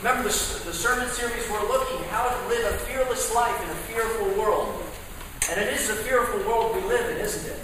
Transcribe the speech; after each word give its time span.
Remember 0.00 0.22
the, 0.22 0.64
the 0.64 0.72
sermon 0.72 1.06
series 1.10 1.44
we're 1.50 1.68
looking 1.68 2.02
how 2.08 2.24
to 2.26 2.48
live 2.48 2.72
a 2.72 2.78
fearless 2.88 3.34
life 3.34 3.54
in 3.62 3.68
a 3.68 3.74
fearful 3.84 4.28
world. 4.40 4.82
And 5.50 5.60
it 5.60 5.74
is 5.74 5.90
a 5.90 5.94
fearful 5.94 6.40
world 6.48 6.74
we 6.74 6.80
live 6.88 7.10
in, 7.10 7.18
isn't 7.18 7.52
it? 7.52 7.60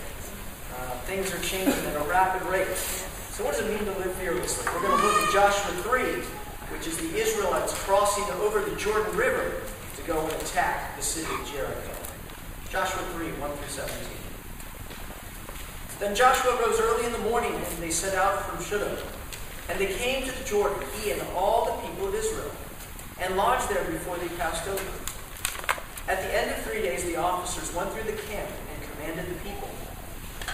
Uh, 0.77 0.91
things 1.09 1.33
are 1.33 1.39
changing 1.39 1.73
at 1.73 1.97
a 1.97 2.05
rapid 2.05 2.47
rate. 2.51 2.77
So 2.77 3.43
what 3.43 3.57
does 3.57 3.65
it 3.65 3.71
mean 3.71 3.87
to 3.91 3.99
live 4.01 4.13
fearlessly? 4.17 4.71
We're 4.71 4.83
going 4.83 5.01
to 5.01 5.07
look 5.07 5.17
at 5.17 5.33
Joshua 5.33 5.73
3, 5.81 6.03
which 6.77 6.87
is 6.87 6.99
the 6.99 7.17
Israelites 7.17 7.73
crossing 7.85 8.25
over 8.45 8.61
the 8.61 8.77
Jordan 8.77 9.17
River 9.17 9.63
to 9.97 10.03
go 10.03 10.21
and 10.21 10.33
attack 10.33 10.95
the 10.99 11.03
city 11.03 11.33
of 11.33 11.51
Jericho. 11.51 11.97
Joshua 12.69 13.01
3, 13.15 13.29
1 13.29 13.51
through 13.51 13.69
17. 13.69 13.97
Then 16.01 16.15
Joshua 16.15 16.53
rose 16.61 16.79
early 16.81 17.07
in 17.07 17.13
the 17.13 17.25
morning, 17.31 17.55
and 17.55 17.83
they 17.83 17.91
set 17.91 18.15
out 18.15 18.45
from 18.45 18.63
Shittim. 18.63 18.95
And 19.69 19.81
they 19.81 19.93
came 19.95 20.25
to 20.25 20.39
the 20.39 20.45
Jordan, 20.45 20.79
he 21.01 21.11
and 21.11 21.21
all 21.35 21.67
the 21.67 21.89
people 21.89 22.09
of 22.09 22.15
Israel, 22.15 22.51
and 23.21 23.37
lodged 23.37 23.69
there 23.69 23.85
before 23.85 24.17
they 24.17 24.29
passed 24.37 24.69
over. 24.69 24.93
At 26.09 26.23
the 26.23 26.39
end 26.39 26.51
of 26.53 26.59
three 26.59 26.83
days, 26.83 27.05
the 27.05 27.17
officers 27.17 27.75
went 27.75 27.91
through 27.91 28.05
the 28.05 28.19
camp 28.23 28.49
and 28.49 28.91
commanded 28.93 29.27
the 29.27 29.41
people 29.41 29.69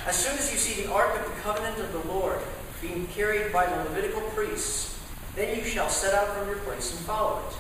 As 0.07 0.17
soon 0.17 0.33
as 0.39 0.51
you 0.51 0.57
see 0.57 0.83
the 0.83 0.91
ark 0.91 1.15
of 1.21 1.27
the 1.27 1.41
covenant 1.43 1.79
of 1.79 1.93
the 1.93 2.09
Lord 2.11 2.39
being 2.81 3.07
carried 3.09 3.53
by 3.53 3.67
the 3.67 3.77
Levitical 3.85 4.23
priests, 4.35 4.99
then 5.37 5.57
you 5.57 5.65
shall 5.65 5.91
set 5.91 6.15
out 6.15 6.35
from 6.35 6.49
your 6.49 6.59
place 6.59 6.97
and 6.97 7.01
follow 7.01 7.43
it. 7.47 7.57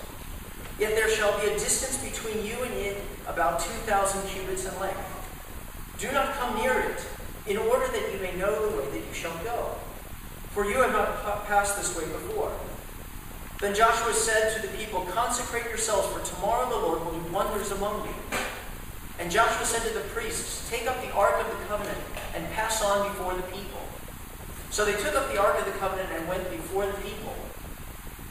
Yet 0.80 0.94
there 0.94 1.10
shall 1.10 1.38
be 1.38 1.48
a 1.48 1.58
distance 1.58 2.02
between 2.02 2.44
you 2.44 2.54
and 2.62 2.72
it 2.74 2.96
about 3.28 3.60
2,000 3.60 4.26
cubits 4.28 4.64
in 4.64 4.80
length. 4.80 4.98
Do 5.98 6.10
not 6.12 6.34
come 6.34 6.56
near 6.56 6.80
it, 6.80 7.06
in 7.46 7.58
order 7.58 7.86
that 7.86 8.12
you 8.12 8.18
may 8.20 8.34
know 8.36 8.70
the 8.70 8.76
way 8.78 8.88
that 8.90 9.06
you 9.06 9.14
shall 9.14 9.36
go 9.44 9.76
for 10.54 10.66
you 10.66 10.76
have 10.82 10.92
not 10.92 11.46
passed 11.46 11.76
this 11.76 11.96
way 11.96 12.04
before. 12.04 12.52
Then 13.60 13.74
Joshua 13.74 14.12
said 14.12 14.54
to 14.56 14.66
the 14.66 14.76
people, 14.76 15.02
Consecrate 15.12 15.64
yourselves, 15.64 16.08
for 16.08 16.34
tomorrow 16.34 16.68
the 16.68 16.76
Lord 16.76 17.04
will 17.04 17.12
do 17.12 17.32
wonders 17.32 17.70
among 17.70 18.04
you. 18.06 18.14
And 19.18 19.30
Joshua 19.30 19.64
said 19.64 19.86
to 19.88 19.94
the 19.94 20.04
priests, 20.08 20.68
Take 20.68 20.86
up 20.86 21.00
the 21.00 21.12
ark 21.12 21.40
of 21.40 21.46
the 21.46 21.64
covenant 21.66 21.98
and 22.34 22.44
pass 22.50 22.82
on 22.82 23.08
before 23.08 23.34
the 23.34 23.42
people. 23.44 23.80
So 24.70 24.84
they 24.84 24.92
took 24.92 25.14
up 25.14 25.30
the 25.32 25.40
ark 25.40 25.58
of 25.58 25.64
the 25.64 25.78
covenant 25.78 26.08
and 26.12 26.28
went 26.28 26.50
before 26.50 26.86
the 26.86 26.92
people. 26.94 27.34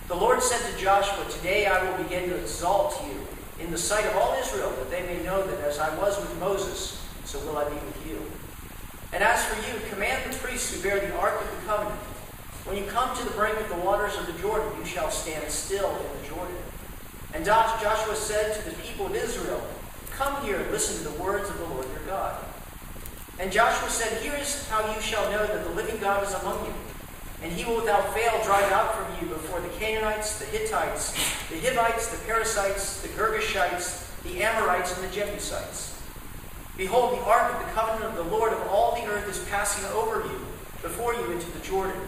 The 0.08 0.16
Lord 0.16 0.44
said 0.44 0.60
to 0.70 0.78
Joshua, 0.78 1.26
Today 1.30 1.66
I 1.66 1.90
will 1.90 2.04
begin 2.04 2.30
to 2.30 2.36
exalt 2.36 3.02
you 3.08 3.16
in 3.64 3.72
the 3.72 3.78
sight 3.78 4.06
of 4.06 4.16
all 4.18 4.36
Israel, 4.40 4.70
that 4.72 4.92
they 4.92 5.04
may 5.04 5.24
know 5.24 5.48
that 5.48 5.62
as 5.62 5.80
I 5.80 5.96
was 5.98 6.20
with 6.20 6.38
Moses, 6.40 7.02
so 7.26 7.40
will 7.46 7.58
I 7.58 7.70
be 7.70 7.76
with 7.76 8.08
you. 8.08 8.22
And 9.14 9.24
as 9.24 9.46
for 9.46 9.56
you, 9.56 9.80
command 9.90 10.30
the 10.30 10.38
priests 10.40 10.76
who 10.76 10.82
bear 10.84 11.00
the 11.00 11.16
ark 11.16 11.40
of 11.40 11.50
the 11.50 11.68
covenant 11.68 12.00
when 12.72 12.82
you 12.82 12.90
come 12.90 13.14
to 13.18 13.26
the 13.26 13.32
brink 13.32 13.60
of 13.60 13.68
the 13.68 13.76
waters 13.76 14.16
of 14.16 14.26
the 14.28 14.42
Jordan, 14.42 14.72
you 14.80 14.86
shall 14.86 15.12
stand 15.12 15.52
still 15.52 15.90
in 15.90 16.22
the 16.22 16.28
Jordan. 16.30 16.56
And 17.34 17.44
Joshua 17.44 18.16
said 18.16 18.56
to 18.56 18.70
the 18.70 18.76
people 18.78 19.08
of 19.08 19.14
Israel, 19.14 19.62
Come 20.12 20.42
here 20.46 20.56
and 20.56 20.72
listen 20.72 21.04
to 21.04 21.12
the 21.12 21.22
words 21.22 21.50
of 21.50 21.58
the 21.58 21.66
Lord 21.66 21.86
your 21.90 22.00
God. 22.08 22.42
And 23.40 23.52
Joshua 23.52 23.90
said, 23.90 24.22
Here 24.22 24.36
is 24.36 24.70
how 24.70 24.90
you 24.96 25.02
shall 25.02 25.30
know 25.32 25.46
that 25.46 25.66
the 25.66 25.72
living 25.72 26.00
God 26.00 26.26
is 26.26 26.34
among 26.36 26.66
you. 26.66 26.74
And 27.44 27.52
he 27.52 27.66
will 27.66 27.76
without 27.76 28.14
fail 28.14 28.42
drive 28.46 28.72
out 28.72 28.96
from 28.96 29.20
you 29.20 29.34
before 29.34 29.60
the 29.60 29.68
Canaanites, 29.78 30.40
the 30.40 30.46
Hittites, 30.46 31.12
the 31.50 31.60
Hivites, 31.60 32.08
the 32.08 32.26
Perizzites, 32.26 33.02
the 33.02 33.10
Girgashites, 33.10 34.24
the 34.24 34.44
Amorites, 34.44 34.98
and 34.98 35.06
the 35.06 35.14
Jebusites. 35.14 36.02
Behold, 36.78 37.20
the 37.20 37.24
ark 37.26 37.54
of 37.54 37.68
the 37.68 37.72
covenant 37.74 38.06
of 38.06 38.16
the 38.16 38.32
Lord 38.34 38.54
of 38.54 38.66
all 38.70 38.96
the 38.96 39.12
earth 39.12 39.28
is 39.28 39.44
passing 39.50 39.84
over 39.92 40.26
you, 40.26 40.40
before 40.82 41.14
you 41.14 41.32
into 41.32 41.52
the 41.52 41.60
Jordan. 41.60 42.00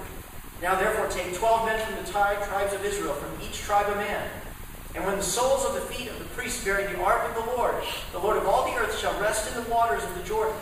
Now 0.62 0.76
therefore 0.80 1.08
take 1.08 1.34
twelve 1.34 1.66
men 1.66 1.80
from 1.86 2.04
the 2.04 2.10
tribes 2.10 2.74
of 2.74 2.86
Israel, 2.86 3.14
from 3.14 3.32
each 3.46 3.60
tribe 3.62 3.92
a 3.92 3.96
man. 3.96 4.30
And 4.96 5.06
when 5.06 5.18
the 5.18 5.24
soles 5.24 5.66
of 5.66 5.74
the 5.74 5.82
feet 5.82 6.10
of 6.10 6.20
the 6.20 6.26
priests 6.36 6.64
bearing 6.64 6.92
the 6.94 7.04
ark 7.04 7.28
of 7.28 7.36
the 7.36 7.52
Lord, 7.52 7.76
the 8.12 8.20
Lord 8.20 8.38
of 8.38 8.48
all 8.48 8.72
the 8.72 8.78
earth 8.78 8.98
shall 8.98 9.20
rest 9.20 9.50
in 9.50 9.64
the 9.64 9.70
waters 9.70 10.04
of 10.04 10.16
the 10.16 10.24
Jordan, 10.24 10.56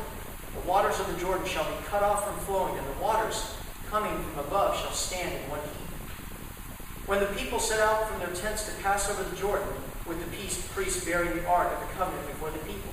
the 0.54 0.68
waters 0.68 1.00
of 1.00 1.14
the 1.14 1.20
Jordan 1.20 1.46
shall 1.46 1.66
be 1.66 1.84
cut 1.86 2.02
off 2.02 2.26
from 2.26 2.38
flowing, 2.46 2.78
and 2.78 2.88
the 2.88 3.02
waters 3.02 3.56
coming 3.90 4.18
from 4.24 4.46
above 4.46 4.78
shall 4.80 4.94
stand 4.94 5.34
in 5.34 5.50
one 5.50 5.60
heap. 5.60 7.08
When 7.08 7.20
the 7.20 7.28
people 7.28 7.60
set 7.60 7.80
out 7.80 8.08
from 8.08 8.20
their 8.20 8.34
tents 8.34 8.66
to 8.66 8.82
pass 8.82 9.10
over 9.10 9.24
the 9.24 9.36
Jordan, 9.36 9.68
with 10.08 10.20
the 10.20 10.74
priests 10.74 11.06
bearing 11.06 11.36
the 11.36 11.46
ark 11.46 11.72
of 11.72 11.80
the 11.80 11.94
covenant 11.96 12.26
before 12.28 12.50
the 12.52 12.60
people. 12.60 12.90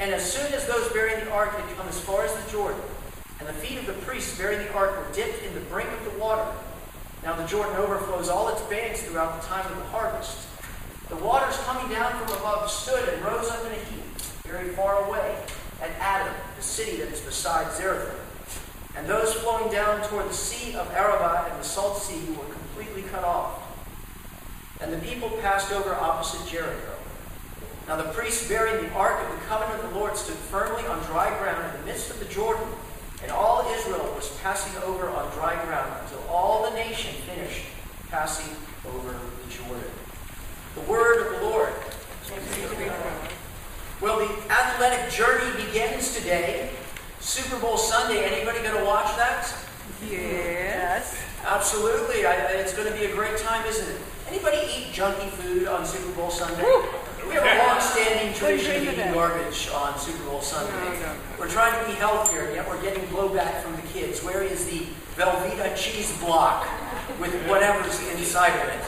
And 0.00 0.12
as 0.12 0.30
soon 0.30 0.52
as 0.52 0.66
those 0.66 0.92
bearing 0.92 1.24
the 1.24 1.30
ark 1.30 1.50
had 1.50 1.76
come 1.76 1.88
as 1.88 2.00
far 2.00 2.24
as 2.24 2.32
the 2.32 2.50
Jordan, 2.50 2.80
and 3.42 3.48
the 3.48 3.60
feet 3.60 3.76
of 3.78 3.86
the 3.86 3.92
priests 4.04 4.38
bearing 4.38 4.58
the 4.60 4.72
ark 4.72 4.96
were 4.96 5.12
dipped 5.12 5.42
in 5.42 5.52
the 5.54 5.60
brink 5.62 5.90
of 5.90 6.12
the 6.12 6.16
water. 6.16 6.46
Now 7.24 7.34
the 7.34 7.44
Jordan 7.44 7.74
overflows 7.74 8.28
all 8.28 8.48
its 8.50 8.62
banks 8.62 9.02
throughout 9.02 9.40
the 9.40 9.48
time 9.48 9.66
of 9.66 9.76
the 9.78 9.84
harvest. 9.86 10.46
The 11.08 11.16
waters 11.16 11.56
coming 11.64 11.90
down 11.90 12.12
from 12.12 12.38
above 12.38 12.70
stood 12.70 13.08
and 13.08 13.24
rose 13.24 13.50
up 13.50 13.66
in 13.66 13.72
a 13.72 13.74
heap, 13.74 14.04
very 14.46 14.68
far 14.68 15.08
away, 15.08 15.36
at 15.80 15.90
Adam, 15.98 16.32
the 16.56 16.62
city 16.62 16.98
that 16.98 17.08
is 17.08 17.20
beside 17.20 17.66
Zarethan. 17.72 18.14
And 18.96 19.08
those 19.08 19.34
flowing 19.34 19.72
down 19.72 20.06
toward 20.06 20.28
the 20.28 20.34
sea 20.34 20.76
of 20.76 20.88
Arabah 20.92 21.50
and 21.50 21.58
the 21.58 21.64
salt 21.64 21.98
sea 21.98 22.30
were 22.30 22.44
completely 22.44 23.02
cut 23.02 23.24
off. 23.24 23.60
And 24.80 24.92
the 24.92 24.98
people 24.98 25.30
passed 25.40 25.72
over 25.72 25.96
opposite 25.96 26.48
Jericho. 26.48 26.94
Now 27.88 27.96
the 27.96 28.12
priests 28.12 28.48
bearing 28.48 28.84
the 28.84 28.92
ark 28.92 29.20
of 29.20 29.34
the 29.34 29.44
covenant 29.46 29.82
of 29.82 29.92
the 29.92 29.98
Lord 29.98 30.16
stood 30.16 30.36
firmly 30.36 30.86
on 30.86 31.04
dry 31.06 31.36
ground 31.38 31.74
in 31.74 31.80
the 31.80 31.86
midst 31.86 32.08
of 32.10 32.20
the 32.20 32.26
Jordan 32.26 32.68
and 33.22 33.30
all 33.30 33.66
Israel 33.72 34.12
was 34.14 34.30
passing 34.42 34.80
over 34.82 35.08
on 35.08 35.32
dry 35.32 35.54
ground 35.64 35.92
until 36.02 36.22
all 36.28 36.68
the 36.68 36.76
nation 36.76 37.14
finished 37.22 37.66
passing 38.08 38.54
over 38.86 39.12
the 39.12 39.50
Jordan. 39.50 39.90
The 40.74 40.80
word 40.82 41.26
of 41.26 41.40
the 41.40 41.46
Lord. 41.46 41.72
Well, 44.00 44.18
the 44.18 44.52
athletic 44.52 45.10
journey 45.12 45.64
begins 45.64 46.16
today. 46.16 46.70
Super 47.20 47.58
Bowl 47.60 47.76
Sunday. 47.76 48.24
Anybody 48.24 48.58
going 48.60 48.76
to 48.76 48.84
watch 48.84 49.16
that? 49.16 49.54
Yes. 50.10 51.16
Absolutely. 51.44 52.26
I, 52.26 52.34
it's 52.52 52.74
going 52.74 52.90
to 52.90 52.98
be 52.98 53.04
a 53.04 53.14
great 53.14 53.38
time, 53.38 53.64
isn't 53.66 53.88
it? 53.88 54.00
Anybody 54.28 54.58
eat 54.58 54.92
junky 54.92 55.28
food 55.30 55.68
on 55.68 55.86
Super 55.86 56.12
Bowl 56.12 56.30
Sunday? 56.30 56.62
Woo! 56.62 56.84
We 57.28 57.34
have 57.34 57.44
a 57.44 57.68
long-standing 57.68 58.34
tradition 58.34 58.76
of 58.76 58.94
eating 58.94 59.12
garbage 59.12 59.68
on 59.72 59.98
Super 59.98 60.24
Bowl 60.24 60.40
Sunday. 60.40 60.72
No, 60.72 61.06
no. 61.06 61.14
We're 61.38 61.48
trying 61.48 61.78
to 61.80 61.90
be 61.90 61.96
healthier, 61.96 62.50
yet 62.52 62.68
we're 62.68 62.82
getting 62.82 63.04
blowback 63.04 63.62
from 63.62 63.76
the 63.76 63.82
kids. 63.82 64.22
Where 64.24 64.42
is 64.42 64.66
the 64.66 64.86
Velveeta 65.16 65.76
cheese 65.76 66.16
block 66.18 66.66
with 67.20 67.32
whatever's 67.48 68.00
inside 68.10 68.58
of 68.60 68.68
it? 68.68 68.84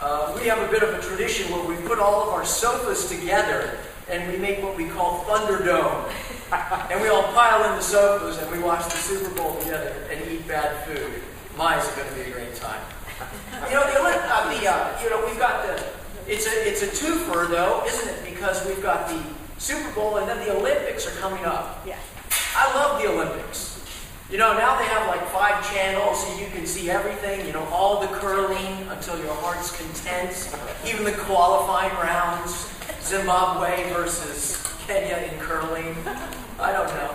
Uh, 0.00 0.36
we 0.40 0.48
have 0.48 0.58
a 0.58 0.70
bit 0.70 0.82
of 0.82 0.94
a 0.94 1.00
tradition 1.00 1.50
where 1.52 1.64
we 1.64 1.76
put 1.86 1.98
all 1.98 2.22
of 2.22 2.28
our 2.30 2.44
sofas 2.44 3.08
together 3.08 3.78
and 4.08 4.30
we 4.32 4.38
make 4.38 4.62
what 4.62 4.76
we 4.76 4.88
call 4.88 5.24
Thunderdome. 5.24 6.10
and 6.90 7.00
we 7.00 7.08
all 7.08 7.24
pile 7.32 7.70
in 7.70 7.76
the 7.76 7.82
sofas 7.82 8.38
and 8.38 8.50
we 8.50 8.58
watch 8.58 8.84
the 8.84 8.96
Super 8.96 9.34
Bowl 9.34 9.56
together 9.58 9.94
and 10.10 10.30
eat 10.30 10.46
bad 10.48 10.84
food. 10.84 11.22
My, 11.56 11.78
is 11.78 11.86
going 11.88 12.08
to 12.08 12.14
be 12.14 12.22
a 12.22 12.30
great 12.32 12.54
time. 12.54 12.80
You 13.68 13.74
know, 13.74 13.82
the, 13.92 14.00
uh, 14.00 14.54
the 14.54 14.70
uh, 14.70 15.02
you 15.02 15.10
know, 15.10 15.26
we've 15.26 15.38
got 15.38 15.66
the 15.66 15.82
it's 16.28 16.46
a, 16.46 16.68
it's 16.68 16.82
a 16.82 16.86
twofer, 16.86 17.48
though, 17.48 17.84
isn't 17.86 18.08
it? 18.08 18.24
Because 18.24 18.66
we've 18.66 18.82
got 18.82 19.08
the 19.08 19.20
Super 19.58 19.90
Bowl 19.94 20.18
and 20.18 20.28
then 20.28 20.38
the 20.46 20.54
Olympics 20.56 21.06
are 21.06 21.18
coming 21.18 21.44
up. 21.44 21.84
Yeah. 21.86 21.98
I 22.54 22.74
love 22.74 23.00
the 23.02 23.08
Olympics. 23.08 23.74
You 24.30 24.36
know, 24.36 24.52
now 24.52 24.78
they 24.78 24.84
have 24.84 25.06
like 25.08 25.26
five 25.28 25.66
channels 25.72 26.26
so 26.26 26.38
you 26.38 26.46
can 26.50 26.66
see 26.66 26.90
everything, 26.90 27.46
you 27.46 27.52
know, 27.54 27.64
all 27.72 28.00
the 28.00 28.08
curling 28.08 28.86
until 28.90 29.18
your 29.18 29.32
heart's 29.36 29.74
content, 29.74 30.54
even 30.86 31.04
the 31.04 31.12
qualifying 31.12 31.94
rounds, 31.94 32.70
Zimbabwe 33.00 33.90
versus 33.94 34.62
Kenya 34.86 35.16
in 35.32 35.38
curling. 35.40 35.96
I 36.60 36.72
don't 36.72 36.88
know. 36.88 37.10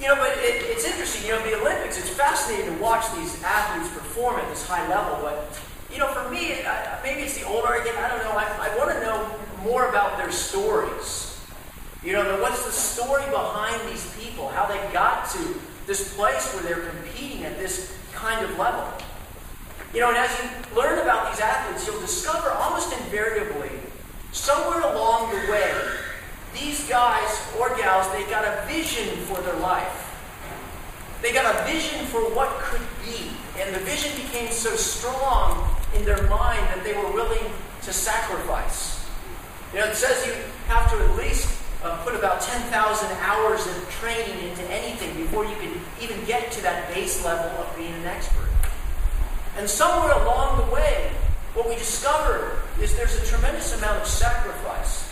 You 0.00 0.08
know, 0.08 0.16
but 0.16 0.32
it, 0.38 0.62
it's 0.64 0.86
interesting. 0.86 1.26
You 1.26 1.36
know, 1.36 1.42
the 1.44 1.60
Olympics, 1.60 1.98
it's 1.98 2.10
fascinating 2.10 2.74
to 2.74 2.82
watch 2.82 3.04
these 3.16 3.42
athletes 3.42 3.92
perform 3.92 4.36
at 4.40 4.48
this 4.48 4.66
high 4.66 4.88
level, 4.88 5.18
but 5.20 5.60
you 5.92 5.98
know, 5.98 6.08
for 6.08 6.28
me, 6.30 6.52
I, 6.64 7.00
maybe 7.02 7.22
it's 7.22 7.38
the 7.38 7.46
older 7.46 7.68
I 7.68 7.84
get, 7.84 7.96
I 7.96 8.08
don't 8.08 8.24
know, 8.24 8.32
I, 8.32 8.70
I 8.70 8.76
want 8.78 8.90
to 8.90 9.00
know 9.00 9.36
more 9.62 9.88
about 9.88 10.18
their 10.18 10.32
stories. 10.32 11.40
You 12.02 12.12
know, 12.12 12.40
what's 12.40 12.64
the 12.64 12.72
story 12.72 13.24
behind 13.30 13.80
these 13.90 14.14
people, 14.18 14.48
how 14.48 14.66
they 14.66 14.80
got 14.92 15.28
to 15.30 15.60
this 15.86 16.14
place 16.14 16.52
where 16.54 16.62
they're 16.62 16.88
competing 16.90 17.44
at 17.44 17.58
this 17.58 17.96
kind 18.12 18.44
of 18.44 18.58
level. 18.58 18.86
You 19.94 20.00
know, 20.00 20.08
and 20.08 20.18
as 20.18 20.30
you 20.38 20.76
learn 20.76 20.98
about 20.98 21.32
these 21.32 21.40
athletes, 21.40 21.86
you'll 21.86 22.00
discover 22.00 22.50
almost 22.50 22.92
invariably, 23.00 23.70
somewhere 24.32 24.80
along 24.80 25.30
the 25.30 25.50
way, 25.50 25.72
these 26.54 26.88
guys 26.88 27.52
or 27.58 27.68
gals, 27.76 28.10
they 28.12 28.24
got 28.30 28.44
a 28.44 28.66
vision 28.66 29.16
for 29.26 29.40
their 29.42 29.56
life. 29.56 30.02
They 31.22 31.32
got 31.32 31.54
a 31.54 31.64
vision 31.70 32.04
for 32.06 32.20
what 32.34 32.50
could 32.58 32.82
be. 33.04 33.30
And 33.58 33.74
the 33.74 33.80
vision 33.80 34.14
became 34.16 34.50
so 34.50 34.74
strong 34.76 35.75
in 35.96 36.04
their 36.04 36.22
mind 36.28 36.60
that 36.74 36.84
they 36.84 36.92
were 36.92 37.10
willing 37.12 37.44
to 37.82 37.92
sacrifice. 37.92 39.04
You 39.72 39.80
know, 39.80 39.86
it 39.86 39.96
says 39.96 40.26
you 40.26 40.32
have 40.68 40.90
to 40.90 40.96
at 40.98 41.16
least 41.16 41.48
uh, 41.82 42.02
put 42.04 42.14
about 42.14 42.40
10,000 42.40 42.70
hours 43.20 43.66
of 43.66 43.90
training 43.90 44.48
into 44.48 44.62
anything 44.64 45.16
before 45.16 45.44
you 45.44 45.56
can 45.56 45.72
even 46.00 46.24
get 46.24 46.50
to 46.52 46.62
that 46.62 46.92
base 46.92 47.24
level 47.24 47.50
of 47.62 47.76
being 47.76 47.92
an 47.92 48.06
expert. 48.06 48.48
And 49.56 49.68
somewhere 49.68 50.12
along 50.22 50.66
the 50.66 50.74
way, 50.74 51.10
what 51.54 51.68
we 51.68 51.76
discover 51.76 52.58
is 52.80 52.94
there's 52.96 53.16
a 53.16 53.26
tremendous 53.26 53.76
amount 53.78 54.02
of 54.02 54.06
sacrifice, 54.06 55.10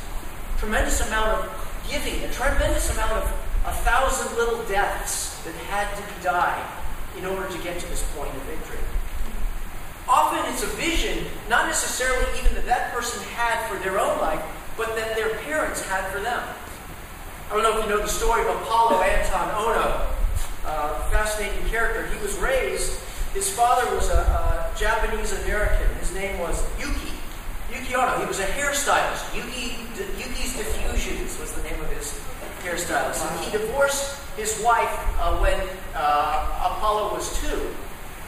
tremendous 0.59 1.07
amount 1.07 1.41
of 1.41 1.85
giving, 1.89 2.23
a 2.25 2.33
tremendous 2.33 2.93
amount 2.93 3.13
of 3.13 3.25
a 3.67 3.73
thousand 3.73 4.37
little 4.37 4.63
deaths 4.67 5.43
that 5.45 5.55
had 5.55 5.95
to 5.97 6.03
be 6.15 6.23
died 6.23 6.65
in 7.17 7.25
order 7.25 7.49
to 7.49 7.59
get 7.63 7.79
to 7.81 7.89
this 7.89 8.03
point 8.15 8.35
of 8.35 8.43
victory. 8.43 8.79
Often 10.09 10.53
it's 10.53 10.63
a 10.63 10.73
vision, 10.77 11.25
not 11.49 11.67
necessarily 11.67 12.27
even 12.39 12.55
that 12.55 12.67
that 12.67 12.93
person 12.93 13.23
had 13.35 13.67
for 13.69 13.79
their 13.83 13.99
own 13.99 14.19
life, 14.21 14.43
but 14.77 14.95
that 14.97 15.17
their 15.17 15.35
parents 15.47 15.81
had 15.83 16.11
for 16.13 16.21
them. 16.21 16.43
I 17.51 17.55
don't 17.55 17.63
know 17.63 17.79
if 17.79 17.85
you 17.85 17.91
know 17.91 18.01
the 18.01 18.09
story 18.09 18.43
of 18.43 18.49
Apolo 18.49 19.03
Anton 19.03 19.49
Ohno, 19.55 20.07
uh, 20.67 21.11
fascinating 21.11 21.65
character. 21.69 22.07
He 22.07 22.21
was 22.23 22.37
raised, 22.39 23.01
his 23.35 23.51
father 23.51 23.93
was 23.97 24.11
a, 24.11 24.23
a 24.23 24.79
Japanese 24.79 25.33
American. 25.43 25.93
His 25.99 26.15
name 26.15 26.39
was 26.39 26.63
Yuki. 26.79 27.11
Yuki 27.69 27.93
Ohno. 27.95 28.21
He 28.21 28.27
was 28.27 28.39
a 28.39 28.47
hairstylist. 28.47 29.35
Yuki, 29.35 29.75
Yuki's 29.99 30.57
Diffusions 30.57 31.39
was 31.41 31.53
the 31.53 31.63
name 31.65 31.81
of 31.81 31.91
his 31.91 32.21
hairstylist. 32.63 33.29
And 33.29 33.45
he 33.45 33.51
divorced 33.51 34.21
his 34.37 34.63
wife 34.65 34.89
uh, 35.19 35.37
when 35.39 35.61
uh, 35.97 36.77
Apollo 36.77 37.13
was 37.13 37.41
two. 37.41 37.75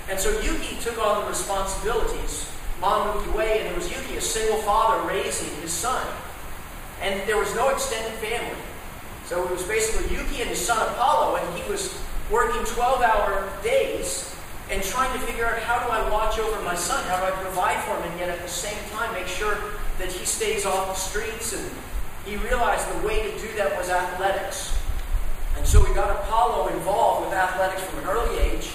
And 0.08 0.18
so 0.18 0.30
Yuki 0.40 0.76
took 0.80 0.98
on 0.98 1.22
the 1.22 1.28
responsibilities. 1.28 2.50
Mom 2.80 3.16
moved 3.16 3.28
away, 3.28 3.60
and 3.60 3.68
it 3.68 3.74
was 3.74 3.90
Yuki, 3.90 4.16
a 4.16 4.20
single 4.20 4.58
father, 4.58 5.06
raising 5.08 5.54
his 5.60 5.72
son. 5.72 6.06
And 7.02 7.26
there 7.28 7.38
was 7.38 7.54
no 7.54 7.70
extended 7.70 8.12
family. 8.14 8.58
So 9.24 9.42
it 9.42 9.50
was 9.50 9.64
basically 9.64 10.16
Yuki 10.16 10.40
and 10.40 10.50
his 10.50 10.64
son 10.64 10.78
Apolo, 10.94 11.40
and 11.40 11.58
he 11.58 11.68
was 11.70 11.98
working 12.30 12.64
12 12.64 13.02
hour 13.02 13.48
days 13.62 14.34
and 14.70 14.82
trying 14.82 15.12
to 15.18 15.24
figure 15.26 15.46
out 15.46 15.58
how 15.60 15.84
do 15.84 15.92
I 15.92 16.08
watch 16.10 16.38
over 16.38 16.60
my 16.62 16.74
son? 16.74 17.02
How 17.04 17.18
do 17.18 17.32
I 17.32 17.42
provide 17.42 17.82
for 17.84 17.96
him 17.96 18.10
and 18.10 18.20
yet 18.20 18.28
at 18.28 18.42
the 18.42 18.48
same 18.48 18.78
time 18.90 19.12
make 19.14 19.28
sure 19.28 19.56
that 19.98 20.10
he 20.10 20.24
stays 20.24 20.66
off 20.66 20.88
the 20.88 20.94
streets? 20.94 21.52
And 21.52 21.70
he 22.24 22.36
realized 22.36 22.88
the 23.00 23.06
way 23.06 23.30
to 23.30 23.38
do 23.38 23.48
that 23.56 23.76
was 23.76 23.88
athletics. 23.88 24.76
And 25.56 25.66
so 25.66 25.80
we 25.80 25.94
got 25.94 26.24
Apolo 26.24 26.72
involved 26.72 27.26
with 27.26 27.34
athletics 27.34 27.82
from 27.82 28.00
an 28.00 28.06
early 28.06 28.38
age. 28.38 28.70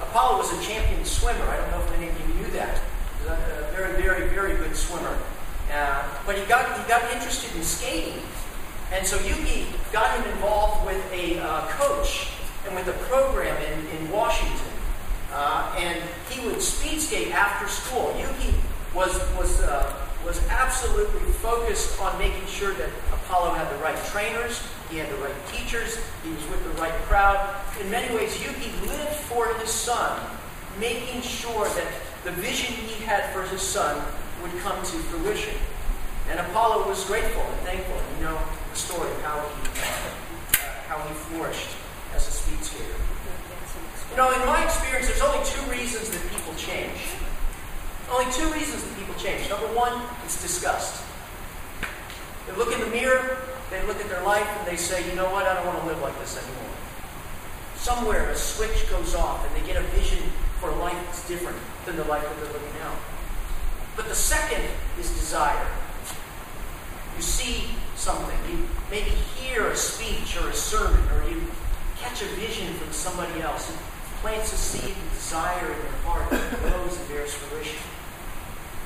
Apolo 0.00 0.38
was 0.38 0.52
a 0.52 0.62
champion 0.62 1.04
swimmer. 1.04 1.44
I 1.44 1.56
don't 1.56 1.70
know 1.70 1.82
if 1.82 1.90
many 1.92 2.08
of 2.08 2.20
you 2.20 2.34
knew 2.34 2.50
that. 2.52 2.80
He 3.22 3.28
was 3.28 3.38
a 3.38 3.72
very, 3.74 4.02
very, 4.02 4.28
very 4.28 4.56
good 4.56 4.76
swimmer. 4.76 5.16
Uh, 5.72 6.04
but 6.24 6.38
he 6.38 6.44
got, 6.46 6.78
he 6.78 6.88
got 6.88 7.02
interested 7.12 7.54
in 7.56 7.62
skating. 7.62 8.20
And 8.92 9.06
so 9.06 9.18
Yuki 9.20 9.66
got 9.92 10.16
him 10.18 10.32
involved 10.32 10.86
with 10.86 11.02
a 11.12 11.38
uh, 11.40 11.66
coach 11.68 12.28
and 12.66 12.74
with 12.74 12.88
a 12.88 12.98
program 13.04 13.56
in, 13.62 13.98
in 13.98 14.10
Washington. 14.10 14.72
Uh, 15.32 15.74
and 15.78 16.02
he 16.30 16.46
would 16.46 16.62
speed 16.62 17.00
skate 17.00 17.32
after 17.32 17.68
school. 17.68 18.14
Yuki 18.18 18.54
was, 18.94 19.18
was, 19.36 19.60
uh, 19.62 19.92
was 20.24 20.40
absolutely 20.48 21.20
focused 21.42 22.00
on 22.00 22.16
making 22.18 22.46
sure 22.46 22.72
that 22.74 22.88
Apolo 23.10 23.54
had 23.56 23.70
the 23.72 23.82
right 23.82 23.98
trainers, 24.06 24.62
he 24.90 24.98
had 24.98 25.10
the 25.10 25.16
right 25.16 25.34
teachers, 25.52 25.98
he 26.22 26.30
was 26.30 26.46
with 26.48 26.62
the 26.64 26.80
right 26.80 26.94
crowd. 27.08 27.54
In 27.80 27.90
many 27.90 28.14
ways, 28.14 28.40
Yuki 28.42 28.70
lived 28.86 29.16
for 29.26 29.52
his 29.54 29.70
son, 29.70 30.20
making 30.78 31.22
sure 31.22 31.68
that 31.68 31.88
the 32.24 32.32
vision 32.32 32.74
he 32.74 33.04
had 33.04 33.32
for 33.32 33.42
his 33.42 33.62
son 33.62 34.02
would 34.42 34.52
come 34.62 34.78
to 34.78 34.96
fruition. 35.10 35.54
And 36.30 36.38
Apolo 36.40 36.86
was 36.86 37.04
grateful 37.04 37.42
and 37.42 37.60
thankful. 37.60 37.96
You 38.18 38.24
know 38.24 38.38
the 38.72 38.78
story 38.78 39.10
of 39.10 39.22
how 39.22 39.40
he, 39.40 39.68
uh, 39.68 40.66
how 40.88 40.98
he 41.06 41.14
flourished 41.14 41.70
as 42.14 42.26
a 42.28 42.30
speed 42.30 42.62
skater. 42.64 42.94
You 44.10 44.16
know, 44.16 44.32
in 44.32 44.46
my 44.46 44.64
experience, 44.64 45.08
there's 45.08 45.20
only 45.20 45.44
two 45.44 45.70
reasons 45.70 46.10
that 46.10 46.22
people 46.30 46.54
change. 46.54 46.98
Only 48.10 48.30
two 48.32 48.48
reasons 48.52 48.82
that 48.84 48.98
people 48.98 49.14
change. 49.16 49.48
Number 49.50 49.66
one, 49.68 50.00
it's 50.24 50.40
disgust. 50.40 51.02
They 52.46 52.56
look 52.56 52.72
in 52.72 52.80
the 52.80 52.86
mirror, 52.86 53.38
they 53.70 53.84
look 53.86 54.00
at 54.00 54.08
their 54.08 54.22
life, 54.22 54.46
and 54.58 54.66
they 54.66 54.76
say, 54.76 55.08
you 55.08 55.16
know 55.16 55.30
what, 55.30 55.46
I 55.46 55.54
don't 55.54 55.66
want 55.66 55.80
to 55.80 55.86
live 55.86 56.00
like 56.00 56.18
this 56.20 56.36
anymore. 56.36 56.74
Somewhere 57.76 58.30
a 58.30 58.36
switch 58.36 58.88
goes 58.90 59.14
off, 59.14 59.46
and 59.46 59.54
they 59.56 59.66
get 59.66 59.76
a 59.76 59.86
vision 59.88 60.22
for 60.60 60.70
a 60.70 60.76
life 60.76 60.96
that's 61.06 61.26
different 61.28 61.58
than 61.84 61.96
the 61.96 62.04
life 62.04 62.22
that 62.22 62.36
they're 62.36 62.52
living 62.52 62.72
now. 62.80 62.92
But 63.96 64.08
the 64.08 64.14
second 64.14 64.62
is 64.98 65.10
desire. 65.10 65.66
You 67.16 67.22
see 67.22 67.68
something, 67.96 68.38
you 68.50 68.66
maybe 68.90 69.10
hear 69.10 69.68
a 69.68 69.76
speech 69.76 70.36
or 70.36 70.48
a 70.48 70.54
sermon, 70.54 71.00
or 71.10 71.28
you 71.28 71.42
catch 71.98 72.22
a 72.22 72.26
vision 72.36 72.74
from 72.74 72.92
somebody 72.92 73.40
else. 73.40 73.70
It 73.70 73.76
plants 74.20 74.52
a 74.52 74.56
seed 74.56 74.90
of 74.96 75.12
desire 75.14 75.72
in 75.72 75.78
their 75.78 75.98
heart 76.04 76.30
that 76.30 76.60
grows 76.60 76.98
and 76.98 77.08
bears 77.08 77.34
fruition. 77.34 77.80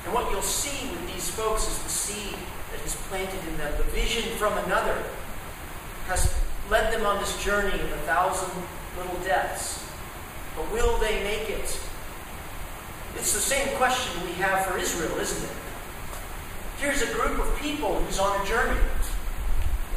And 0.05 0.13
what 0.13 0.31
you'll 0.31 0.41
see 0.41 0.89
with 0.89 1.13
these 1.13 1.29
folks 1.29 1.67
is 1.67 1.83
the 1.83 1.89
seed 1.89 2.35
that 2.71 2.85
is 2.85 2.95
planted 3.09 3.39
in 3.47 3.57
them. 3.57 3.73
The 3.77 3.83
vision 3.91 4.23
from 4.37 4.57
another 4.65 5.03
has 6.07 6.33
led 6.69 6.91
them 6.91 7.05
on 7.05 7.19
this 7.19 7.41
journey 7.43 7.79
of 7.79 7.91
a 7.91 7.97
thousand 8.07 8.51
little 8.97 9.17
deaths. 9.23 9.85
But 10.55 10.71
will 10.71 10.97
they 10.97 11.23
make 11.23 11.49
it? 11.49 11.79
It's 13.15 13.33
the 13.33 13.39
same 13.39 13.67
question 13.77 14.25
we 14.25 14.33
have 14.33 14.65
for 14.65 14.77
Israel, 14.77 15.17
isn't 15.19 15.43
it? 15.43 15.55
Here's 16.79 17.01
a 17.03 17.13
group 17.13 17.39
of 17.39 17.55
people 17.59 18.01
who's 18.01 18.19
on 18.19 18.41
a 18.41 18.45
journey. 18.45 18.79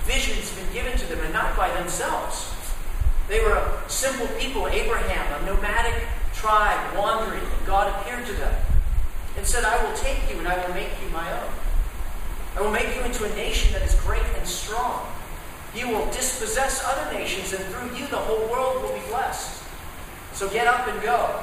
Vision's 0.02 0.52
been 0.52 0.70
given 0.74 0.98
to 0.98 1.06
them, 1.06 1.20
and 1.20 1.32
not 1.32 1.56
by 1.56 1.72
themselves. 1.78 2.52
They 3.28 3.40
were 3.40 3.54
a 3.54 3.82
simple 3.88 4.26
people, 4.38 4.68
Abraham, 4.68 5.42
a 5.42 5.46
nomadic 5.46 6.02
tribe 6.34 6.94
wandering, 6.94 7.40
and 7.40 7.66
God 7.66 7.88
appeared 7.88 8.26
to 8.26 8.32
them 8.34 8.54
and 9.36 9.46
said, 9.46 9.64
I 9.64 9.82
will 9.84 9.96
take 9.96 10.18
you 10.30 10.38
and 10.38 10.48
I 10.48 10.64
will 10.64 10.74
make 10.74 10.90
you 11.02 11.08
my 11.10 11.30
own. 11.40 11.52
I 12.56 12.60
will 12.60 12.70
make 12.70 12.94
you 12.94 13.02
into 13.02 13.24
a 13.24 13.34
nation 13.34 13.72
that 13.72 13.82
is 13.82 13.94
great 14.00 14.22
and 14.36 14.46
strong. 14.46 15.06
You 15.74 15.88
will 15.88 16.06
dispossess 16.12 16.84
other 16.86 17.12
nations, 17.12 17.52
and 17.52 17.64
through 17.64 17.96
you 17.96 18.06
the 18.06 18.16
whole 18.16 18.48
world 18.48 18.82
will 18.82 18.92
be 18.92 19.04
blessed. 19.08 19.60
So 20.32 20.48
get 20.48 20.68
up 20.68 20.86
and 20.86 21.02
go, 21.02 21.42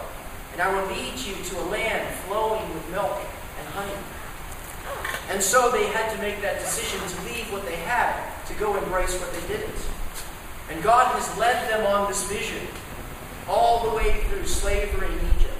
and 0.54 0.62
I 0.62 0.74
will 0.74 0.88
lead 0.88 1.18
you 1.20 1.36
to 1.36 1.60
a 1.60 1.66
land 1.66 2.08
flowing 2.28 2.74
with 2.74 2.90
milk 2.92 3.20
and 3.60 3.68
honey. 3.70 4.00
And 5.30 5.42
so 5.42 5.70
they 5.72 5.88
had 5.88 6.14
to 6.16 6.22
make 6.22 6.42
that 6.42 6.60
decision 6.60 7.00
to 7.00 7.26
leave 7.26 7.52
what 7.52 7.66
they 7.66 7.76
had 7.76 8.16
to 8.48 8.54
go 8.56 8.78
embrace 8.78 9.20
what 9.20 9.34
they 9.34 9.48
didn't. 9.48 9.76
And 10.70 10.82
God 10.82 11.14
has 11.16 11.38
led 11.38 11.70
them 11.70 11.86
on 11.86 12.08
this 12.08 12.30
vision 12.30 12.68
all 13.48 13.90
the 13.90 13.96
way 13.96 14.24
through 14.30 14.46
slavery 14.46 15.08
in 15.08 15.20
Egypt, 15.38 15.51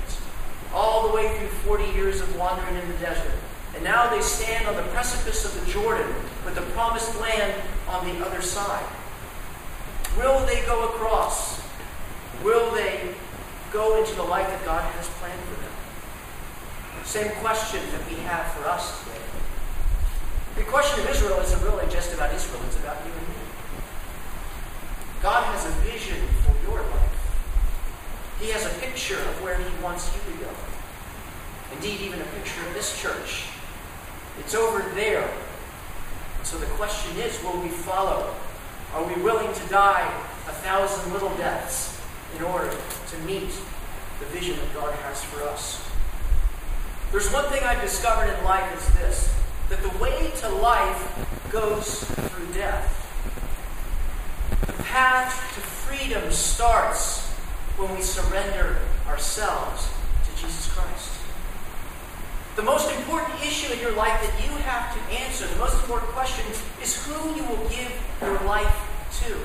all 0.74 1.08
the 1.08 1.14
way 1.14 1.38
through 1.38 1.48
40 1.48 1.84
years 1.92 2.22
of 2.22 2.36
wandering 2.38 2.76
in 2.76 2.88
the 2.88 2.98
desert. 2.98 3.34
And 3.76 3.84
now 3.84 4.10
they 4.10 4.22
stand 4.22 4.68
on 4.68 4.76
the 4.76 4.90
precipice 4.92 5.46
of 5.46 5.66
the 5.66 5.72
Jordan 5.72 6.08
with 6.46 6.56
the 6.56 6.62
promised 6.74 7.20
land 7.20 7.54
on 7.88 8.06
the 8.06 8.26
other 8.26 8.42
side. 8.42 8.86
Will 10.18 10.46
they 10.46 10.62
go 10.66 10.90
across? 10.90 11.62
Will 12.44 12.72
they 12.72 13.14
go 13.72 13.98
into 13.98 14.14
the 14.16 14.24
life 14.24 14.48
that 14.48 14.66
God 14.66 14.82
has 14.82 15.08
planned 15.20 15.40
for 15.42 15.62
them? 15.62 15.72
Same 17.06 17.32
question 17.42 17.80
that 17.92 18.10
we 18.10 18.16
have 18.24 18.52
for 18.54 18.68
us 18.68 19.04
today. 19.04 19.18
The 20.56 20.64
question 20.64 21.00
of 21.00 21.10
Israel 21.10 21.40
isn't 21.40 21.64
really 21.64 21.90
just 21.92 22.14
about 22.14 22.34
Israel, 22.34 22.62
it's 22.68 22.78
about 22.78 22.98
you 23.06 23.12
and 23.12 23.28
me. 23.28 23.36
God 25.22 25.44
has 25.46 25.66
a 25.66 25.72
vision 25.82 26.18
for 26.44 26.56
your 26.70 26.82
life. 26.82 27.11
He 28.42 28.50
has 28.50 28.66
a 28.66 28.80
picture 28.80 29.20
of 29.20 29.44
where 29.44 29.56
He 29.56 29.84
wants 29.84 30.12
you 30.16 30.34
to 30.34 30.44
go. 30.44 30.50
Indeed, 31.74 32.02
even 32.02 32.20
a 32.20 32.26
picture 32.26 32.66
of 32.66 32.74
this 32.74 33.00
church. 33.00 33.46
It's 34.40 34.56
over 34.56 34.80
there. 34.96 35.30
So 36.44 36.58
the 36.58 36.66
question 36.78 37.16
is 37.18 37.42
will 37.44 37.62
we 37.62 37.70
follow? 37.70 38.34
Are 38.96 39.04
we 39.04 39.14
willing 39.22 39.54
to 39.54 39.68
die 39.70 40.12
a 40.48 40.52
thousand 40.52 41.14
little 41.14 41.30
deaths 41.38 42.02
in 42.36 42.44
order 42.44 42.70
to 42.70 43.18
meet 43.20 43.52
the 44.20 44.26
vision 44.28 44.58
that 44.58 44.74
God 44.74 44.94
has 44.96 45.24
for 45.24 45.44
us? 45.44 45.88
There's 47.12 47.32
one 47.32 47.46
thing 47.46 47.62
I've 47.64 47.82
discovered 47.82 48.34
in 48.34 48.44
life 48.44 48.76
is 48.76 48.94
this 48.96 49.36
that 49.70 49.82
the 49.84 49.98
way 50.00 50.32
to 50.38 50.50
life 50.50 51.52
goes 51.52 52.04
through 52.04 52.54
death. 52.54 52.98
The 54.66 54.84
path 54.84 55.32
to 55.56 55.62
freedom 55.62 56.32
starts 56.32 57.21
when 57.82 57.96
we 57.96 58.02
surrender 58.02 58.78
ourselves 59.08 59.90
to 60.24 60.30
Jesus 60.40 60.72
Christ. 60.72 61.18
The 62.56 62.62
most 62.62 62.92
important 62.92 63.42
issue 63.42 63.74
in 63.74 63.80
your 63.80 63.94
life 63.94 64.22
that 64.22 64.44
you 64.44 64.52
have 64.62 64.94
to 64.94 65.16
answer, 65.18 65.48
the 65.48 65.58
most 65.58 65.74
important 65.82 66.12
question, 66.12 66.46
is 66.82 67.04
who 67.06 67.34
you 67.34 67.44
will 67.44 67.70
give 67.70 67.92
your 68.22 68.40
life 68.44 68.76
to. 69.24 69.36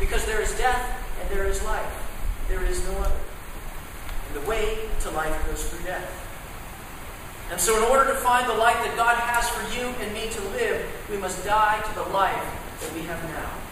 Because 0.00 0.26
there 0.26 0.40
is 0.40 0.50
death 0.58 0.82
and 1.20 1.30
there 1.30 1.46
is 1.46 1.62
life. 1.62 1.92
There 2.48 2.64
is 2.64 2.82
no 2.88 2.98
other. 2.98 3.20
And 4.28 4.42
the 4.42 4.48
way 4.48 4.88
to 5.02 5.10
life 5.10 5.46
goes 5.46 5.68
through 5.68 5.86
death. 5.86 6.10
And 7.52 7.60
so, 7.60 7.76
in 7.76 7.84
order 7.84 8.10
to 8.10 8.18
find 8.18 8.48
the 8.48 8.54
life 8.54 8.78
that 8.82 8.96
God 8.96 9.16
has 9.18 9.48
for 9.50 9.62
you 9.78 9.86
and 9.86 10.12
me 10.14 10.30
to 10.30 10.40
live, 10.56 10.84
we 11.08 11.18
must 11.18 11.44
die 11.44 11.80
to 11.80 11.94
the 11.94 12.08
life 12.08 12.42
that 12.80 12.92
we 12.92 13.02
have 13.02 13.22
now. 13.24 13.63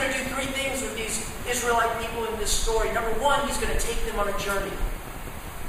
Going 0.00 0.12
to 0.14 0.18
do 0.18 0.24
three 0.30 0.46
things 0.46 0.80
with 0.80 0.96
these 0.96 1.30
Israelite 1.46 2.00
people 2.00 2.24
in 2.24 2.34
this 2.40 2.50
story. 2.50 2.90
Number 2.94 3.10
one, 3.20 3.46
He's 3.46 3.58
going 3.58 3.70
to 3.70 3.78
take 3.78 4.02
them 4.06 4.18
on 4.18 4.28
a 4.28 4.38
journey. 4.38 4.72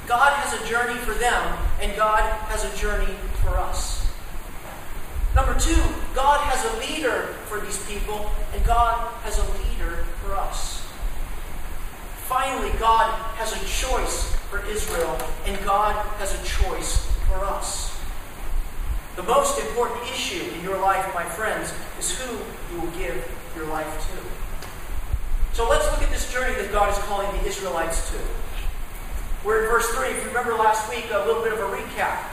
God 0.07 0.31
has 0.31 0.55
a 0.55 0.65
journey 0.65 0.97
for 0.99 1.11
them, 1.15 1.57
and 1.81 1.93
God 1.97 2.21
has 2.47 2.63
a 2.63 2.77
journey 2.77 3.13
for 3.43 3.57
us. 3.57 4.07
Number 5.35 5.53
two, 5.59 5.75
God 6.15 6.39
has 6.47 6.63
a 6.63 6.79
leader 6.79 7.35
for 7.47 7.59
these 7.59 7.85
people, 7.87 8.31
and 8.53 8.63
God 8.63 9.11
has 9.23 9.37
a 9.37 9.43
leader 9.67 10.05
for 10.23 10.35
us. 10.35 10.81
Finally, 12.27 12.71
God 12.79 13.11
has 13.35 13.51
a 13.51 13.59
choice 13.65 14.33
for 14.49 14.65
Israel, 14.65 15.17
and 15.45 15.61
God 15.65 15.93
has 16.19 16.33
a 16.33 16.63
choice 16.63 17.05
for 17.27 17.43
us. 17.43 17.99
The 19.17 19.23
most 19.23 19.59
important 19.59 20.03
issue 20.03 20.41
in 20.55 20.63
your 20.63 20.79
life, 20.79 21.13
my 21.13 21.25
friends, 21.25 21.73
is 21.99 22.17
who 22.17 22.37
you 22.73 22.81
will 22.81 22.91
give 22.91 23.29
your 23.55 23.65
life 23.67 23.87
to. 23.87 25.55
So 25.55 25.69
let's 25.69 25.85
look 25.91 26.01
at 26.01 26.09
this 26.09 26.31
journey 26.31 26.55
that 26.55 26.71
God 26.71 26.91
is 26.91 26.97
calling 27.05 27.29
the 27.41 27.47
Israelites 27.47 28.09
to. 28.11 28.17
We're 29.43 29.63
in 29.63 29.69
verse 29.69 29.87
3. 29.89 30.07
If 30.09 30.23
you 30.23 30.29
remember 30.29 30.53
last 30.53 30.89
week, 30.89 31.05
a 31.11 31.25
little 31.25 31.43
bit 31.43 31.53
of 31.53 31.59
a 31.59 31.75
recap. 31.75 32.23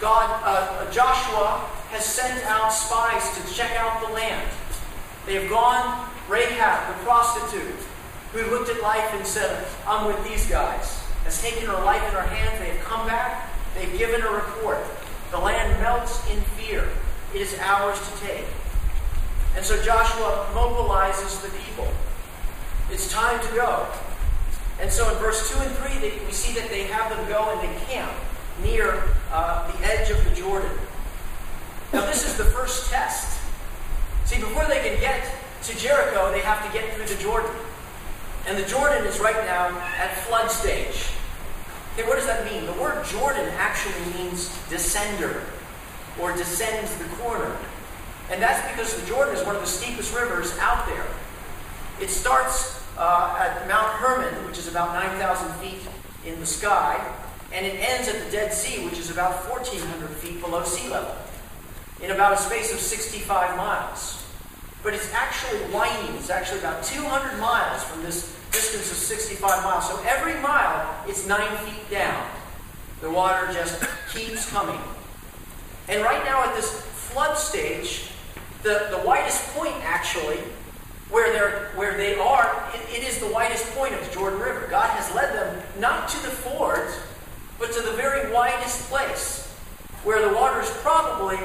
God, 0.00 0.40
uh, 0.44 0.90
Joshua 0.90 1.68
has 1.90 2.04
sent 2.04 2.44
out 2.46 2.70
spies 2.70 3.22
to 3.36 3.54
check 3.54 3.70
out 3.76 4.04
the 4.06 4.12
land. 4.12 4.50
They 5.26 5.34
have 5.34 5.48
gone, 5.48 6.08
Rahab, 6.28 6.96
the 6.96 7.04
prostitute, 7.04 7.78
who 8.32 8.50
looked 8.50 8.70
at 8.70 8.80
life 8.82 9.08
and 9.12 9.24
said, 9.24 9.64
I'm 9.86 10.06
with 10.06 10.22
these 10.24 10.48
guys, 10.48 11.00
has 11.24 11.40
taken 11.40 11.66
her 11.66 11.84
life 11.84 12.02
in 12.08 12.14
her 12.14 12.22
hands. 12.22 12.58
They 12.58 12.76
have 12.76 12.84
come 12.84 13.06
back. 13.06 13.48
They've 13.74 13.96
given 13.96 14.22
a 14.22 14.30
report. 14.30 14.78
The 15.30 15.38
land 15.38 15.80
melts 15.80 16.18
in 16.30 16.40
fear. 16.56 16.88
It 17.34 17.40
is 17.40 17.56
ours 17.60 17.98
to 17.98 18.26
take. 18.26 18.44
And 19.56 19.64
so 19.64 19.80
Joshua 19.82 20.48
mobilizes 20.54 21.42
the 21.42 21.50
people. 21.58 21.88
It's 22.90 23.10
time 23.12 23.40
to 23.46 23.54
go. 23.54 23.86
And 24.80 24.90
so 24.90 25.08
in 25.12 25.18
verse 25.18 25.50
2 25.50 25.58
and 25.60 25.70
3, 25.76 25.98
they, 25.98 26.18
we 26.24 26.32
see 26.32 26.58
that 26.58 26.68
they 26.68 26.84
have 26.84 27.10
them 27.10 27.28
go 27.28 27.50
and 27.50 27.60
they 27.60 27.84
camp 27.86 28.12
near 28.62 29.02
uh, 29.30 29.70
the 29.70 29.86
edge 29.86 30.10
of 30.10 30.22
the 30.24 30.34
Jordan. 30.34 30.70
Now, 31.92 32.06
this 32.06 32.26
is 32.26 32.36
the 32.36 32.44
first 32.44 32.90
test. 32.90 33.38
See, 34.24 34.40
before 34.40 34.66
they 34.66 34.80
can 34.80 34.98
get 35.00 35.24
to 35.64 35.76
Jericho, 35.76 36.32
they 36.32 36.40
have 36.40 36.64
to 36.66 36.78
get 36.78 36.94
through 36.94 37.06
the 37.06 37.22
Jordan. 37.22 37.50
And 38.46 38.58
the 38.58 38.66
Jordan 38.66 39.04
is 39.06 39.20
right 39.20 39.36
now 39.44 39.68
at 39.98 40.16
flood 40.26 40.50
stage. 40.50 41.10
Okay, 41.92 42.08
what 42.08 42.16
does 42.16 42.26
that 42.26 42.44
mean? 42.50 42.66
The 42.66 42.72
word 42.80 43.04
Jordan 43.06 43.46
actually 43.56 43.94
means 44.16 44.48
descender 44.70 45.44
or 46.20 46.34
descends 46.36 46.96
the 46.96 47.04
corner. 47.16 47.56
And 48.30 48.40
that's 48.40 48.66
because 48.70 48.94
the 49.00 49.06
Jordan 49.06 49.34
is 49.34 49.44
one 49.44 49.54
of 49.54 49.60
the 49.60 49.68
steepest 49.68 50.14
rivers 50.14 50.56
out 50.58 50.86
there. 50.86 51.06
It 52.00 52.08
starts 52.08 52.82
uh, 52.96 53.36
at 53.38 53.66
Mount 53.68 53.88
Hermon, 53.88 54.46
which 54.46 54.58
is 54.58 54.68
about 54.68 54.94
9,000 54.94 55.52
feet 55.54 55.80
in 56.26 56.38
the 56.40 56.46
sky, 56.46 56.98
and 57.52 57.66
it 57.66 57.74
ends 57.78 58.08
at 58.08 58.24
the 58.24 58.30
Dead 58.30 58.52
Sea, 58.52 58.84
which 58.84 58.98
is 58.98 59.10
about 59.10 59.48
1,400 59.48 60.08
feet 60.16 60.40
below 60.40 60.64
sea 60.64 60.88
level, 60.88 61.14
in 62.00 62.10
about 62.10 62.32
a 62.32 62.36
space 62.36 62.72
of 62.72 62.78
65 62.78 63.56
miles. 63.56 64.24
But 64.82 64.94
it's 64.94 65.12
actually 65.12 65.60
winding. 65.72 66.16
It's 66.16 66.30
actually 66.30 66.58
about 66.58 66.82
200 66.82 67.38
miles 67.38 67.84
from 67.84 68.02
this 68.02 68.36
distance 68.50 68.90
of 68.90 68.96
65 68.96 69.64
miles. 69.64 69.88
So 69.88 70.00
every 70.06 70.34
mile, 70.40 71.04
it's 71.06 71.26
nine 71.26 71.56
feet 71.58 71.90
down. 71.90 72.28
The 73.00 73.10
water 73.10 73.52
just 73.52 73.82
keeps 74.12 74.50
coming. 74.50 74.80
And 75.88 76.02
right 76.02 76.24
now, 76.24 76.44
at 76.44 76.54
this 76.54 76.70
flood 76.70 77.36
stage, 77.36 78.11
the, 78.62 78.88
the 78.90 79.02
widest 79.04 79.48
point 79.54 79.74
actually, 79.82 80.38
where, 81.10 81.32
they're, 81.32 81.70
where 81.74 81.96
they 81.96 82.18
are, 82.18 82.70
it, 82.74 82.98
it 82.98 83.06
is 83.06 83.18
the 83.18 83.26
widest 83.28 83.66
point 83.74 83.94
of 83.94 84.06
the 84.06 84.14
Jordan 84.14 84.40
River. 84.40 84.66
God 84.70 84.88
has 84.90 85.14
led 85.14 85.34
them 85.34 85.62
not 85.78 86.08
to 86.08 86.22
the 86.22 86.30
ford, 86.30 86.88
but 87.58 87.72
to 87.72 87.82
the 87.82 87.92
very 87.92 88.32
widest 88.32 88.88
place, 88.88 89.48
where 90.04 90.26
the 90.26 90.34
water 90.34 90.60
is 90.60 90.70
probably, 90.82 91.38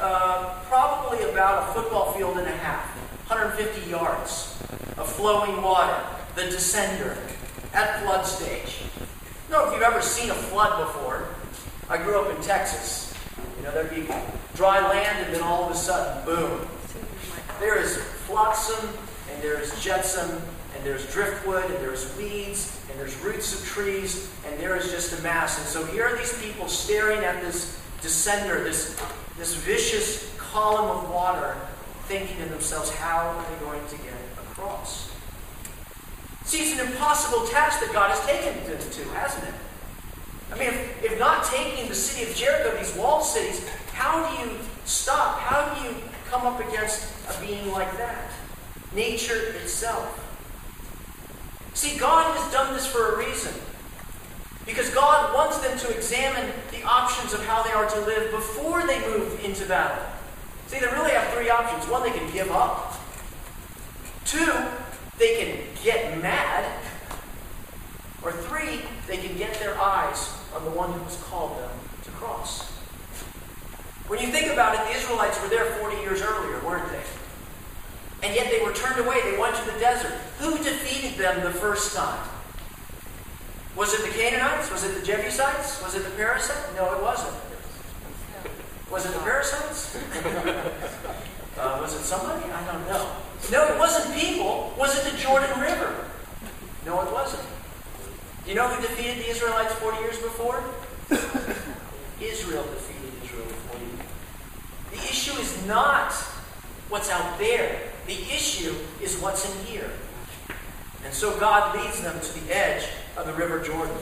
uh, 0.00 0.60
probably 0.64 1.22
about 1.30 1.68
a 1.68 1.72
football 1.72 2.12
field 2.12 2.38
and 2.38 2.46
a 2.46 2.56
half, 2.56 2.84
150 3.28 3.90
yards 3.90 4.58
of 4.96 5.10
flowing 5.10 5.62
water 5.62 6.02
the 6.36 6.42
descender 6.42 7.16
at 7.72 8.02
flood 8.02 8.26
stage. 8.26 8.82
I 9.48 9.52
don't 9.52 9.62
know 9.62 9.68
if 9.68 9.74
you've 9.74 9.82
ever 9.82 10.02
seen 10.02 10.30
a 10.30 10.34
flood 10.34 10.86
before. 10.86 11.28
I 11.88 11.96
grew 11.96 12.20
up 12.20 12.34
in 12.34 12.42
Texas. 12.42 13.05
Know, 13.66 13.72
there'd 13.72 13.90
be 13.90 14.06
dry 14.54 14.78
land, 14.88 15.26
and 15.26 15.34
then 15.34 15.42
all 15.42 15.64
of 15.64 15.72
a 15.72 15.74
sudden, 15.74 16.24
boom. 16.24 16.68
There 17.58 17.76
is 17.76 17.96
flotsam, 17.96 18.90
and 19.32 19.42
there's 19.42 19.82
jetsam, 19.82 20.30
and 20.30 20.84
there's 20.84 21.10
driftwood, 21.12 21.64
and 21.64 21.74
there's 21.80 22.16
weeds, 22.16 22.80
and 22.88 23.00
there's 23.00 23.16
roots 23.22 23.58
of 23.58 23.66
trees, 23.66 24.30
and 24.46 24.60
there 24.60 24.76
is 24.76 24.92
just 24.92 25.18
a 25.18 25.22
mass. 25.22 25.58
And 25.58 25.66
so 25.66 25.84
here 25.86 26.04
are 26.04 26.16
these 26.16 26.40
people 26.40 26.68
staring 26.68 27.24
at 27.24 27.42
this 27.42 27.82
descender, 28.02 28.62
this, 28.62 28.96
this 29.36 29.56
vicious 29.56 30.32
column 30.38 30.98
of 30.98 31.10
water, 31.10 31.56
thinking 32.04 32.36
to 32.36 32.48
themselves, 32.48 32.94
how 32.94 33.18
are 33.18 33.44
they 33.50 33.64
going 33.64 33.84
to 33.88 33.96
get 33.96 34.14
across? 34.38 35.10
See, 36.44 36.58
it's 36.58 36.80
an 36.80 36.86
impossible 36.86 37.48
task 37.48 37.80
that 37.80 37.92
God 37.92 38.12
has 38.12 38.24
taken 38.24 38.54
them 38.70 38.78
to, 38.78 39.02
hasn't 39.14 39.42
it? 39.42 39.54
I 40.52 40.58
mean, 40.58 40.68
if, 40.68 41.04
if 41.04 41.18
not 41.18 41.44
taking 41.44 41.88
the 41.88 41.94
city 41.94 42.30
of 42.30 42.36
Jericho, 42.36 42.76
these 42.76 42.94
walled 42.96 43.24
cities, 43.24 43.68
how 43.92 44.28
do 44.28 44.42
you 44.42 44.56
stop? 44.84 45.38
How 45.40 45.74
do 45.74 45.88
you 45.88 45.94
come 46.30 46.46
up 46.46 46.60
against 46.60 47.12
a 47.28 47.40
being 47.40 47.70
like 47.72 47.96
that? 47.96 48.30
Nature 48.94 49.54
itself. 49.62 50.22
See, 51.74 51.98
God 51.98 52.36
has 52.36 52.52
done 52.52 52.72
this 52.72 52.86
for 52.86 53.14
a 53.14 53.18
reason. 53.18 53.52
Because 54.64 54.90
God 54.90 55.32
wants 55.34 55.58
them 55.58 55.78
to 55.78 55.96
examine 55.96 56.52
the 56.72 56.82
options 56.82 57.32
of 57.32 57.44
how 57.46 57.62
they 57.62 57.70
are 57.70 57.88
to 57.88 58.00
live 58.00 58.30
before 58.32 58.84
they 58.86 58.98
move 59.08 59.44
into 59.44 59.64
battle. 59.66 60.04
See, 60.66 60.80
they 60.80 60.86
really 60.86 61.12
have 61.12 61.32
three 61.32 61.50
options. 61.50 61.88
One, 61.88 62.02
they 62.02 62.10
can 62.10 62.30
give 62.32 62.50
up. 62.50 62.98
Two, 64.24 64.52
they 65.18 65.36
can 65.36 65.58
get 65.84 66.20
mad. 66.20 66.64
Or 68.22 68.32
three, 68.32 68.80
they 69.06 69.18
can 69.18 69.36
get 69.36 69.54
their 69.60 69.78
eyes 69.80 70.32
on 70.54 70.64
the 70.64 70.70
one 70.70 70.92
who 70.92 71.00
has 71.04 71.22
called 71.24 71.58
them 71.58 71.70
to 72.04 72.10
cross. 72.12 72.70
When 74.08 74.20
you 74.20 74.28
think 74.28 74.52
about 74.52 74.74
it, 74.74 74.92
the 74.92 74.98
Israelites 74.98 75.40
were 75.42 75.48
there 75.48 75.64
40 75.64 75.96
years 75.98 76.22
earlier, 76.22 76.60
weren't 76.64 76.90
they? 76.90 77.02
And 78.26 78.34
yet 78.34 78.50
they 78.50 78.64
were 78.64 78.72
turned 78.72 78.98
away. 79.04 79.20
They 79.22 79.38
went 79.38 79.56
to 79.56 79.64
the 79.70 79.78
desert. 79.78 80.12
Who 80.38 80.56
defeated 80.58 81.18
them 81.18 81.42
the 81.42 81.50
first 81.50 81.94
time? 81.94 82.26
Was 83.76 83.92
it 83.92 84.02
the 84.02 84.18
Canaanites? 84.18 84.70
Was 84.70 84.84
it 84.84 84.98
the 84.98 85.04
Jebusites? 85.04 85.82
Was 85.82 85.94
it 85.94 86.04
the 86.04 86.10
Perizzites? 86.10 86.74
No, 86.76 86.94
it 86.94 87.02
wasn't. 87.02 87.36
Was 88.90 89.04
it 89.04 89.12
the 89.12 89.18
Perizzites? 89.18 89.96
uh, 91.58 91.78
was 91.80 91.94
it 91.94 92.04
somebody? 92.04 92.50
I 92.50 92.72
don't 92.72 92.86
know. 92.88 93.10
No, 93.50 93.66
it 93.68 93.78
wasn't 93.78 94.14
people. 94.18 94.72
Was 94.78 94.96
it 94.96 95.12
the 95.12 95.18
Jordan 95.18 95.60
River? 95.60 96.06
No, 96.86 97.02
it 97.02 97.12
wasn't. 97.12 97.42
You 98.46 98.54
know 98.54 98.68
who 98.68 98.80
defeated 98.80 99.24
the 99.24 99.28
Israelites 99.28 99.74
40 99.74 99.98
years 100.02 100.18
before? 100.18 100.62
Israel 102.20 102.62
defeated 102.62 103.12
Israel 103.24 103.44
40 103.44 103.84
years. 103.84 103.98
The 104.92 104.98
issue 104.98 105.40
is 105.40 105.66
not 105.66 106.12
what's 106.88 107.10
out 107.10 107.40
there. 107.40 107.80
The 108.06 108.14
issue 108.14 108.72
is 109.02 109.18
what's 109.18 109.52
in 109.52 109.66
here. 109.66 109.90
And 111.04 111.12
so 111.12 111.36
God 111.40 111.76
leads 111.76 112.00
them 112.00 112.20
to 112.20 112.40
the 112.40 112.56
edge 112.56 112.88
of 113.16 113.26
the 113.26 113.32
river 113.32 113.58
Jordan. 113.64 113.96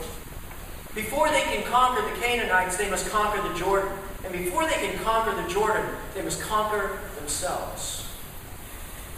Before 0.93 1.27
they 1.29 1.41
can 1.41 1.63
conquer 1.63 2.07
the 2.07 2.21
Canaanites, 2.21 2.77
they 2.77 2.89
must 2.89 3.09
conquer 3.09 3.41
the 3.47 3.57
Jordan. 3.57 3.91
And 4.23 4.31
before 4.31 4.65
they 4.65 4.75
can 4.75 4.97
conquer 4.99 5.39
the 5.41 5.49
Jordan, 5.49 5.85
they 6.13 6.21
must 6.21 6.39
conquer 6.41 6.99
themselves. 7.15 8.07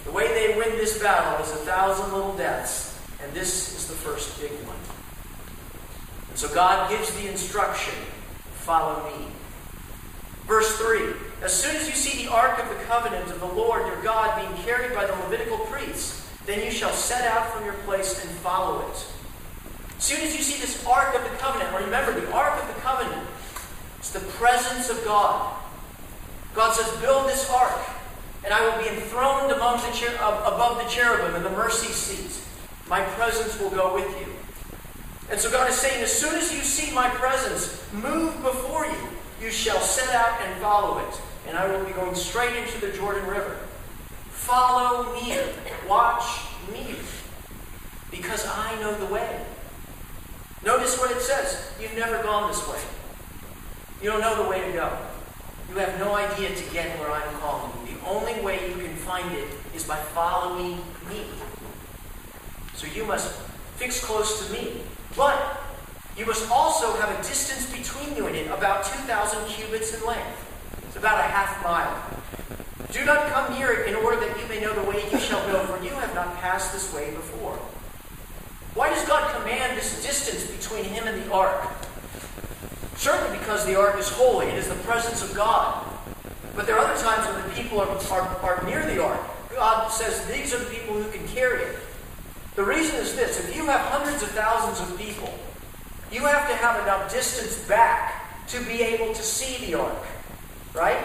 The 0.05 0.11
way 0.11 0.27
they 0.29 0.57
win 0.57 0.69
this 0.77 1.01
battle 1.01 1.45
is 1.45 1.51
a 1.51 1.65
thousand 1.65 2.13
little 2.13 2.35
deaths, 2.37 2.97
and 3.21 3.33
this 3.33 3.75
is 3.75 3.87
the 3.87 3.93
first 3.93 4.39
big 4.39 4.51
one. 4.65 4.96
So 6.37 6.47
God 6.53 6.87
gives 6.91 7.11
the 7.15 7.27
instruction 7.27 7.95
follow 8.53 9.09
me. 9.09 9.25
Verse 10.45 10.77
3 10.77 11.13
As 11.41 11.51
soon 11.51 11.75
as 11.75 11.87
you 11.87 11.95
see 11.95 12.23
the 12.23 12.31
ark 12.31 12.61
of 12.61 12.69
the 12.69 12.83
covenant 12.85 13.31
of 13.31 13.39
the 13.39 13.47
Lord 13.47 13.87
your 13.87 13.99
God 14.03 14.39
being 14.39 14.63
carried 14.63 14.93
by 14.93 15.07
the 15.07 15.13
Levitical 15.13 15.57
priests, 15.65 16.29
then 16.45 16.63
you 16.63 16.69
shall 16.69 16.93
set 16.93 17.25
out 17.25 17.49
from 17.49 17.65
your 17.65 17.73
place 17.85 18.23
and 18.23 18.29
follow 18.37 18.87
it. 18.87 19.07
As 19.97 20.03
soon 20.03 20.21
as 20.21 20.37
you 20.37 20.43
see 20.43 20.61
this 20.61 20.85
ark 20.85 21.15
of 21.15 21.23
the 21.23 21.35
covenant, 21.37 21.75
remember 21.83 22.21
the 22.21 22.31
ark 22.31 22.61
of 22.61 22.67
the 22.67 22.81
covenant, 22.81 23.27
it's 23.97 24.11
the 24.11 24.19
presence 24.37 24.91
of 24.91 25.03
God. 25.03 25.57
God 26.53 26.75
says, 26.75 27.01
Build 27.01 27.27
this 27.27 27.49
ark 27.49 27.81
and 28.43 28.53
I 28.53 28.61
will 28.61 28.83
be 28.83 28.89
enthroned 28.89 29.51
above 29.51 29.81
the 29.81 30.87
cherubim 30.87 31.35
in 31.35 31.41
the 31.41 31.49
mercy 31.49 31.91
seat. 31.91 32.39
My 32.87 33.01
presence 33.01 33.59
will 33.59 33.71
go 33.71 33.95
with 33.95 34.07
you. 34.21 34.36
And 35.29 35.39
so 35.39 35.51
God 35.51 35.69
is 35.69 35.75
saying, 35.75 36.01
as 36.01 36.11
soon 36.11 36.35
as 36.35 36.53
you 36.53 36.61
see 36.61 36.93
my 36.93 37.09
presence 37.09 37.83
move 37.93 38.41
before 38.41 38.85
you, 38.85 39.09
you 39.41 39.51
shall 39.51 39.79
set 39.79 40.13
out 40.15 40.39
and 40.41 40.61
follow 40.61 40.99
it. 40.99 41.21
And 41.47 41.57
I 41.57 41.67
will 41.67 41.83
be 41.85 41.91
going 41.91 42.15
straight 42.15 42.55
into 42.55 42.79
the 42.79 42.91
Jordan 42.95 43.27
River. 43.27 43.57
Follow 44.29 45.13
me. 45.13 45.37
Watch 45.87 46.45
me. 46.71 46.95
Because 48.09 48.45
I 48.47 48.79
know 48.79 48.97
the 48.97 49.13
way. 49.13 49.41
Notice 50.63 50.97
what 50.97 51.11
it 51.11 51.21
says. 51.21 51.71
You've 51.79 51.95
never 51.95 52.21
gone 52.23 52.49
this 52.49 52.67
way. 52.67 52.79
You 54.01 54.09
don't 54.09 54.21
know 54.21 54.43
the 54.43 54.49
way 54.49 54.65
to 54.65 54.71
go. 54.71 54.97
You 55.69 55.75
have 55.77 55.99
no 55.99 56.15
idea 56.15 56.55
to 56.55 56.73
get 56.73 56.97
where 56.99 57.11
I'm 57.11 57.33
calling 57.35 57.71
you. 57.85 57.95
The 57.95 58.05
only 58.07 58.39
way 58.41 58.69
you 58.69 58.75
can 58.75 58.95
find 58.95 59.29
it 59.33 59.47
is 59.75 59.83
by 59.83 59.97
following 59.97 60.77
me. 61.09 61.25
So 62.75 62.87
you 62.87 63.05
must 63.05 63.33
fix 63.75 64.03
close 64.03 64.47
to 64.47 64.53
me. 64.53 64.81
But 65.17 65.63
you 66.15 66.27
must 66.27 66.49
also 66.51 66.95
have 66.97 67.09
a 67.09 67.17
distance 67.23 67.65
between 67.75 68.15
you 68.15 68.27
and 68.27 68.35
it, 68.35 68.47
about 68.47 68.85
2,000 68.85 69.47
cubits 69.47 69.93
in 69.93 70.05
length. 70.05 70.83
It's 70.87 70.95
about 70.95 71.19
a 71.19 71.23
half 71.23 71.61
mile. 71.63 71.91
Do 72.91 73.03
not 73.03 73.27
come 73.31 73.57
near 73.57 73.71
it 73.71 73.89
in 73.89 73.95
order 73.95 74.19
that 74.19 74.39
you 74.39 74.47
may 74.47 74.61
know 74.61 74.73
the 74.73 74.87
way 74.89 75.03
you 75.11 75.19
shall 75.19 75.45
go, 75.47 75.65
for 75.65 75.83
you 75.83 75.89
have 75.89 76.13
not 76.13 76.37
passed 76.37 76.71
this 76.71 76.93
way 76.93 77.11
before. 77.11 77.57
Why 78.75 78.89
does 78.89 79.03
God 79.07 79.33
command 79.35 79.75
this 79.75 80.03
distance 80.05 80.45
between 80.45 80.85
him 80.85 81.07
and 81.07 81.21
the 81.23 81.31
ark? 81.33 81.67
Certainly 82.95 83.39
because 83.39 83.65
the 83.65 83.77
ark 83.77 83.97
is 83.97 84.09
holy, 84.09 84.47
it 84.47 84.55
is 84.55 84.67
the 84.67 84.75
presence 84.85 85.23
of 85.23 85.35
God. 85.35 85.83
But 86.55 86.67
there 86.67 86.77
are 86.77 86.85
other 86.85 87.01
times 87.01 87.27
when 87.27 87.43
the 87.43 87.55
people 87.55 87.79
are, 87.79 87.87
are, 87.87 88.27
are 88.41 88.63
near 88.65 88.85
the 88.85 89.03
ark. 89.03 89.19
God 89.53 89.89
says 89.89 90.25
these 90.27 90.53
are 90.53 90.59
the 90.59 90.69
people 90.69 90.93
who 90.93 91.09
can 91.11 91.27
carry 91.27 91.63
it. 91.63 91.75
The 92.57 92.63
reason 92.63 92.95
is 92.95 93.15
this 93.15 93.39
if 93.39 93.55
you 93.55 93.67
have 93.67 93.81
hundreds 93.81 94.23
of 94.23 94.29
thousands 94.29 94.89
of 94.89 94.97
people, 94.97 95.31
you 96.11 96.21
have 96.21 96.49
to 96.49 96.55
have 96.55 96.81
enough 96.81 97.13
distance 97.13 97.55
back 97.67 98.47
to 98.47 98.59
be 98.65 98.81
able 98.81 99.13
to 99.13 99.21
see 99.21 99.63
the 99.67 99.79
ark. 99.79 100.03
Right? 100.73 100.97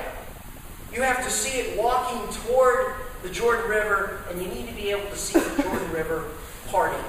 You 0.95 1.03
have 1.03 1.23
to 1.23 1.31
see 1.31 1.61
it 1.61 1.79
walking 1.79 2.27
toward 2.33 2.95
the 3.23 3.29
Jordan 3.29 3.69
River, 3.69 4.25
and 4.31 4.41
you 4.41 4.49
need 4.49 4.67
to 4.67 4.75
be 4.75 4.91
able 4.93 5.09
to 5.11 5.17
see 5.17 5.39
the 5.39 5.63
Jordan 5.63 5.93
River 5.93 6.25
parting. 6.69 7.05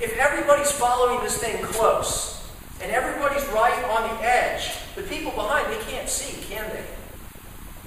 If 0.00 0.16
everybody's 0.16 0.70
following 0.70 1.20
this 1.24 1.38
thing 1.38 1.60
close, 1.64 2.38
and 2.80 2.92
everybody's 2.92 3.44
right 3.48 3.84
on 3.86 4.16
the 4.16 4.24
edge. 4.24 4.70
The 4.94 5.02
people 5.02 5.32
behind, 5.32 5.66
they 5.72 5.90
can't 5.90 6.08
see, 6.08 6.40
can 6.52 6.70
they? 6.70 6.84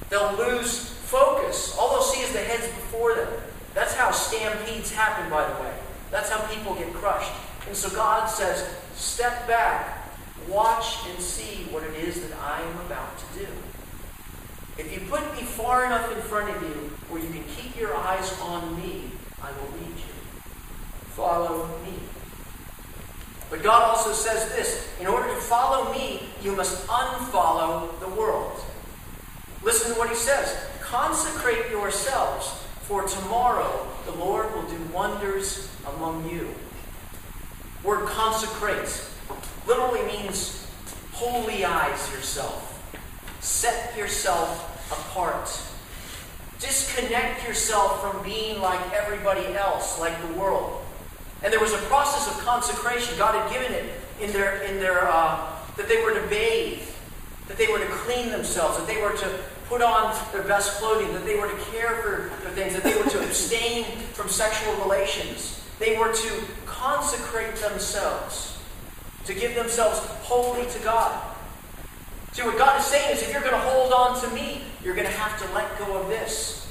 They'll 0.10 0.36
lose 0.36 0.90
focus. 0.90 1.74
All 1.80 1.92
they'll 1.92 2.02
see 2.02 2.22
is 2.22 2.34
the 2.34 2.40
heads 2.40 2.68
before 2.68 3.16
them. 3.16 3.30
That's 3.74 3.94
how 3.94 4.12
stampedes 4.12 4.92
happen, 4.92 5.30
by 5.30 5.48
the 5.48 5.62
way. 5.62 5.74
That's 6.10 6.30
how 6.30 6.41
people 6.54 6.76
get 6.76 6.94
crushed. 6.94 7.32
And 7.68 7.76
so 7.76 7.90
God 7.90 8.28
says, 8.28 8.68
step 8.96 9.48
back, 9.48 10.10
watch 10.48 11.08
and 11.10 11.20
see 11.20 11.66
what 11.72 11.84
it 11.84 11.96
is 11.96 12.22
that 12.22 12.38
I 12.40 12.62
am 12.62 12.86
about 12.86 13.18
to 13.18 13.40
do. 13.40 13.48
If 14.78 14.92
you 14.94 15.08
put 15.10 15.22
me 15.34 15.44
far 15.44 15.86
enough 15.86 16.12
in 16.16 16.22
front 16.24 16.56
of 16.56 16.62
you 16.64 16.92
where 17.10 17.22
you 17.22 17.30
can 17.30 17.44
keep 17.56 17.80
your 17.80 17.96
eyes 17.96 18.40
on 18.42 18.76
me, 18.78 19.12
I 19.42 19.52
will 19.52 19.72
lead 19.80 19.96
you. 19.98 20.14
Follow 21.16 21.68
me. 21.86 21.94
But 23.50 23.64
God 23.64 23.84
also 23.84 24.14
says 24.14 24.50
this 24.50 24.90
in 25.00 25.08
order 25.08 25.28
to 25.28 25.42
follow 25.42 25.92
me, 25.92 26.24
you 26.42 26.56
must 26.56 26.88
unfollow 26.88 28.00
the 28.00 28.08
world. 28.10 28.60
Listen 29.62 29.94
to 29.94 30.00
what 30.00 30.10
he 30.10 30.16
says 30.16 30.58
Consecrate 30.82 31.70
yourselves, 31.70 32.48
for 32.84 33.08
tomorrow 33.08 33.91
the 34.06 34.14
Lord 34.14 34.54
will 34.54 34.64
do 34.64 34.80
wonders 34.94 35.70
among 35.96 36.30
you. 36.30 36.54
Word 37.84 38.08
consecrate 38.08 39.08
literally 39.68 40.04
means 40.04 40.68
holyize 41.14 42.12
yourself, 42.14 42.80
set 43.40 43.96
yourself 43.98 44.68
apart. 44.92 45.50
Disconnect 46.60 47.48
yourself 47.48 48.02
from 48.02 48.24
being 48.24 48.62
like 48.62 48.80
everybody 48.94 49.48
else, 49.56 50.00
like 50.00 50.20
the 50.22 50.34
world. 50.40 50.82
And 51.44 51.52
there 51.52 51.60
was 51.60 51.74
a 51.74 51.80
process 51.88 52.28
of 52.28 52.44
consecration. 52.44 53.18
God 53.18 53.34
had 53.34 53.52
given 53.52 53.72
it 53.74 53.92
in 54.22 54.32
their, 54.32 54.62
in 54.62 54.80
their 54.80 55.08
uh, 55.10 55.58
that 55.78 55.88
they 55.88 56.04
were 56.04 56.14
to 56.14 56.28
bathe, 56.28 56.82
that 57.48 57.58
they 57.58 57.68
were 57.68 57.80
to 57.80 57.86
clean 57.88 58.30
themselves, 58.30 58.78
that 58.78 58.86
they 58.86 59.02
were 59.02 59.14
to 59.14 59.40
put 59.72 59.82
on 59.82 60.14
their 60.34 60.44
best 60.44 60.82
clothing, 60.82 61.14
that 61.14 61.24
they 61.24 61.40
were 61.40 61.48
to 61.48 61.58
care 61.72 61.96
for 62.02 62.44
their 62.44 62.52
things, 62.52 62.74
that 62.74 62.84
they 62.84 62.94
were 62.94 63.10
to 63.10 63.24
abstain 63.24 63.86
from 64.12 64.28
sexual 64.28 64.76
relations. 64.84 65.64
They 65.80 65.98
were 65.98 66.14
to 66.14 66.44
consecrate 66.66 67.56
themselves, 67.56 68.60
to 69.24 69.34
give 69.34 69.56
themselves 69.56 70.00
wholly 70.24 70.66
to 70.72 70.80
God. 70.80 71.36
See, 72.34 72.44
what 72.44 72.58
God 72.58 72.82
is 72.82 72.86
saying 72.86 73.16
is 73.16 73.22
if 73.22 73.32
you're 73.32 73.42
going 73.42 73.54
to 73.54 73.60
hold 73.60 73.94
on 73.94 74.22
to 74.22 74.30
me, 74.32 74.62
you're 74.84 74.94
going 74.96 75.08
to 75.08 75.14
have 75.14 75.42
to 75.42 75.56
let 75.56 75.80
go 75.80 76.02
of 76.02 76.10
this. 76.10 76.68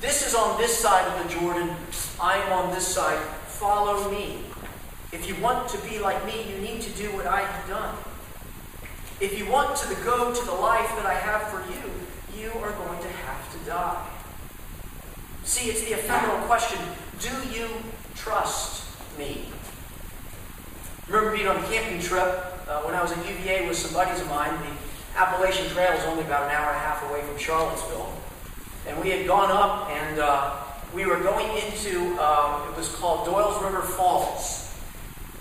This 0.00 0.24
is 0.24 0.36
on 0.36 0.56
this 0.58 0.78
side 0.78 1.04
of 1.08 1.26
the 1.26 1.34
Jordan. 1.40 1.74
I 2.20 2.36
am 2.36 2.52
on 2.52 2.72
this 2.72 2.86
side 2.86 3.18
follow 3.46 4.08
me. 4.12 4.38
If 5.10 5.26
you 5.26 5.34
want 5.42 5.68
to 5.70 5.78
be 5.78 5.98
like 5.98 6.24
me, 6.24 6.44
you 6.52 6.60
need 6.60 6.82
to 6.82 6.90
do 6.90 7.08
what 7.16 7.26
I 7.26 7.40
have 7.40 7.68
done. 7.68 7.96
If 9.18 9.36
you 9.38 9.50
want 9.50 9.76
to 9.78 9.88
go 10.04 10.32
to 10.32 10.44
the 10.44 10.52
life 10.52 10.88
that 10.96 11.06
I 11.06 11.14
have 11.14 11.48
for 11.48 11.58
you, 11.72 11.95
you 12.38 12.50
are 12.50 12.72
going 12.72 13.00
to 13.00 13.08
have 13.08 13.52
to 13.52 13.58
die. 13.66 14.06
See, 15.44 15.70
it's 15.70 15.82
the 15.82 15.94
ephemeral 15.94 16.46
question 16.46 16.78
do 17.18 17.30
you 17.50 17.68
trust 18.14 18.84
me? 19.18 19.46
remember 21.08 21.36
being 21.36 21.46
on 21.46 21.56
a 21.56 21.66
camping 21.68 22.00
trip 22.00 22.26
uh, 22.68 22.82
when 22.82 22.94
I 22.94 23.00
was 23.00 23.12
at 23.12 23.18
UVA 23.18 23.66
with 23.68 23.76
some 23.76 23.92
buddies 23.92 24.20
of 24.20 24.28
mine. 24.28 24.50
The 24.50 25.18
Appalachian 25.18 25.68
Trail 25.70 25.92
is 25.92 26.04
only 26.04 26.24
about 26.24 26.44
an 26.44 26.50
hour 26.50 26.68
and 26.72 26.76
a 26.76 26.80
half 26.80 27.08
away 27.08 27.22
from 27.22 27.38
Charlottesville. 27.38 28.12
And 28.88 29.00
we 29.00 29.10
had 29.10 29.26
gone 29.26 29.50
up 29.50 29.88
and 29.90 30.18
uh, 30.18 30.56
we 30.92 31.06
were 31.06 31.20
going 31.20 31.46
into, 31.58 32.18
um, 32.20 32.68
it 32.70 32.76
was 32.76 32.88
called 32.96 33.24
Doyle's 33.24 33.62
River 33.62 33.82
Falls. 33.82 34.74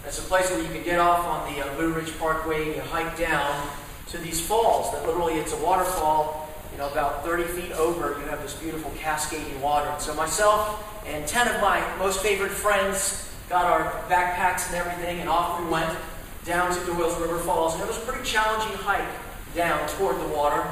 It's 0.05 0.19
a 0.19 0.23
place 0.23 0.51
where 0.51 0.61
you 0.61 0.67
can 0.67 0.83
get 0.83 0.99
off 0.99 1.25
on 1.25 1.51
the 1.51 1.65
uh, 1.65 1.75
Blue 1.75 1.91
Ridge 1.91 2.17
Parkway 2.19 2.67
and 2.67 2.75
you 2.75 2.81
hike 2.81 3.17
down 3.17 3.67
to 4.09 4.17
these 4.19 4.39
falls. 4.39 4.91
That 4.91 5.05
literally, 5.05 5.33
it's 5.33 5.53
a 5.53 5.57
waterfall, 5.57 6.44
you 6.75 6.81
know, 6.81 6.91
about 6.91 7.23
30 7.23 7.45
feet 7.45 7.71
over. 7.71 8.19
You 8.19 8.27
have 8.27 8.41
this 8.41 8.53
beautiful 8.53 8.91
cascading 8.97 9.61
water. 9.61 9.87
And 9.87 10.01
so 10.01 10.13
myself 10.13 10.83
and 11.07 11.25
10 11.25 11.47
of 11.47 11.61
my 11.61 11.81
most 11.97 12.21
favorite 12.21 12.51
friends 12.51 13.31
got 13.47 13.63
our 13.63 13.93
backpacks 14.09 14.67
and 14.67 14.75
everything, 14.75 15.21
and 15.21 15.29
off 15.29 15.61
we 15.61 15.69
went 15.69 15.97
down 16.43 16.77
to 16.77 16.85
Doyle's 16.85 17.17
River 17.17 17.39
Falls. 17.39 17.75
And 17.75 17.83
it 17.83 17.87
was 17.87 17.97
a 17.97 18.01
pretty 18.01 18.25
challenging 18.25 18.75
hike 18.79 19.07
down 19.55 19.87
toward 19.89 20.19
the 20.19 20.27
water. 20.27 20.69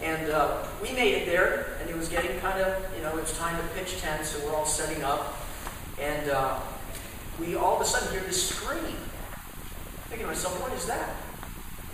And 0.00 0.30
uh, 0.30 0.62
we 0.80 0.92
made 0.92 1.14
it 1.14 1.26
there, 1.26 1.76
and 1.80 1.90
it 1.90 1.96
was 1.96 2.08
getting 2.08 2.38
kind 2.38 2.60
of, 2.60 2.80
you 2.96 3.02
know, 3.02 3.08
it 3.08 3.20
was 3.20 3.36
time 3.36 3.56
to 3.56 3.74
pitch 3.74 4.00
tent, 4.00 4.24
so 4.24 4.46
we're 4.46 4.54
all 4.54 4.66
setting 4.66 5.02
up. 5.02 5.40
And 6.00 6.30
uh, 6.30 6.60
we 7.40 7.56
all 7.56 7.76
of 7.76 7.82
a 7.82 7.84
sudden 7.84 8.12
hear 8.12 8.20
this 8.20 8.48
scream. 8.48 8.94
Thinking 10.06 10.26
to 10.26 10.26
myself, 10.26 10.60
what 10.62 10.72
is 10.72 10.86
that? 10.86 11.16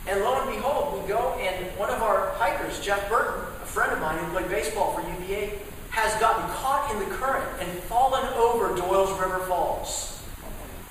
And 0.08 0.22
lo 0.22 0.40
and 0.40 0.50
behold, 0.50 1.02
we 1.02 1.06
go, 1.06 1.34
and 1.34 1.66
one 1.76 1.90
of 1.90 2.00
our 2.00 2.30
hikers, 2.36 2.80
Jeff 2.80 3.06
Burton, 3.10 3.42
a 3.62 3.66
friend 3.66 3.92
of 3.92 4.00
mine 4.00 4.18
who 4.24 4.32
played 4.32 4.48
baseball 4.48 4.94
for 4.94 5.02
UVA, 5.02 5.58
has 5.90 6.18
gotten 6.18 6.48
caught 6.48 6.90
in 6.90 6.98
the 7.06 7.14
current 7.16 7.46
and 7.60 7.70
fallen 7.80 8.26
over 8.32 8.74
Doyle's 8.74 9.10
River 9.20 9.40
Falls. 9.40 10.24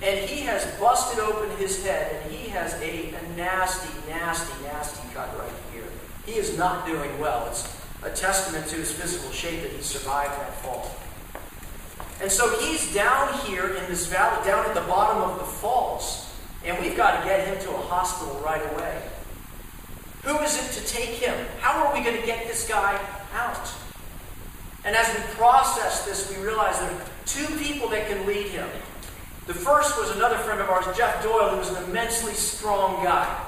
And 0.03 0.19
he 0.29 0.41
has 0.41 0.63
busted 0.79 1.19
open 1.19 1.49
his 1.57 1.83
head, 1.83 2.13
and 2.13 2.31
he 2.31 2.47
has 2.49 2.75
a, 2.75 3.09
a 3.09 3.35
nasty, 3.35 3.89
nasty, 4.07 4.53
nasty 4.61 5.01
cut 5.15 5.35
right 5.39 5.49
here. 5.73 5.89
he 6.27 6.33
is 6.33 6.55
not 6.55 6.85
doing 6.85 7.17
well. 7.19 7.47
It's 7.47 7.75
a 8.03 8.11
testament 8.11 8.67
to 8.67 8.75
his 8.75 8.91
physical 8.91 9.31
shape 9.31 9.63
that 9.63 9.71
he 9.71 9.81
survived 9.81 10.33
that 10.33 10.53
fall. 10.61 10.95
And 12.21 12.31
so 12.31 12.55
he's 12.59 12.93
down 12.93 13.33
here 13.39 13.73
in 13.73 13.89
this 13.89 14.05
valley, 14.05 14.45
down 14.45 14.63
at 14.67 14.75
the 14.75 14.81
bottom 14.81 15.23
of 15.23 15.39
the 15.39 15.45
falls, 15.45 16.26
and 16.67 16.77
we've 16.83 16.97
got 16.97 17.19
to 17.19 17.25
get 17.27 17.47
him 17.47 17.57
to 17.63 17.71
a 17.71 17.81
hospital 17.83 18.39
right 18.43 18.61
away. 18.73 19.01
Who 20.23 20.37
is 20.39 20.57
it 20.57 20.79
to 20.79 20.85
take 20.85 21.11
him? 21.11 21.33
How 21.59 21.85
are 21.85 21.93
we 21.93 22.03
going 22.03 22.19
to 22.19 22.25
get 22.25 22.47
this 22.47 22.67
guy 22.67 22.99
out? 23.33 23.71
And 24.83 24.95
as 24.95 25.07
we 25.15 25.21
process 25.35 26.05
this, 26.05 26.29
we 26.29 26.43
realize 26.43 26.79
there 26.79 26.91
are 26.91 27.01
two 27.25 27.47
people 27.57 27.87
that 27.89 28.07
can 28.07 28.25
lead 28.27 28.47
him. 28.47 28.67
The 29.45 29.53
first 29.53 29.97
was 29.97 30.13
another 30.17 30.37
friend 30.39 30.59
of 30.59 30.69
ours, 30.69 30.85
Jeff 30.97 31.23
Doyle, 31.23 31.49
who 31.49 31.57
was 31.57 31.69
an 31.69 31.83
immensely 31.85 32.33
strong 32.33 33.01
guy. 33.01 33.45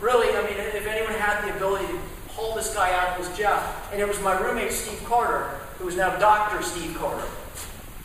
Really, 0.00 0.36
I 0.36 0.42
mean, 0.42 0.58
if 0.58 0.86
anyone 0.86 1.14
had 1.14 1.42
the 1.46 1.56
ability 1.56 1.86
to 1.86 1.98
pull 2.28 2.54
this 2.54 2.74
guy 2.74 2.92
out, 2.92 3.18
it 3.18 3.26
was 3.26 3.38
Jeff. 3.38 3.90
And 3.90 4.02
it 4.02 4.06
was 4.06 4.20
my 4.20 4.38
roommate, 4.38 4.72
Steve 4.72 5.02
Carter, 5.06 5.48
who 5.78 5.88
is 5.88 5.96
now 5.96 6.14
Dr. 6.18 6.62
Steve 6.62 6.94
Carter, 6.98 7.26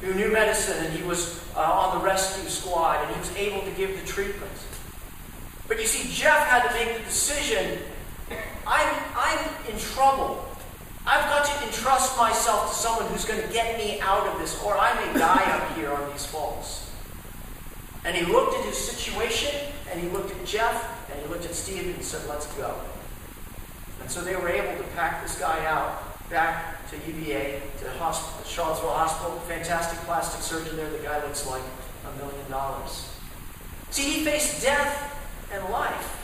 who 0.01 0.13
knew 0.13 0.31
medicine 0.31 0.85
and 0.85 0.93
he 0.93 1.03
was 1.03 1.43
uh, 1.55 1.59
on 1.59 1.99
the 1.99 2.05
rescue 2.05 2.49
squad 2.49 3.03
and 3.03 3.13
he 3.13 3.19
was 3.19 3.35
able 3.35 3.62
to 3.62 3.71
give 3.71 3.99
the 3.99 4.07
treatment. 4.07 4.51
But 5.67 5.79
you 5.79 5.85
see, 5.85 6.12
Jeff 6.13 6.47
had 6.47 6.67
to 6.67 6.73
make 6.73 6.97
the 6.97 7.03
decision 7.03 7.79
I'm, 8.69 9.03
I'm 9.15 9.39
in 9.67 9.79
trouble. 9.79 10.45
I've 11.05 11.25
got 11.25 11.45
to 11.45 11.65
entrust 11.65 12.15
myself 12.17 12.69
to 12.69 12.75
someone 12.75 13.07
who's 13.07 13.25
going 13.25 13.41
to 13.41 13.47
get 13.51 13.77
me 13.79 13.99
out 13.99 14.27
of 14.27 14.39
this, 14.39 14.62
or 14.63 14.77
I 14.77 14.93
may 14.93 15.17
die 15.17 15.43
up 15.57 15.75
here 15.75 15.91
on 15.91 16.12
these 16.12 16.25
falls. 16.25 16.91
And 18.05 18.15
he 18.15 18.31
looked 18.31 18.55
at 18.55 18.65
his 18.65 18.77
situation, 18.77 19.55
and 19.91 19.99
he 19.99 20.07
looked 20.09 20.31
at 20.31 20.45
Jeff, 20.45 21.09
and 21.12 21.19
he 21.19 21.27
looked 21.27 21.45
at 21.45 21.55
Steve 21.55 21.95
and 21.95 22.03
said, 22.03 22.27
Let's 22.29 22.45
go. 22.53 22.75
And 24.01 24.09
so 24.09 24.21
they 24.21 24.35
were 24.35 24.49
able 24.49 24.77
to 24.77 24.89
pack 24.91 25.23
this 25.23 25.39
guy 25.39 25.65
out 25.65 26.29
back 26.29 26.78
to 26.89 26.95
UVA, 27.12 27.62
to 27.78 27.84
the 27.84 27.91
hospital, 27.91 28.43
Charlottesville 28.45 28.89
Hospital. 28.89 29.39
Fantastic 29.47 29.99
plastic 29.99 30.41
surgeon 30.41 30.75
there. 30.75 30.89
The 30.89 30.99
guy 30.99 31.23
looks 31.23 31.45
like 31.47 31.62
a 32.06 32.17
million 32.17 32.49
dollars. 32.49 33.10
See, 33.91 34.12
he 34.12 34.25
faced 34.25 34.63
death 34.63 35.15
and 35.54 35.63
life. 35.69 36.15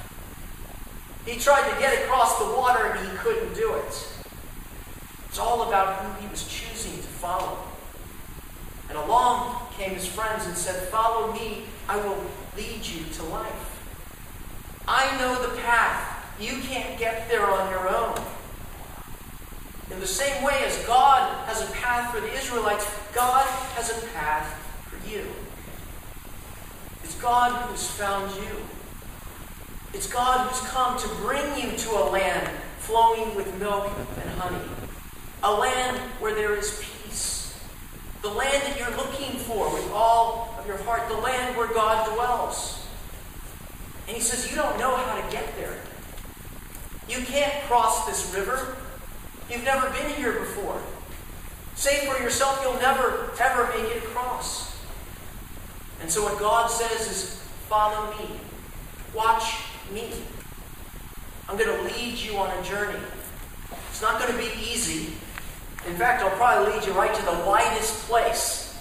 He 1.26 1.40
tried 1.40 1.72
to 1.74 1.80
get 1.80 2.04
across 2.04 2.38
the 2.40 2.46
water 2.46 2.86
and 2.86 3.08
he 3.08 3.18
couldn't 3.18 3.54
do 3.56 3.74
it. 3.76 4.08
It's 5.28 5.40
all 5.40 5.68
about 5.68 6.02
who 6.02 6.22
he 6.22 6.28
was 6.30 6.48
choosing 6.48 6.94
to 6.94 7.08
follow. 7.08 7.58
And 8.90 8.98
along 8.98 9.68
came 9.78 9.96
his 9.96 10.06
friends 10.06 10.46
and 10.46 10.56
said, 10.56 10.88
Follow 10.90 11.34
me, 11.34 11.64
I 11.90 11.98
will 11.98 12.24
lead 12.56 12.86
you 12.86 13.04
to 13.14 13.24
life. 13.24 13.84
I 14.88 15.20
know 15.20 15.42
the 15.42 15.58
path. 15.62 16.12
You 16.40 16.60
can't 16.62 16.98
get 17.00 17.28
there 17.30 17.46
on 17.46 17.70
your 17.72 17.90
own. 17.90 18.16
In 19.92 20.00
the 20.00 20.08
same 20.08 20.44
way 20.44 20.64
as 20.66 20.78
God 20.86 21.46
has 21.46 21.62
a 21.62 21.72
path 21.74 22.14
for 22.14 22.20
the 22.20 22.34
Israelites, 22.34 22.90
God 23.14 23.46
has 23.76 23.92
a 23.92 24.08
path 24.08 24.48
for 24.90 25.10
you. 25.10 25.26
It's 27.04 27.16
God 27.22 27.52
who 27.52 27.72
has 27.72 27.90
found 27.92 28.34
you. 28.36 28.58
It's 29.94 30.12
God 30.12 30.50
who's 30.50 30.70
come 30.72 30.98
to 30.98 31.08
bring 31.24 31.46
you 31.56 31.78
to 31.78 31.90
a 31.92 32.10
land 32.10 32.50
flowing 32.80 33.36
with 33.36 33.60
milk 33.60 33.92
and 34.22 34.30
honey. 34.32 34.66
A 35.44 35.54
land 35.54 35.98
where 36.20 36.34
there 36.34 36.56
is 36.56 36.84
peace. 36.84 37.56
The 38.24 38.30
land 38.30 38.64
that 38.64 38.80
you're 38.80 38.98
looking 38.98 39.38
for 39.40 39.72
with 39.72 39.90
all 39.92 40.56
of 40.58 40.66
your 40.66 40.78
heart. 40.78 41.08
The 41.10 41.18
land 41.18 41.56
where 41.56 41.68
God 41.68 42.12
dwells. 42.16 42.88
And 44.08 44.18
he 44.18 44.22
says, 44.22 44.50
You 44.50 44.58
don't 44.58 44.80
know 44.80 44.96
how 44.96 45.16
to 45.16 45.32
get 45.32 45.56
there. 45.56 45.78
You 47.08 47.24
can't 47.24 47.54
cross 47.66 48.08
this 48.08 48.34
river. 48.36 48.76
You've 49.50 49.64
never 49.64 49.90
been 49.90 50.10
here 50.16 50.34
before. 50.34 50.82
Say 51.76 52.06
for 52.08 52.22
yourself, 52.22 52.60
you'll 52.64 52.80
never, 52.80 53.32
ever 53.40 53.68
make 53.78 53.96
it 53.96 54.04
across. 54.04 54.78
And 56.02 56.10
so 56.10 56.24
what 56.24 56.40
God 56.40 56.68
says 56.70 57.10
is, 57.10 57.46
Follow 57.68 58.14
me. 58.20 58.30
Watch 59.16 59.56
me. 59.92 60.12
I'm 61.50 61.58
going 61.58 61.76
to 61.76 61.96
lead 61.96 62.18
you 62.18 62.38
on 62.38 62.56
a 62.56 62.64
journey. 62.64 63.00
It's 63.90 64.02
not 64.02 64.20
going 64.20 64.32
to 64.32 64.38
be 64.38 64.52
easy. 64.62 65.14
In 65.88 65.96
fact, 65.96 66.22
I'll 66.22 66.36
probably 66.38 66.74
lead 66.74 66.86
you 66.86 66.94
right 66.94 67.14
to 67.14 67.26
the 67.26 67.44
widest 67.46 68.08
place 68.08 68.78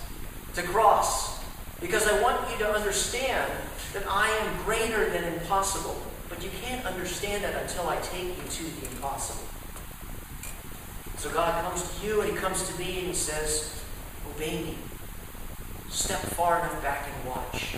to 0.54 0.62
cross. 0.62 1.42
Because 1.80 2.06
I 2.06 2.20
want 2.20 2.50
you 2.50 2.58
to 2.58 2.72
understand 2.72 3.50
that 3.94 4.04
I 4.08 4.28
am 4.28 4.64
greater 4.64 5.08
than 5.08 5.24
impossible. 5.24 5.96
But 6.28 6.44
you 6.44 6.50
can't 6.62 6.84
understand 6.84 7.42
that 7.44 7.60
until 7.62 7.88
I 7.88 7.96
take 7.96 8.36
you 8.36 8.44
to 8.48 8.64
the 8.64 8.86
impossible. 8.90 9.46
So 11.24 11.30
God 11.32 11.64
comes 11.64 11.80
to 11.88 12.06
you 12.06 12.20
and 12.20 12.30
He 12.30 12.36
comes 12.36 12.68
to 12.68 12.78
me 12.78 12.98
and 12.98 13.06
He 13.06 13.14
says, 13.14 13.82
Obey 14.28 14.62
me. 14.62 14.76
Step 15.88 16.20
far 16.20 16.58
enough 16.58 16.82
back 16.82 17.08
and 17.08 17.30
watch. 17.30 17.76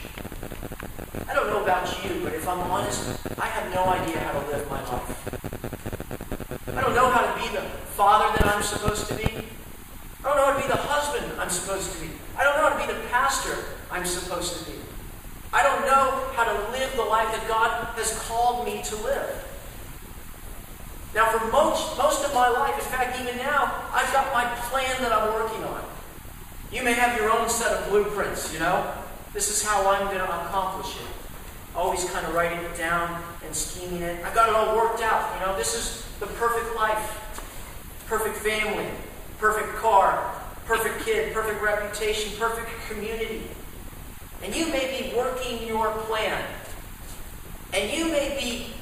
I 1.28 1.32
don't 1.32 1.46
know 1.46 1.62
about 1.62 1.86
you, 2.02 2.22
but 2.24 2.32
if 2.32 2.48
I'm 2.48 2.58
honest, 2.58 3.08
I 3.38 3.46
have 3.46 3.72
no 3.72 3.84
idea 3.84 4.18
how 4.18 4.32
to 4.32 4.46
live 4.48 4.68
my 4.68 4.82
life. 4.90 6.74
I 6.76 6.80
don't 6.80 6.96
know 6.96 7.08
how 7.08 7.22
to 7.22 7.40
be 7.40 7.54
the 7.54 7.62
father 7.94 8.36
that 8.36 8.52
I'm 8.52 8.64
supposed 8.64 9.06
to 9.06 9.14
be. 9.14 9.22
I 9.22 10.24
don't 10.24 10.36
know 10.38 10.46
how 10.46 10.56
to 10.56 10.62
be 10.62 10.66
the 10.66 10.82
husband 10.82 11.40
I'm 11.40 11.48
supposed 11.48 11.92
to 11.92 12.00
be. 12.00 12.10
I 12.36 12.42
don't 12.42 12.56
know 12.56 12.68
how 12.68 12.76
to 12.76 12.84
be 12.84 12.92
the 12.92 13.08
pastor 13.10 13.62
I'm 13.92 14.06
supposed 14.06 14.58
to 14.58 14.72
be. 14.72 14.76
I 15.52 15.62
don't 15.62 15.82
know 15.82 16.32
how 16.32 16.42
to 16.42 16.72
live 16.72 16.96
the 16.96 17.04
life 17.04 17.30
that 17.30 17.46
God 17.46 17.94
has 17.94 18.18
called 18.26 18.66
me 18.66 18.82
to 18.82 18.96
live. 18.96 19.55
Now, 21.16 21.30
for 21.32 21.50
most, 21.50 21.96
most 21.96 22.26
of 22.26 22.34
my 22.34 22.46
life, 22.46 22.74
in 22.74 22.84
fact, 22.84 23.18
even 23.18 23.38
now, 23.38 23.72
I've 23.90 24.12
got 24.12 24.30
my 24.34 24.44
plan 24.68 25.00
that 25.00 25.12
I'm 25.12 25.32
working 25.32 25.64
on. 25.64 25.82
You 26.70 26.84
may 26.84 26.92
have 26.92 27.16
your 27.18 27.32
own 27.32 27.48
set 27.48 27.72
of 27.72 27.88
blueprints, 27.88 28.52
you 28.52 28.58
know? 28.58 28.92
This 29.32 29.48
is 29.48 29.66
how 29.66 29.90
I'm 29.90 30.08
going 30.08 30.18
to 30.18 30.24
accomplish 30.24 30.94
it. 30.96 31.08
Always 31.74 32.04
kind 32.10 32.26
of 32.26 32.34
writing 32.34 32.58
it 32.58 32.76
down 32.76 33.22
and 33.46 33.54
scheming 33.54 34.02
it. 34.02 34.22
I've 34.26 34.34
got 34.34 34.50
it 34.50 34.54
all 34.54 34.76
worked 34.76 35.00
out. 35.00 35.34
You 35.34 35.46
know, 35.46 35.56
this 35.56 35.74
is 35.74 36.06
the 36.20 36.26
perfect 36.26 36.76
life, 36.76 38.04
perfect 38.08 38.36
family, 38.36 38.86
perfect 39.38 39.74
car, 39.76 40.34
perfect 40.66 41.02
kid, 41.06 41.32
perfect 41.32 41.62
reputation, 41.62 42.30
perfect 42.38 42.68
community. 42.90 43.44
And 44.42 44.54
you 44.54 44.66
may 44.66 45.00
be 45.00 45.16
working 45.16 45.66
your 45.66 45.92
plan. 45.92 46.44
And 47.72 47.90
you 47.90 48.04
may 48.06 48.36
be 48.38 48.75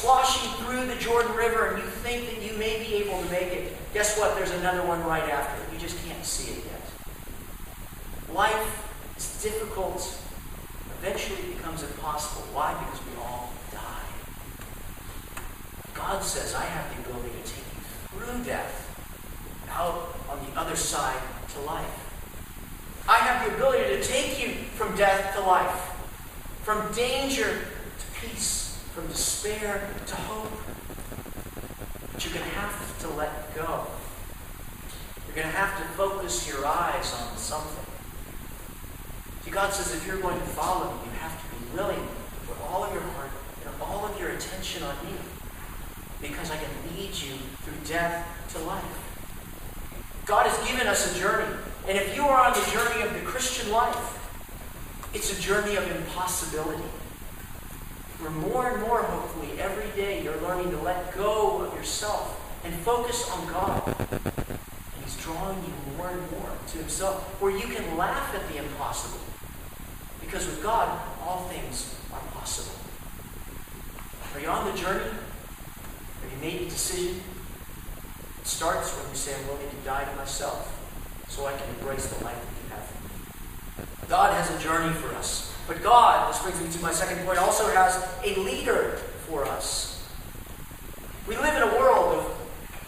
sloshing 0.00 0.50
through 0.64 0.86
the 0.86 0.94
Jordan 0.96 1.34
River 1.34 1.66
and 1.66 1.82
you 1.82 1.88
think 1.88 2.30
that 2.30 2.40
you 2.40 2.56
may 2.56 2.78
be 2.78 2.94
able 2.96 3.20
to 3.20 3.30
make 3.30 3.52
it. 3.52 3.76
Guess 3.92 4.18
what? 4.18 4.36
There's 4.36 4.52
another 4.52 4.86
one 4.86 5.02
right 5.04 5.28
after. 5.28 5.72
You 5.74 5.80
just 5.80 5.98
can't 6.06 6.24
see 6.24 6.52
it 6.52 6.64
yet. 6.64 8.34
Life 8.34 9.14
is 9.16 9.42
difficult. 9.42 10.20
Eventually 11.02 11.38
it 11.40 11.56
becomes 11.56 11.82
impossible. 11.82 12.42
Why? 12.52 12.74
Because 12.74 13.00
we 13.06 13.20
all 13.20 13.52
die. 13.72 14.06
God 15.94 16.22
says, 16.22 16.54
I 16.54 16.64
have 16.64 16.94
the 16.94 17.10
ability 17.10 17.30
to 17.42 17.50
take 17.50 17.64
you 17.74 17.82
through 18.20 18.44
death 18.44 18.84
out 19.70 20.14
on 20.30 20.38
the 20.48 20.60
other 20.60 20.76
side 20.76 21.20
to 21.54 21.60
life. 21.60 22.04
I 23.08 23.16
have 23.16 23.48
the 23.48 23.56
ability 23.56 23.96
to 23.96 24.02
take 24.02 24.40
you 24.40 24.54
from 24.76 24.94
death 24.96 25.34
to 25.34 25.40
life, 25.40 25.92
from 26.62 26.92
danger 26.92 27.48
to 27.48 28.20
peace, 28.20 28.67
from 28.98 29.06
despair 29.06 29.94
to 30.06 30.16
hope. 30.16 30.50
But 32.12 32.24
you're 32.24 32.34
going 32.34 32.50
to 32.50 32.56
have 32.56 32.98
to 32.98 33.08
let 33.10 33.54
go. 33.54 33.86
You're 35.26 35.36
going 35.36 35.46
to 35.46 35.56
have 35.56 35.78
to 35.78 35.84
focus 35.94 36.48
your 36.48 36.66
eyes 36.66 37.14
on 37.14 37.36
something. 37.36 37.84
See, 39.44 39.52
God 39.52 39.72
says 39.72 39.94
if 39.94 40.04
you're 40.04 40.20
going 40.20 40.40
to 40.40 40.46
follow 40.46 40.90
me, 40.90 40.98
you 41.04 41.10
have 41.20 41.40
to 41.40 41.56
be 41.56 41.76
willing 41.76 42.00
to 42.00 42.46
put 42.48 42.60
all 42.68 42.82
of 42.82 42.92
your 42.92 43.02
heart 43.02 43.30
and 43.64 43.80
all 43.80 44.04
of 44.04 44.18
your 44.18 44.30
attention 44.30 44.82
on 44.82 44.96
me. 45.06 45.12
Because 46.20 46.50
I 46.50 46.56
can 46.56 46.96
lead 46.96 47.14
you 47.14 47.34
through 47.62 47.78
death 47.86 48.26
to 48.54 48.58
life. 48.64 48.82
God 50.26 50.48
has 50.48 50.68
given 50.68 50.88
us 50.88 51.14
a 51.14 51.20
journey. 51.20 51.54
And 51.86 51.96
if 51.96 52.16
you 52.16 52.22
are 52.22 52.48
on 52.48 52.52
the 52.52 52.68
journey 52.72 53.02
of 53.02 53.14
the 53.14 53.20
Christian 53.20 53.70
life, 53.70 54.16
it's 55.14 55.38
a 55.38 55.40
journey 55.40 55.76
of 55.76 55.88
impossibility. 55.88 56.82
Where 58.20 58.30
more 58.30 58.70
and 58.70 58.82
more, 58.82 59.02
hopefully, 59.02 59.60
every 59.60 59.90
day 60.00 60.22
you're 60.22 60.40
learning 60.40 60.70
to 60.72 60.80
let 60.82 61.14
go 61.14 61.62
of 61.62 61.74
yourself 61.74 62.40
and 62.64 62.74
focus 62.74 63.30
on 63.30 63.46
God. 63.46 63.94
And 64.10 65.04
He's 65.04 65.16
drawing 65.22 65.58
you 65.58 65.72
more 65.96 66.10
and 66.10 66.30
more 66.32 66.50
to 66.68 66.78
Himself, 66.78 67.22
where 67.40 67.52
you 67.52 67.62
can 67.74 67.96
laugh 67.96 68.34
at 68.34 68.48
the 68.48 68.58
impossible. 68.58 69.20
Because 70.20 70.46
with 70.46 70.62
God, 70.62 71.00
all 71.22 71.48
things 71.48 71.94
are 72.12 72.20
possible. 72.32 72.76
Are 74.34 74.40
you 74.40 74.48
on 74.48 74.70
the 74.70 74.76
journey? 74.76 75.04
Have 75.04 76.32
you 76.32 76.38
made 76.40 76.62
a 76.62 76.64
decision? 76.64 77.20
It 78.40 78.46
starts 78.46 78.96
when 78.96 79.10
you 79.10 79.16
say, 79.16 79.34
I'm 79.34 79.46
willing 79.46 79.70
to 79.70 79.76
die 79.84 80.04
to 80.04 80.16
myself 80.16 80.74
so 81.28 81.46
I 81.46 81.52
can 81.52 81.68
embrace 81.78 82.06
the 82.06 82.24
life 82.24 82.36
that 82.36 82.64
you 82.64 82.70
have 82.70 82.84
for 82.84 83.04
me. 83.04 84.08
God 84.08 84.34
has 84.34 84.50
a 84.50 84.62
journey 84.62 84.92
for 84.94 85.14
us. 85.14 85.54
But 85.68 85.82
God, 85.82 86.32
this 86.32 86.42
brings 86.42 86.60
me 86.60 86.72
to 86.72 86.82
my 86.82 86.92
second 86.92 87.24
point, 87.26 87.38
also 87.38 87.68
has 87.74 88.02
a 88.24 88.40
leader 88.40 88.96
for 89.28 89.44
us. 89.44 90.02
We 91.28 91.36
live 91.36 91.54
in 91.54 91.62
a 91.62 91.78
world 91.78 92.16
of 92.16 92.32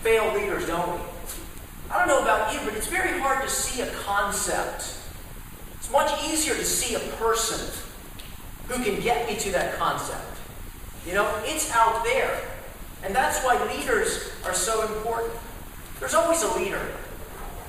failed 0.00 0.34
leaders, 0.34 0.66
don't 0.66 0.94
we? 0.94 1.00
I 1.90 1.98
don't 1.98 2.08
know 2.08 2.22
about 2.22 2.54
you, 2.54 2.60
but 2.64 2.74
it's 2.74 2.86
very 2.86 3.20
hard 3.20 3.42
to 3.42 3.50
see 3.50 3.82
a 3.82 3.90
concept. 3.90 4.96
It's 5.76 5.92
much 5.92 6.10
easier 6.24 6.54
to 6.54 6.64
see 6.64 6.94
a 6.94 7.00
person 7.16 7.60
who 8.68 8.82
can 8.82 8.98
get 9.02 9.28
me 9.28 9.36
to 9.36 9.52
that 9.52 9.76
concept. 9.78 10.38
You 11.06 11.12
know, 11.12 11.30
it's 11.44 11.70
out 11.74 12.02
there. 12.04 12.40
And 13.02 13.14
that's 13.14 13.44
why 13.44 13.62
leaders 13.76 14.32
are 14.44 14.54
so 14.54 14.86
important. 14.86 15.34
There's 15.98 16.14
always 16.14 16.42
a 16.42 16.54
leader. 16.56 16.80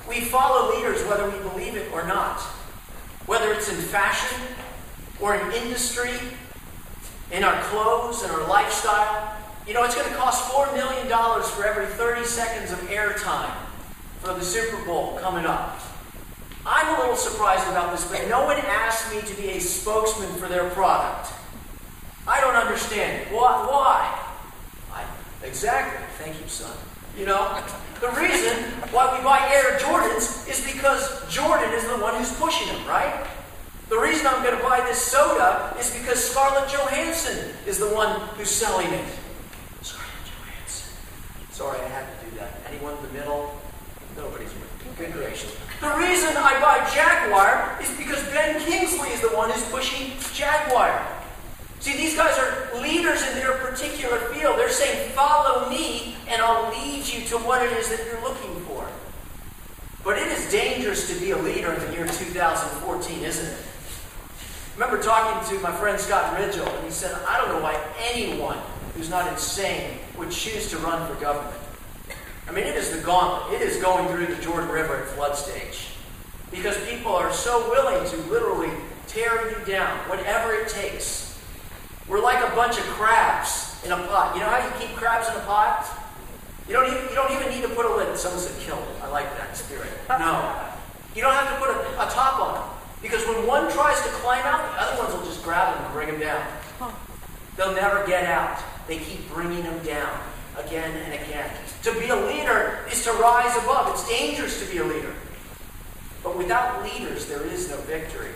We 0.08 0.20
follow 0.20 0.74
leaders 0.74 1.02
whether 1.06 1.28
we 1.28 1.38
believe 1.50 1.76
it 1.76 1.92
or 1.92 2.06
not. 2.06 2.40
Whether 3.26 3.52
it's 3.52 3.68
in 3.68 3.76
fashion 3.76 4.40
or 5.22 5.36
in 5.36 5.52
industry, 5.52 6.10
in 7.30 7.44
our 7.44 7.62
clothes, 7.62 8.24
in 8.24 8.30
our 8.30 8.46
lifestyle. 8.48 9.36
You 9.66 9.74
know, 9.74 9.84
it's 9.84 9.94
going 9.94 10.08
to 10.08 10.14
cost 10.16 10.52
$4 10.52 10.74
million 10.74 11.06
for 11.08 11.64
every 11.64 11.86
30 11.86 12.24
seconds 12.24 12.72
of 12.72 12.78
airtime 12.90 13.54
for 14.20 14.34
the 14.34 14.42
Super 14.42 14.84
Bowl 14.84 15.18
coming 15.20 15.46
up. 15.46 15.80
I'm 16.66 16.96
a 16.96 17.00
little 17.00 17.16
surprised 17.16 17.68
about 17.68 17.92
this, 17.92 18.08
but 18.10 18.28
no 18.28 18.44
one 18.44 18.58
asked 18.58 19.14
me 19.14 19.20
to 19.22 19.40
be 19.40 19.50
a 19.50 19.60
spokesman 19.60 20.32
for 20.34 20.48
their 20.48 20.68
product. 20.70 21.32
I 22.26 22.40
don't 22.40 22.54
understand. 22.54 23.26
Why? 23.32 23.66
Why? 23.66 24.20
I, 24.92 25.04
exactly. 25.46 26.04
Thank 26.18 26.40
you, 26.40 26.48
son. 26.48 26.76
You 27.16 27.26
know, 27.26 27.62
the 28.00 28.10
reason 28.10 28.64
why 28.90 29.16
we 29.16 29.24
buy 29.24 29.48
Air 29.52 29.78
Jordans 29.78 30.48
is 30.48 30.72
because 30.72 31.32
Jordan 31.32 31.72
is 31.72 31.84
the 31.84 31.96
one 31.98 32.14
who's 32.14 32.32
pushing 32.34 32.68
them, 32.68 32.86
right? 32.86 33.26
The 33.92 34.00
reason 34.00 34.26
I'm 34.26 34.42
going 34.42 34.56
to 34.56 34.62
buy 34.62 34.80
this 34.88 34.96
soda 34.98 35.76
is 35.78 35.94
because 35.94 36.16
Scarlett 36.18 36.72
Johansson 36.72 37.52
is 37.66 37.76
the 37.76 37.92
one 37.92 38.18
who's 38.38 38.50
selling 38.50 38.86
it. 38.86 39.04
Scarlett 39.82 40.08
Johansson. 40.24 40.96
Sorry, 41.50 41.78
I 41.78 41.88
had 41.88 42.06
to 42.08 42.24
do 42.24 42.36
that. 42.38 42.56
Anyone 42.70 42.96
in 42.96 43.02
the 43.02 43.12
middle? 43.12 43.54
Nobody's 44.16 44.48
in. 44.48 44.94
Good 44.96 45.12
gracious. 45.12 45.54
The 45.82 45.92
reason 45.98 46.32
I 46.38 46.58
buy 46.64 46.88
Jaguar 46.88 47.78
is 47.82 47.90
because 47.98 48.24
Ben 48.30 48.58
Kingsley 48.64 49.10
is 49.10 49.20
the 49.20 49.36
one 49.36 49.50
who's 49.50 49.68
pushing 49.68 50.12
Jaguar. 50.32 51.06
See, 51.80 51.94
these 51.94 52.16
guys 52.16 52.38
are 52.38 52.80
leaders 52.80 53.20
in 53.28 53.34
their 53.34 53.58
particular 53.58 54.16
field. 54.32 54.56
They're 54.56 54.70
saying, 54.70 55.10
Follow 55.10 55.68
me, 55.68 56.16
and 56.28 56.40
I'll 56.40 56.70
lead 56.70 57.06
you 57.06 57.26
to 57.26 57.36
what 57.44 57.62
it 57.62 57.72
is 57.72 57.90
that 57.90 58.06
you're 58.06 58.22
looking 58.22 58.58
for. 58.64 58.88
But 60.02 60.16
it 60.16 60.28
is 60.28 60.50
dangerous 60.50 61.12
to 61.12 61.20
be 61.20 61.32
a 61.32 61.36
leader 61.36 61.74
in 61.74 61.80
the 61.80 61.92
year 61.92 62.06
2014, 62.06 63.22
isn't 63.22 63.46
it? 63.46 63.66
I 64.72 64.74
remember 64.80 65.02
talking 65.02 65.54
to 65.54 65.62
my 65.62 65.70
friend 65.70 66.00
Scott 66.00 66.38
Rigell, 66.38 66.66
and 66.66 66.84
he 66.84 66.90
said, 66.90 67.14
I 67.28 67.36
don't 67.38 67.50
know 67.50 67.62
why 67.62 67.78
anyone 68.10 68.56
who's 68.94 69.10
not 69.10 69.30
insane 69.30 69.98
would 70.16 70.30
choose 70.30 70.70
to 70.70 70.78
run 70.78 71.06
for 71.06 71.20
government. 71.20 71.54
I 72.48 72.52
mean, 72.52 72.64
it 72.64 72.74
is 72.74 72.90
the 72.90 73.02
gauntlet. 73.02 73.60
It 73.60 73.68
is 73.68 73.76
going 73.82 74.08
through 74.08 74.34
the 74.34 74.40
Jordan 74.40 74.70
River 74.70 74.96
at 74.96 75.08
flood 75.08 75.36
stage. 75.36 75.88
Because 76.50 76.78
people 76.88 77.12
are 77.12 77.30
so 77.34 77.68
willing 77.68 78.08
to 78.08 78.16
literally 78.30 78.70
tear 79.06 79.50
you 79.50 79.62
down, 79.66 79.98
whatever 80.08 80.54
it 80.54 80.68
takes. 80.68 81.38
We're 82.08 82.22
like 82.22 82.42
a 82.42 82.56
bunch 82.56 82.78
of 82.78 82.84
crabs 82.84 83.78
in 83.84 83.92
a 83.92 83.96
pot. 83.96 84.34
You 84.34 84.40
know 84.40 84.48
how 84.48 84.66
you 84.66 84.72
keep 84.80 84.96
crabs 84.96 85.28
in 85.28 85.34
a 85.34 85.44
pot? 85.44 85.86
You 86.66 86.72
don't 86.72 86.90
even, 86.90 87.10
you 87.10 87.14
don't 87.14 87.30
even 87.30 87.50
need 87.50 87.62
to 87.62 87.68
put 87.68 87.84
a 87.84 87.94
lid. 87.94 88.16
Someone 88.16 88.40
said 88.40 88.58
kill 88.62 88.78
it. 88.78 89.02
I 89.02 89.08
like 89.08 89.36
that 89.36 89.54
spirit. 89.54 89.90
No. 90.08 90.64
You 91.14 91.20
don't 91.20 91.34
have 91.34 91.52
to 91.52 91.60
put 91.60 91.68
a, 91.68 92.08
a 92.08 92.10
top 92.10 92.40
on 92.40 92.56
it. 92.56 92.71
Because 93.02 93.26
when 93.26 93.46
one 93.46 93.70
tries 93.70 94.00
to 94.02 94.08
climb 94.08 94.44
out, 94.46 94.72
the 94.72 94.80
other 94.80 95.02
ones 95.02 95.14
will 95.14 95.26
just 95.26 95.42
grab 95.42 95.74
them 95.74 95.84
and 95.84 95.92
bring 95.92 96.08
them 96.08 96.20
down. 96.20 96.46
They'll 97.56 97.74
never 97.74 98.06
get 98.06 98.24
out. 98.24 98.62
They 98.86 98.98
keep 98.98 99.28
bringing 99.28 99.62
them 99.64 99.84
down 99.84 100.18
again 100.56 100.96
and 100.96 101.14
again. 101.14 101.50
To 101.82 101.92
be 101.98 102.08
a 102.08 102.16
leader 102.16 102.80
is 102.90 103.04
to 103.04 103.12
rise 103.12 103.56
above. 103.62 103.90
It's 103.90 104.08
dangerous 104.08 104.64
to 104.64 104.72
be 104.72 104.78
a 104.78 104.84
leader. 104.84 105.14
But 106.22 106.38
without 106.38 106.82
leaders, 106.84 107.26
there 107.26 107.44
is 107.46 107.68
no 107.68 107.76
victory. 107.78 108.30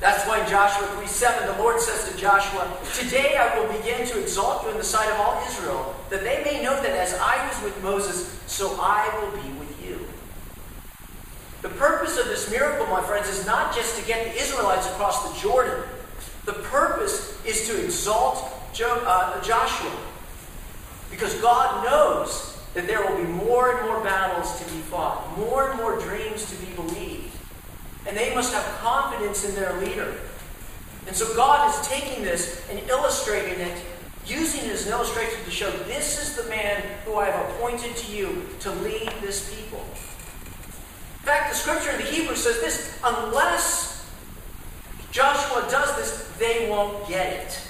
That's 0.00 0.26
why 0.26 0.42
in 0.42 0.50
Joshua 0.50 0.86
3 0.96 1.06
7, 1.06 1.56
the 1.56 1.62
Lord 1.62 1.80
says 1.80 2.10
to 2.10 2.18
Joshua, 2.18 2.76
Today 2.94 3.36
I 3.36 3.58
will 3.58 3.72
begin 3.72 4.06
to 4.06 4.20
exalt 4.20 4.64
you 4.64 4.70
in 4.70 4.76
the 4.76 4.84
sight 4.84 5.10
of 5.10 5.20
all 5.20 5.42
Israel, 5.46 5.94
that 6.10 6.22
they 6.22 6.42
may 6.44 6.62
know 6.62 6.74
that 6.82 6.90
as 6.90 7.14
I 7.14 7.46
was 7.48 7.62
with 7.62 7.82
Moses, 7.82 8.38
so 8.46 8.76
I 8.80 9.08
will 9.20 9.30
be 9.40 9.48
with 9.58 9.83
you. 9.83 9.83
The 11.64 11.70
purpose 11.70 12.18
of 12.18 12.26
this 12.26 12.50
miracle, 12.50 12.86
my 12.88 13.00
friends, 13.00 13.26
is 13.26 13.46
not 13.46 13.74
just 13.74 13.98
to 13.98 14.06
get 14.06 14.22
the 14.30 14.38
Israelites 14.38 14.86
across 14.86 15.32
the 15.32 15.40
Jordan. 15.40 15.82
The 16.44 16.52
purpose 16.52 17.42
is 17.46 17.66
to 17.68 17.82
exalt 17.82 18.52
jo- 18.74 19.02
uh, 19.06 19.42
Joshua. 19.42 19.90
Because 21.10 21.32
God 21.40 21.82
knows 21.82 22.60
that 22.74 22.86
there 22.86 23.00
will 23.00 23.16
be 23.16 23.24
more 23.24 23.78
and 23.78 23.88
more 23.88 24.04
battles 24.04 24.58
to 24.58 24.64
be 24.66 24.78
fought, 24.82 25.38
more 25.38 25.70
and 25.70 25.80
more 25.80 25.98
dreams 25.98 26.50
to 26.50 26.56
be 26.56 26.70
believed. 26.74 27.34
And 28.06 28.14
they 28.14 28.34
must 28.34 28.52
have 28.52 28.64
confidence 28.80 29.48
in 29.48 29.54
their 29.54 29.72
leader. 29.80 30.12
And 31.06 31.16
so 31.16 31.34
God 31.34 31.70
is 31.70 31.88
taking 31.88 32.22
this 32.24 32.62
and 32.68 32.78
illustrating 32.90 33.58
it, 33.58 33.78
using 34.26 34.68
it 34.68 34.72
as 34.72 34.86
an 34.86 34.92
illustration 34.92 35.42
to 35.42 35.50
show 35.50 35.70
this 35.86 36.20
is 36.20 36.36
the 36.36 36.46
man 36.50 36.82
who 37.06 37.14
I 37.14 37.30
have 37.30 37.48
appointed 37.52 37.96
to 37.96 38.12
you 38.14 38.44
to 38.60 38.70
lead 38.70 39.10
this 39.22 39.54
people. 39.58 39.82
In 41.24 41.28
fact, 41.28 41.54
the 41.54 41.56
scripture 41.56 41.90
in 41.92 41.96
the 41.96 42.02
Hebrew 42.02 42.36
says 42.36 42.60
this 42.60 43.00
unless 43.02 44.06
Joshua 45.10 45.66
does 45.70 45.96
this, 45.96 46.30
they 46.38 46.68
won't 46.68 47.08
get 47.08 47.32
it, 47.32 47.66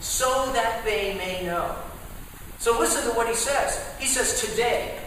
so 0.00 0.52
that 0.52 0.84
they 0.84 1.14
may 1.16 1.42
know. 1.42 1.74
So 2.58 2.78
listen 2.78 3.10
to 3.10 3.16
what 3.16 3.28
he 3.28 3.34
says. 3.34 3.82
He 3.98 4.04
says, 4.04 4.42
Today 4.42 4.98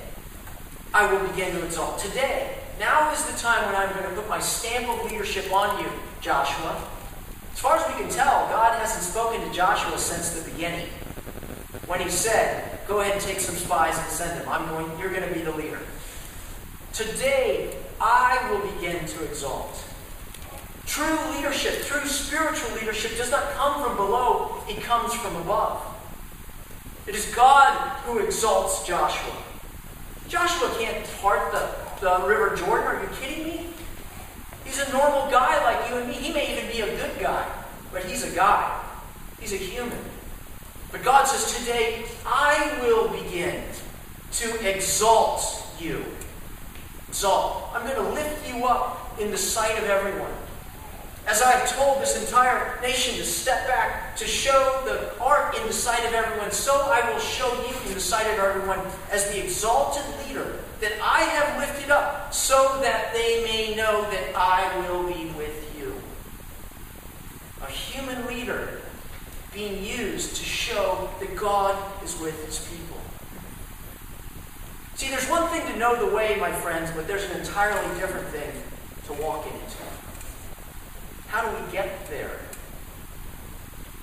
I 0.95 1.13
will 1.13 1.28
begin 1.28 1.52
to 1.52 1.63
exalt. 1.63 2.00
Today. 2.00 2.58
Now 2.80 3.13
is 3.13 3.24
the 3.26 3.38
time 3.38 3.63
when 3.67 3.76
I'm 3.76 3.95
going 3.95 4.10
to 4.10 4.19
put 4.19 4.28
my 4.28 4.39
stamp 4.39 4.89
of 4.89 5.12
leadership 5.12 5.54
on 5.54 5.80
you, 5.80 5.88
Joshua. 6.21 6.84
As 7.54 7.60
far 7.60 7.78
as 7.78 7.86
we 7.93 8.02
can 8.02 8.12
tell, 8.12 8.48
God 8.50 8.80
hasn't 8.80 9.04
spoken 9.04 9.48
to 9.48 9.56
Joshua 9.56 10.00
since 10.00 10.32
the 10.32 10.50
beginning. 10.50 10.88
When 11.86 12.02
he 12.02 12.10
said, 12.10 12.80
Go 12.88 13.02
ahead 13.02 13.13
and 13.13 13.21
take 13.21 13.39
some 13.39 13.56
spies 13.56 13.95
and 13.95 14.08
send 14.08 14.41
them. 14.41 14.50
I'm 14.50 14.67
going, 14.69 14.98
you're 14.98 15.12
going 15.12 15.30
to 15.30 15.34
be 15.36 15.41
the 15.41 15.56
leader. 15.56 15.80
Today, 16.95 17.75
I 17.99 18.49
will 18.49 18.71
begin 18.71 19.05
to 19.05 19.23
exalt. 19.25 19.84
True 20.86 21.17
leadership, 21.36 21.84
true 21.84 22.08
spiritual 22.08 22.73
leadership 22.75 23.17
does 23.17 23.29
not 23.31 23.51
come 23.51 23.84
from 23.84 23.97
below, 23.97 24.63
it 24.69 24.81
comes 24.81 25.13
from 25.13 25.36
above. 25.36 25.86
It 27.05 27.13
is 27.13 27.36
God 27.36 27.77
who 28.05 28.19
exalts 28.19 28.88
Joshua. 28.88 29.36
Joshua 30.29 30.73
can't 30.79 31.05
part 31.21 31.51
the, 31.51 31.69
the 31.99 32.25
River 32.25 32.55
Jordan. 32.55 32.88
Are 32.88 33.03
you 33.03 33.10
kidding 33.19 33.43
me? 33.43 33.67
He's 34.63 34.79
a 34.79 34.89
normal 34.93 35.29
guy 35.29 35.62
like 35.65 35.89
you 35.89 35.97
and 35.97 36.08
me. 36.08 36.13
He 36.13 36.31
may 36.31 36.58
even 36.58 36.71
be 36.71 36.79
a 36.79 36.95
good 36.95 37.19
guy, 37.19 37.45
but 37.91 38.05
he's 38.05 38.23
a 38.23 38.34
guy. 38.34 38.81
He's 39.41 39.51
a 39.51 39.58
human. 39.58 39.99
But 40.93 41.03
God 41.03 41.25
says, 41.25 41.60
Today 41.60 42.05
I 42.25 42.79
will 42.84 43.10
begin 43.10 43.63
to 44.31 44.69
exalt 44.73 45.62
you. 45.77 46.05
Exalt. 47.15 47.69
I'm 47.73 47.84
going 47.84 47.95
to 47.95 48.13
lift 48.13 48.45
you 48.45 48.65
up 48.65 49.17
in 49.21 49.32
the 49.32 49.38
sight 49.38 49.78
of 49.78 49.86
everyone. 49.86 50.34
As 51.25 51.41
I 51.41 51.51
have 51.51 51.73
told 51.73 52.01
this 52.01 52.21
entire 52.21 52.78
nation 52.82 53.15
to 53.15 53.23
step 53.23 53.65
back, 53.67 54.17
to 54.17 54.25
show 54.25 54.82
the 54.84 55.17
art 55.23 55.58
in 55.58 55.65
the 55.65 55.71
sight 55.71 56.06
of 56.06 56.13
everyone, 56.13 56.51
so 56.51 56.73
I 56.73 57.10
will 57.10 57.19
show 57.19 57.49
you 57.69 57.73
in 57.88 57.93
the 57.93 58.01
sight 58.01 58.28
of 58.34 58.39
everyone 58.39 58.82
as 59.13 59.32
the 59.32 59.41
exalted 59.41 60.04
leader 60.28 60.60
that 60.82 60.91
I 61.01 61.21
have 61.21 61.58
lifted 61.58 61.89
up, 61.89 62.34
so 62.34 62.82
that 62.82 63.13
they 63.13 63.45
may 63.45 63.78
know 63.78 64.01
that 64.12 64.36
I 64.36 64.78
will 64.82 65.08
be 65.08 65.28
with 65.38 65.73
you. 65.80 65.93
A 67.65 67.71
human 67.71 68.28
leader 68.28 68.82
being 69.54 69.82
used 69.82 70.36
to 70.36 70.43
show 70.43 71.10
that 71.21 71.34
God 71.38 71.78
is 72.04 72.19
with 72.19 72.45
his 72.45 72.60
people. 72.67 72.97
See, 74.95 75.10
there's 75.10 75.29
one 75.29 75.47
thing 75.49 75.65
to 75.71 75.77
know 75.77 75.95
the 75.95 76.15
way, 76.15 76.38
my 76.39 76.51
friends, 76.51 76.89
but 76.95 77.05
there's 77.05 77.25
an 77.25 77.38
entirely 77.39 77.99
different 77.99 78.27
thing 78.27 78.49
to 79.08 79.21
walk 79.21 79.45
in 79.45 79.53
it. 79.53 79.77
How 81.27 81.49
do 81.49 81.63
we 81.63 81.71
get 81.71 82.08
there? 82.10 82.39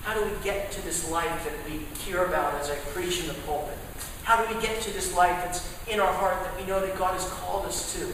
How 0.03 0.13
do 0.13 0.23
we 0.23 0.31
get 0.43 0.71
to 0.73 0.81
this 0.83 1.09
life 1.09 1.45
that 1.45 1.53
we 1.71 1.79
hear 1.97 2.25
about 2.25 2.53
as 2.61 2.69
I 2.69 2.75
preach 2.93 3.21
in 3.21 3.27
the 3.27 3.33
pulpit? 3.45 3.77
How 4.23 4.43
do 4.45 4.53
we 4.53 4.61
get 4.61 4.81
to 4.81 4.91
this 4.91 5.15
life 5.15 5.43
that's 5.43 5.67
in 5.87 5.99
our 5.99 6.13
heart 6.13 6.43
that 6.43 6.55
we 6.59 6.65
know 6.67 6.79
that 6.79 6.95
God 6.97 7.13
has 7.13 7.27
called 7.27 7.65
us 7.65 7.93
to? 7.93 8.13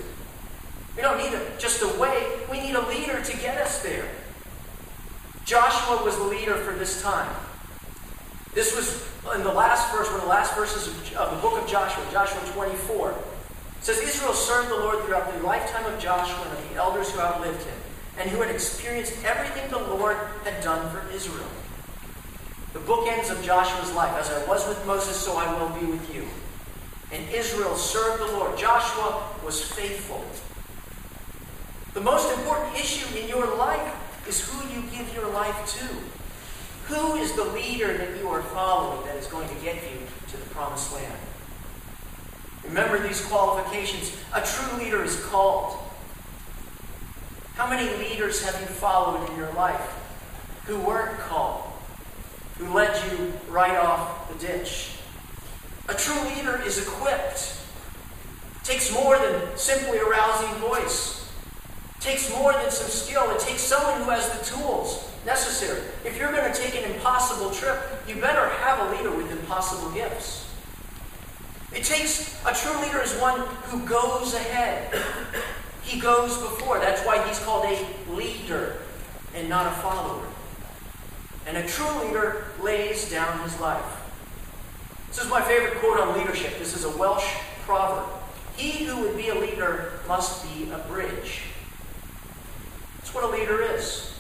We 0.95 1.01
don't 1.01 1.17
need 1.17 1.33
a, 1.33 1.57
just 1.57 1.81
a 1.81 1.99
way, 1.99 2.31
we 2.49 2.61
need 2.61 2.75
a 2.75 2.87
leader 2.87 3.21
to 3.21 3.37
get 3.37 3.57
us 3.57 3.83
there. 3.83 4.05
Joshua 5.43 6.03
was 6.03 6.15
the 6.17 6.23
leader 6.23 6.55
for 6.55 6.73
this 6.73 7.01
time. 7.01 7.35
This 8.53 8.75
was 8.75 9.07
in 9.35 9.43
the 9.43 9.53
last 9.53 9.91
verse, 9.95 10.07
one 10.07 10.15
of 10.15 10.21
the 10.21 10.27
last 10.27 10.55
verses 10.55 10.87
of, 10.87 11.31
the 11.31 11.41
book 11.41 11.61
of 11.61 11.69
Joshua, 11.69 12.03
Joshua 12.11 12.41
24. 12.53 13.11
It 13.11 13.17
says, 13.81 13.99
Israel 13.99 14.33
served 14.33 14.69
the 14.69 14.75
Lord 14.75 15.03
throughout 15.05 15.31
the 15.33 15.45
lifetime 15.45 15.85
of 15.85 15.99
Joshua 15.99 16.41
and 16.43 16.57
of 16.57 16.69
the 16.69 16.75
elders 16.75 17.11
who 17.11 17.19
outlived 17.19 17.61
him 17.63 17.77
and 18.17 18.29
who 18.29 18.41
had 18.41 18.53
experienced 18.53 19.13
everything 19.23 19.69
the 19.69 19.77
Lord 19.77 20.17
had 20.43 20.61
done 20.63 20.89
for 20.89 21.09
Israel. 21.13 21.47
The 22.73 22.79
bookends 22.79 23.31
of 23.31 23.41
Joshua's 23.43 23.93
life. 23.93 24.13
As 24.19 24.29
I 24.29 24.45
was 24.47 24.67
with 24.67 24.85
Moses, 24.85 25.15
so 25.15 25.37
I 25.37 25.51
will 25.59 25.69
be 25.79 25.85
with 25.85 26.13
you. 26.13 26.25
And 27.11 27.27
Israel 27.33 27.75
served 27.75 28.21
the 28.21 28.37
Lord. 28.37 28.57
Joshua 28.57 29.23
was 29.43 29.63
faithful. 29.63 30.23
The 31.93 32.01
most 32.01 32.31
important 32.37 32.75
issue 32.75 33.17
in 33.17 33.27
your 33.27 33.55
life 33.55 34.27
is 34.27 34.47
who 34.47 34.67
you 34.69 34.83
give 34.91 35.11
your 35.15 35.29
life 35.29 35.65
to. 35.79 35.87
Who 36.89 37.17
is 37.17 37.33
the 37.33 37.43
leader 37.45 37.95
that 37.95 38.17
you 38.17 38.27
are 38.29 38.41
following 38.41 39.05
that 39.05 39.15
is 39.15 39.27
going 39.27 39.47
to 39.47 39.55
get 39.63 39.75
you 39.75 39.99
to 40.31 40.37
the 40.37 40.45
promised 40.49 40.91
land? 40.91 41.19
Remember 42.63 42.97
these 43.07 43.23
qualifications. 43.25 44.11
A 44.33 44.41
true 44.41 44.79
leader 44.79 45.03
is 45.03 45.23
called. 45.25 45.77
How 47.53 47.69
many 47.69 47.95
leaders 48.03 48.43
have 48.43 48.59
you 48.59 48.65
followed 48.65 49.29
in 49.29 49.37
your 49.37 49.53
life 49.53 49.79
who 50.65 50.79
weren't 50.79 51.19
called, 51.19 51.71
who 52.57 52.73
led 52.73 52.99
you 53.11 53.33
right 53.49 53.77
off 53.77 54.27
the 54.33 54.47
ditch? 54.47 54.93
A 55.89 55.93
true 55.93 56.19
leader 56.23 56.59
is 56.65 56.81
equipped. 56.81 57.55
Takes 58.63 58.91
more 58.91 59.19
than 59.19 59.55
simply 59.55 59.99
a 59.99 60.05
rousing 60.05 60.59
voice. 60.59 61.18
Takes 61.99 62.29
more 62.33 62.53
than 62.53 62.71
some 62.71 62.89
skill. 62.89 63.29
It 63.31 63.39
takes 63.39 63.61
someone 63.61 64.01
who 64.01 64.09
has 64.09 64.29
the 64.37 64.45
tools 64.45 65.11
necessary. 65.25 65.81
If 66.05 66.17
you're 66.17 66.31
going 66.31 66.51
to 66.51 66.57
take 66.57 66.75
an 66.75 66.89
impossible 66.91 67.51
trip, 67.51 67.77
you 68.07 68.15
better 68.15 68.47
have 68.47 68.87
a 68.87 68.95
leader 68.95 69.11
with 69.11 69.31
impossible 69.31 69.91
gifts. 69.91 70.49
It 71.73 71.83
takes 71.83 72.43
a 72.45 72.53
true 72.53 72.81
leader 72.81 73.01
is 73.01 73.13
one 73.19 73.41
who 73.65 73.85
goes 73.85 74.33
ahead. 74.33 74.93
He 75.81 75.99
goes 75.99 76.37
before. 76.37 76.77
That's 76.77 77.03
why 77.03 77.25
he's 77.27 77.39
called 77.39 77.65
a 77.65 78.11
leader 78.11 78.77
and 79.33 79.49
not 79.49 79.65
a 79.65 79.71
follower. 79.77 80.23
And 81.47 81.57
a 81.57 81.65
true 81.65 81.89
leader 82.03 82.45
lays 82.61 83.09
down 83.09 83.39
his 83.41 83.59
life. 83.59 83.83
This 85.07 85.23
is 85.23 85.29
my 85.31 85.41
favorite 85.41 85.79
quote 85.79 85.99
on 85.99 86.15
leadership. 86.15 86.59
This 86.59 86.75
is 86.75 86.83
a 86.85 86.95
Welsh 86.95 87.25
proverb. 87.65 88.07
He 88.55 88.85
who 88.85 89.01
would 89.01 89.17
be 89.17 89.29
a 89.29 89.35
leader 89.35 89.93
must 90.07 90.43
be 90.43 90.69
a 90.69 90.77
bridge. 90.77 91.41
That's 93.09 93.23
what 93.23 93.33
a 93.33 93.35
leader 93.35 93.59
is. 93.63 94.13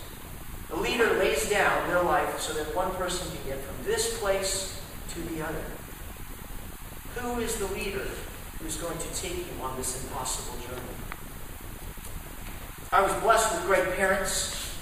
A 0.71 0.75
leader 0.75 1.13
lays 1.19 1.47
down 1.47 1.87
their 1.89 2.01
life 2.01 2.39
so 2.39 2.53
that 2.53 2.75
one 2.75 2.89
person 2.95 3.29
can 3.29 3.45
get 3.45 3.59
from 3.59 3.85
this 3.85 4.19
place 4.19 4.81
to 5.09 5.21
the 5.29 5.45
other. 5.45 5.61
Who 7.17 7.39
is 7.39 7.57
the 7.57 7.67
leader 7.67 8.01
who 8.57 8.65
is 8.65 8.77
going 8.77 8.97
to 8.97 9.13
take 9.13 9.37
you 9.37 9.61
on 9.61 9.77
this 9.77 10.03
impossible 10.03 10.57
journey? 10.61 10.81
I 12.91 13.03
was 13.03 13.13
blessed 13.21 13.53
with 13.53 13.65
great 13.67 13.95
parents, 13.95 14.73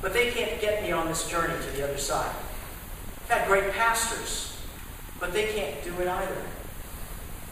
but 0.00 0.12
they 0.12 0.32
can't 0.32 0.60
get 0.60 0.82
me 0.82 0.90
on 0.90 1.06
this 1.06 1.28
journey 1.28 1.54
to 1.64 1.70
the 1.76 1.84
other 1.84 1.98
side. 1.98 2.34
I've 3.20 3.38
had 3.38 3.46
great 3.46 3.70
pastors, 3.70 4.58
but 5.20 5.32
they 5.32 5.52
can't 5.52 5.80
do 5.84 5.94
it 6.00 6.08
either. 6.08 6.42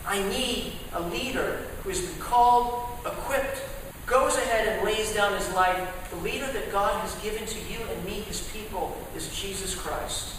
I 0.04 0.20
need 0.30 0.72
a 0.94 1.00
leader 1.00 1.60
who 1.84 1.90
has 1.90 2.00
been 2.00 2.18
called, 2.18 2.88
equipped, 3.06 3.62
goes 4.10 4.36
ahead 4.36 4.66
and 4.66 4.84
lays 4.84 5.14
down 5.14 5.32
his 5.34 5.48
life. 5.54 5.88
The 6.10 6.16
leader 6.16 6.46
that 6.52 6.72
God 6.72 7.00
has 7.00 7.14
given 7.22 7.46
to 7.46 7.58
you 7.72 7.78
and 7.90 8.04
me, 8.04 8.14
his 8.22 8.46
people, 8.52 8.98
is 9.16 9.34
Jesus 9.40 9.74
Christ. 9.74 10.34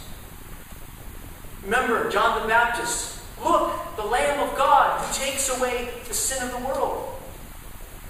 Remember 1.63 2.09
John 2.09 2.41
the 2.41 2.47
Baptist. 2.47 3.19
Look, 3.41 3.71
the 3.95 4.05
Lamb 4.05 4.47
of 4.47 4.55
God 4.57 4.99
who 4.99 5.25
takes 5.25 5.57
away 5.57 5.89
the 6.07 6.13
sin 6.13 6.43
of 6.43 6.51
the 6.51 6.67
world. 6.67 7.17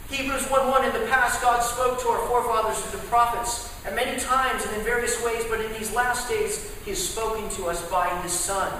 Hebrews 0.10 0.50
1 0.50 0.67
1 0.67 0.86
In 0.86 0.93
the 0.93 1.08
past, 1.08 1.41
God 1.41 1.62
spoke 1.62 2.02
to 2.02 2.08
our 2.10 2.28
forefathers 2.28 2.82
through 2.82 3.00
the 3.00 3.08
prophets 3.08 3.74
at 3.86 3.95
many 3.95 4.19
times 4.19 4.65
and 4.65 4.76
in 4.76 4.82
various 4.84 5.24
ways, 5.24 5.45
but 5.50 5.62
in 5.62 5.71
these 5.74 5.93
last 5.93 6.28
days, 6.28 6.74
He 6.84 6.89
has 6.89 7.08
spoken 7.08 7.50
to 7.52 7.67
us 7.67 7.88
by 7.89 8.10
His 8.21 8.34
Son, 8.34 8.71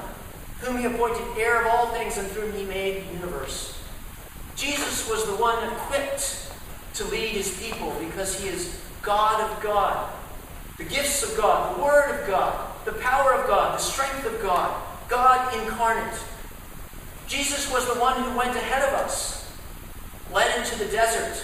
whom 0.60 0.78
He 0.78 0.86
appointed 0.86 1.24
heir 1.38 1.62
of 1.62 1.68
all 1.68 1.88
things 1.88 2.18
and 2.18 2.28
through 2.28 2.50
whom 2.50 2.60
He 2.60 2.66
made 2.66 3.04
the 3.04 3.14
universe. 3.14 3.78
Jesus 4.58 5.10
was 5.10 5.26
the 5.26 5.36
one 5.36 5.64
equipped 5.72 6.51
to 7.02 7.08
lead 7.10 7.30
His 7.30 7.60
people 7.60 7.96
because 8.00 8.40
He 8.40 8.48
is 8.48 8.80
God 9.02 9.42
of 9.42 9.64
God, 9.64 10.10
the 10.78 10.84
gifts 10.84 11.24
of 11.24 11.36
God, 11.38 11.78
the 11.78 11.84
Word 11.84 12.20
of 12.20 12.28
God, 12.28 12.86
the 12.86 12.94
power 12.94 13.34
of 13.34 13.48
God, 13.48 13.78
the 13.78 13.82
strength 13.82 14.26
of 14.26 14.42
God, 14.42 14.82
God 15.10 15.54
incarnate. 15.58 16.20
Jesus 17.28 17.72
was 17.72 17.92
the 17.92 18.00
one 18.00 18.22
who 18.22 18.38
went 18.38 18.56
ahead 18.56 18.84
of 18.88 18.94
us 18.94 19.42
led 20.32 20.58
into 20.58 20.78
the 20.78 20.90
desert, 20.92 21.36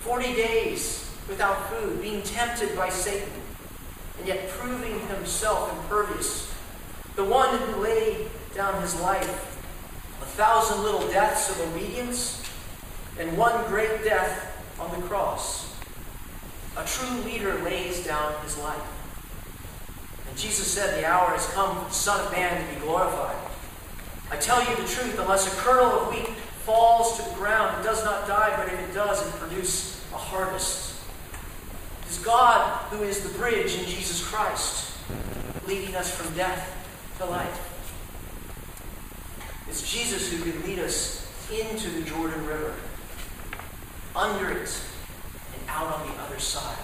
40 0.00 0.34
days 0.34 1.10
without 1.28 1.70
food, 1.70 2.00
being 2.00 2.22
tempted 2.22 2.74
by 2.74 2.88
Satan, 2.88 3.28
and 4.18 4.26
yet 4.26 4.48
proving 4.48 4.98
himself 5.08 5.72
impervious. 5.72 6.52
The 7.16 7.24
one 7.24 7.56
who 7.58 7.82
laid 7.82 8.28
down 8.54 8.80
his 8.82 8.98
life, 9.00 9.28
a 10.22 10.24
thousand 10.24 10.82
little 10.82 11.06
deaths 11.08 11.50
of 11.50 11.60
obedience, 11.72 12.42
and 13.20 13.36
one 13.36 13.64
great 13.66 14.02
death 14.02 14.57
on 14.80 15.00
the 15.00 15.06
cross. 15.06 15.74
A 16.76 16.84
true 16.84 17.20
leader 17.22 17.58
lays 17.62 18.04
down 18.04 18.32
his 18.42 18.56
life. 18.58 18.80
And 20.28 20.38
Jesus 20.38 20.70
said, 20.70 21.00
The 21.00 21.06
hour 21.06 21.30
has 21.30 21.46
come 21.48 21.76
for 21.76 21.88
the 21.88 21.94
Son 21.94 22.24
of 22.24 22.32
Man 22.32 22.64
to 22.66 22.74
be 22.74 22.80
glorified. 22.80 23.36
I 24.30 24.36
tell 24.36 24.60
you 24.60 24.76
the 24.76 24.88
truth, 24.88 25.18
unless 25.18 25.52
a 25.52 25.56
kernel 25.56 25.86
of 25.86 26.12
wheat 26.12 26.28
falls 26.64 27.16
to 27.16 27.28
the 27.28 27.34
ground, 27.36 27.80
it 27.80 27.84
does 27.84 28.04
not 28.04 28.28
die, 28.28 28.54
but 28.56 28.72
if 28.72 28.78
it 28.78 28.94
does, 28.94 29.26
it 29.26 29.32
produces 29.34 30.04
a 30.12 30.18
harvest. 30.18 31.00
It 32.02 32.10
is 32.10 32.18
God 32.18 32.78
who 32.90 33.02
is 33.04 33.20
the 33.20 33.36
bridge 33.38 33.74
in 33.74 33.86
Jesus 33.86 34.26
Christ, 34.26 34.92
leading 35.66 35.94
us 35.94 36.14
from 36.14 36.34
death 36.36 36.74
to 37.18 37.24
life. 37.24 37.64
It's 39.68 39.90
Jesus 39.90 40.30
who 40.30 40.50
can 40.50 40.62
lead 40.62 40.78
us 40.78 41.26
into 41.50 41.88
the 41.90 42.02
Jordan 42.02 42.44
River, 42.46 42.74
under 44.18 44.50
it, 44.50 44.80
and 45.54 45.68
out 45.68 45.94
on 45.94 46.06
the 46.08 46.22
other 46.22 46.40
side, 46.40 46.78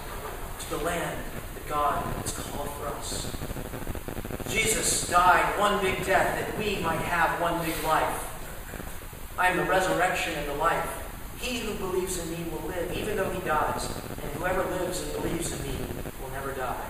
to 0.59 0.69
the 0.69 0.77
land 0.77 1.19
that 1.53 1.67
God 1.67 2.01
has 2.21 2.31
called 2.31 2.69
for 2.69 2.87
us. 2.87 3.29
Jesus 4.49 5.09
died 5.09 5.59
one 5.59 5.81
big 5.83 6.05
death 6.05 6.39
that 6.39 6.57
we 6.57 6.77
might 6.77 7.01
have 7.01 7.41
one 7.41 7.63
big 7.65 7.75
life. 7.83 8.31
I 9.37 9.49
am 9.49 9.57
the 9.57 9.65
resurrection 9.65 10.33
and 10.33 10.47
the 10.47 10.55
life. 10.55 10.87
He 11.37 11.59
who 11.59 11.73
believes 11.73 12.17
in 12.19 12.31
me 12.31 12.37
will 12.49 12.65
live, 12.69 12.95
even 12.95 13.17
though 13.17 13.29
he 13.29 13.41
dies, 13.41 13.89
and 14.23 14.31
whoever 14.33 14.63
lives 14.79 15.01
and 15.01 15.11
believes 15.21 15.51
in 15.51 15.61
me 15.63 15.75
will 16.21 16.31
never 16.31 16.53
die. 16.53 16.85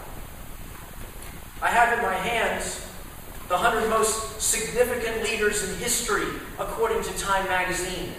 I 1.59 1.69
have 1.69 1.97
in 1.97 2.03
my 2.03 2.13
hands 2.13 2.85
the 3.47 3.55
100 3.55 3.89
most 3.89 4.39
significant 4.39 5.23
leaders 5.23 5.67
in 5.67 5.75
history, 5.77 6.27
according 6.59 7.01
to 7.01 7.17
Time 7.17 7.45
magazine. 7.47 8.13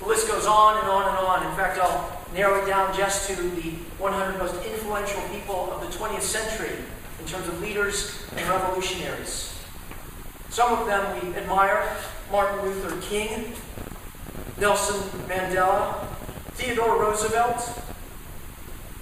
The 0.00 0.06
list 0.06 0.28
goes 0.28 0.46
on 0.46 0.78
and 0.78 0.88
on 0.88 1.08
and 1.08 1.18
on. 1.18 1.46
In 1.46 1.56
fact, 1.56 1.78
I'll 1.78 2.20
narrow 2.34 2.62
it 2.62 2.66
down 2.66 2.96
just 2.96 3.28
to 3.28 3.36
the 3.36 3.70
100 3.98 4.38
most 4.38 4.54
influential 4.64 5.20
people 5.32 5.70
of 5.72 5.80
the 5.80 5.96
20th 5.96 6.22
century 6.22 6.76
in 7.18 7.26
terms 7.26 7.46
of 7.48 7.60
leaders 7.60 8.22
and 8.36 8.48
revolutionaries. 8.48 9.54
Some 10.48 10.72
of 10.72 10.86
them 10.86 11.02
we 11.22 11.36
admire, 11.36 11.86
Martin 12.32 12.64
Luther 12.64 13.00
King, 13.02 13.52
Nelson 14.58 15.00
Mandela, 15.28 16.06
Theodore 16.54 16.98
Roosevelt? 17.00 17.60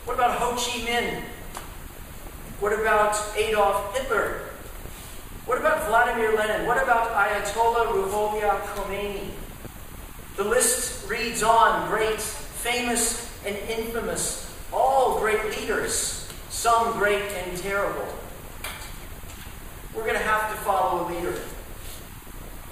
What 0.04 0.14
about 0.14 0.38
Ho 0.38 0.50
Chi 0.52 0.80
Minh? 0.86 1.22
What 2.60 2.72
about 2.72 3.16
Adolf 3.36 3.96
Hitler? 3.96 4.40
What 5.46 5.58
about 5.58 5.86
Vladimir 5.86 6.34
Lenin? 6.36 6.66
What 6.66 6.82
about 6.82 7.10
Ayatollah 7.12 7.86
Ruhollah 7.86 8.60
Khomeini? 8.74 9.30
The 10.38 10.44
list 10.44 11.10
reads 11.10 11.42
on 11.42 11.88
great, 11.88 12.20
famous, 12.20 13.28
and 13.44 13.56
infamous, 13.68 14.48
all 14.72 15.18
great 15.18 15.44
leaders, 15.46 16.32
some 16.48 16.96
great 16.96 17.22
and 17.22 17.58
terrible. 17.58 18.06
We're 19.92 20.04
going 20.04 20.14
to 20.14 20.20
have 20.20 20.48
to 20.52 20.56
follow 20.58 21.04
a 21.04 21.10
leader. 21.12 21.34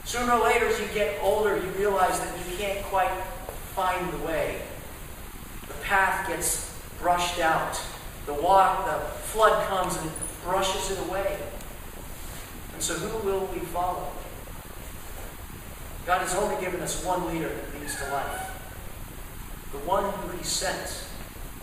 Sooner 0.04 0.34
or 0.34 0.44
later, 0.44 0.66
as 0.66 0.78
you 0.78 0.86
get 0.94 1.18
older, 1.20 1.56
you 1.56 1.68
realize 1.70 2.20
that 2.20 2.38
you 2.38 2.56
can't 2.56 2.84
quite 2.84 3.10
find 3.74 4.12
the 4.12 4.18
way. 4.18 4.62
The 5.66 5.74
path 5.82 6.28
gets 6.28 6.72
brushed 7.00 7.40
out. 7.40 7.80
The 8.26 8.34
water, 8.34 8.92
the 8.92 8.98
flood 9.08 9.66
comes 9.66 9.96
and 9.96 10.08
brushes 10.44 10.92
it 10.92 11.00
away. 11.08 11.36
And 12.74 12.80
so 12.80 12.94
who 12.94 13.28
will 13.28 13.46
we 13.46 13.58
follow? 13.58 14.06
God 16.06 16.20
has 16.20 16.36
only 16.36 16.54
given 16.64 16.80
us 16.80 17.04
one 17.04 17.26
leader 17.26 17.48
that 17.48 17.80
leads 17.80 17.96
to 17.96 18.08
life. 18.12 18.52
The 19.72 19.78
one 19.78 20.04
who 20.04 20.36
he 20.38 20.44
sent, 20.44 21.04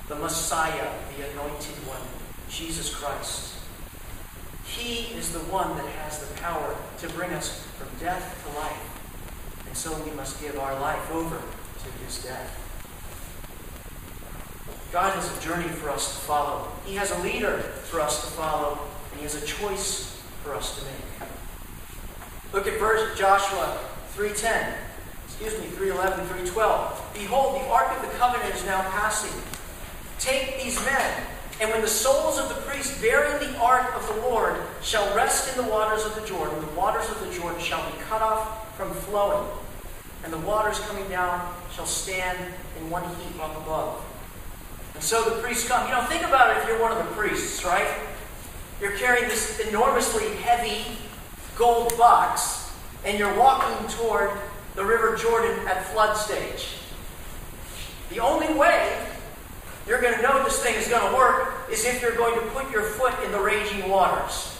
the 0.09 0.15
Messiah, 0.15 0.91
the 1.15 1.31
anointed 1.31 1.75
one, 1.87 2.01
Jesus 2.49 2.93
Christ. 2.93 3.55
He 4.65 5.15
is 5.15 5.31
the 5.31 5.39
one 5.39 5.77
that 5.77 5.85
has 5.85 6.19
the 6.19 6.33
power 6.41 6.75
to 6.99 7.09
bring 7.09 7.31
us 7.31 7.65
from 7.77 7.87
death 8.01 8.43
to 8.45 8.59
life. 8.59 9.65
And 9.65 9.77
so 9.77 9.97
we 10.03 10.11
must 10.11 10.41
give 10.41 10.59
our 10.59 10.77
life 10.77 11.09
over 11.13 11.37
to 11.37 12.05
his 12.05 12.21
death. 12.21 12.59
God 14.91 15.13
has 15.15 15.37
a 15.37 15.41
journey 15.41 15.69
for 15.69 15.89
us 15.89 16.13
to 16.13 16.21
follow. 16.25 16.67
He 16.85 16.95
has 16.95 17.11
a 17.11 17.19
leader 17.19 17.59
for 17.59 18.01
us 18.01 18.25
to 18.25 18.31
follow, 18.31 18.77
and 19.11 19.19
he 19.19 19.23
has 19.23 19.41
a 19.41 19.45
choice 19.45 20.21
for 20.43 20.53
us 20.53 20.77
to 20.77 20.85
make. 20.85 21.29
Look 22.51 22.67
at 22.67 22.77
verse 22.77 23.17
Joshua 23.17 23.79
3:10. 24.15 24.73
Excuse 25.27 25.59
me, 25.59 25.67
3:11, 25.67 26.27
3:12. 26.27 27.13
Behold, 27.13 27.61
the 27.61 27.67
ark 27.67 27.95
of 27.95 28.01
the 28.01 28.17
covenant 28.17 28.53
is 28.55 28.63
now 28.65 28.81
passing. 28.91 29.33
Take 30.19 30.63
these 30.63 30.83
men 30.85 31.25
and 31.61 31.71
when 31.71 31.81
the 31.81 31.87
soles 31.87 32.39
of 32.39 32.49
the 32.49 32.55
priests 32.55 32.99
bearing 32.99 33.39
the 33.39 33.57
ark 33.59 33.95
of 33.95 34.07
the 34.07 34.21
Lord 34.27 34.55
shall 34.81 35.15
rest 35.15 35.55
in 35.55 35.63
the 35.63 35.69
waters 35.69 36.03
of 36.05 36.15
the 36.15 36.27
Jordan, 36.27 36.59
the 36.59 36.79
waters 36.79 37.07
of 37.09 37.19
the 37.19 37.31
Jordan 37.33 37.61
shall 37.61 37.89
be 37.91 37.97
cut 38.09 38.21
off 38.21 38.75
from 38.75 38.91
flowing, 38.91 39.47
and 40.23 40.33
the 40.33 40.39
waters 40.39 40.79
coming 40.79 41.07
down 41.09 41.53
shall 41.73 41.85
stand 41.85 42.37
in 42.79 42.89
one 42.89 43.03
heap 43.03 43.41
up 43.41 43.55
above. 43.57 44.03
And 44.95 45.03
so 45.03 45.23
the 45.23 45.41
priests 45.41 45.67
come. 45.67 45.87
You 45.87 45.93
know, 45.93 46.03
think 46.03 46.23
about 46.23 46.51
it 46.51 46.57
if 46.61 46.67
you're 46.67 46.81
one 46.81 46.91
of 46.91 46.97
the 46.97 47.15
priests, 47.15 47.63
right? 47.63 47.87
You're 48.81 48.97
carrying 48.97 49.27
this 49.27 49.59
enormously 49.59 50.35
heavy 50.37 50.97
gold 51.55 51.97
box, 51.97 52.62
and 53.05 53.17
you're 53.17 53.37
walking 53.37 53.87
toward 53.89 54.31
the 54.75 54.83
River 54.83 55.15
Jordan 55.15 55.67
at 55.67 55.85
flood 55.87 56.15
stage. 56.17 56.75
The 58.09 58.19
only 58.19 58.53
way 58.53 59.05
you're 59.87 60.01
going 60.01 60.15
to 60.15 60.21
know 60.21 60.43
this 60.43 60.61
thing 60.61 60.75
is 60.75 60.87
going 60.87 61.09
to 61.09 61.17
work 61.17 61.69
is 61.69 61.85
if 61.85 62.01
you're 62.01 62.15
going 62.15 62.35
to 62.35 62.45
put 62.47 62.71
your 62.71 62.83
foot 62.83 63.13
in 63.25 63.31
the 63.31 63.39
raging 63.39 63.89
waters. 63.89 64.57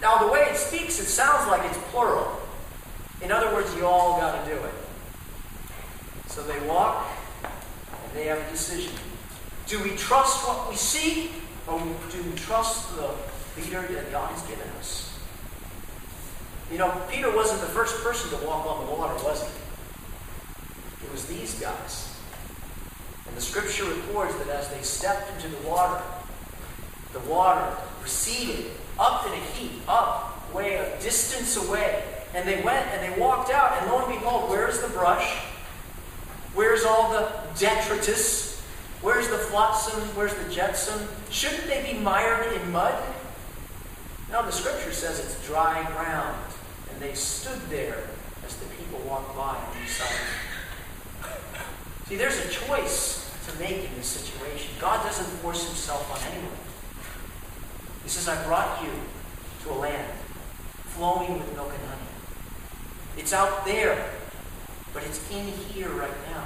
Now, 0.00 0.18
the 0.18 0.30
way 0.30 0.40
it 0.40 0.56
speaks, 0.56 1.00
it 1.00 1.06
sounds 1.06 1.48
like 1.48 1.64
it's 1.68 1.78
plural. 1.90 2.40
In 3.22 3.32
other 3.32 3.52
words, 3.54 3.74
you 3.74 3.86
all 3.86 4.20
got 4.20 4.44
to 4.44 4.50
do 4.50 4.56
it. 4.56 4.74
So 6.28 6.42
they 6.42 6.58
walk, 6.68 7.06
and 7.42 8.12
they 8.14 8.26
have 8.26 8.38
a 8.38 8.50
decision. 8.50 8.92
Do 9.66 9.82
we 9.82 9.96
trust 9.96 10.46
what 10.46 10.68
we 10.68 10.76
see, 10.76 11.30
or 11.66 11.80
do 11.80 12.22
we 12.22 12.36
trust 12.36 12.94
the 12.94 13.10
leader 13.60 13.82
that 13.82 14.12
God 14.12 14.30
has 14.30 14.42
given 14.42 14.68
us? 14.78 15.15
You 16.70 16.78
know, 16.78 16.90
Peter 17.08 17.34
wasn't 17.34 17.60
the 17.60 17.68
first 17.68 18.02
person 18.02 18.36
to 18.38 18.44
walk 18.46 18.66
on 18.66 18.86
the 18.86 18.92
water, 18.92 19.14
was 19.24 19.42
he? 19.42 21.06
It 21.06 21.12
was 21.12 21.26
these 21.26 21.54
guys. 21.60 22.12
And 23.28 23.36
the 23.36 23.40
scripture 23.40 23.84
records 23.84 24.36
that 24.38 24.48
as 24.48 24.68
they 24.68 24.82
stepped 24.82 25.30
into 25.34 25.54
the 25.56 25.68
water, 25.68 26.02
the 27.12 27.20
water 27.20 27.76
receded 28.02 28.66
up 28.98 29.26
in 29.26 29.32
a 29.32 29.36
heap, 29.36 29.72
up 29.88 30.52
way 30.52 30.74
a 30.74 31.00
distance 31.00 31.56
away. 31.56 32.02
And 32.34 32.46
they 32.46 32.60
went 32.62 32.86
and 32.88 33.00
they 33.12 33.20
walked 33.20 33.50
out, 33.50 33.80
and 33.80 33.90
lo 33.90 34.04
and 34.04 34.08
behold, 34.08 34.50
where's 34.50 34.80
the 34.80 34.88
brush? 34.88 35.36
Where's 36.54 36.84
all 36.84 37.12
the 37.12 37.30
detritus? 37.58 38.60
Where's 39.02 39.28
the 39.28 39.38
flotsam? 39.38 40.00
Where's 40.16 40.34
the 40.34 40.52
jetsam? 40.52 41.06
Shouldn't 41.30 41.66
they 41.66 41.92
be 41.92 41.98
mired 41.98 42.52
in 42.52 42.72
mud? 42.72 43.00
No, 44.32 44.44
the 44.44 44.50
scripture 44.50 44.92
says 44.92 45.20
it's 45.20 45.46
dry 45.46 45.84
ground. 45.92 46.36
And 46.96 47.04
they 47.04 47.14
stood 47.14 47.60
there 47.68 48.04
as 48.46 48.56
the 48.56 48.64
people 48.76 48.98
walked 49.00 49.36
by 49.36 49.54
on 49.54 49.82
the 49.84 49.86
side. 49.86 50.08
See, 52.08 52.16
there's 52.16 52.38
a 52.38 52.48
choice 52.48 53.30
to 53.46 53.58
make 53.58 53.84
in 53.84 53.94
this 53.96 54.06
situation. 54.06 54.70
God 54.80 55.04
doesn't 55.04 55.26
force 55.40 55.66
himself 55.66 56.10
on 56.10 56.32
anyone. 56.32 56.56
He 58.02 58.08
says, 58.08 58.28
I 58.28 58.42
brought 58.46 58.82
you 58.82 58.88
to 59.64 59.72
a 59.72 59.76
land 59.76 60.10
flowing 60.86 61.34
with 61.34 61.52
milk 61.54 61.68
and 61.68 61.86
honey. 61.86 62.08
It's 63.18 63.34
out 63.34 63.66
there, 63.66 64.12
but 64.94 65.02
it's 65.02 65.20
in 65.30 65.48
here 65.48 65.90
right 65.90 66.16
now. 66.32 66.44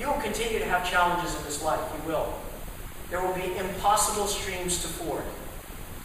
You 0.00 0.06
will 0.06 0.22
continue 0.22 0.58
to 0.58 0.64
have 0.64 0.90
challenges 0.90 1.36
in 1.36 1.44
this 1.44 1.62
life. 1.62 1.82
You 1.98 2.08
will. 2.08 2.32
There 3.10 3.20
will 3.20 3.34
be 3.34 3.54
impossible 3.58 4.26
streams 4.26 4.80
to 4.80 4.88
ford. 4.88 5.24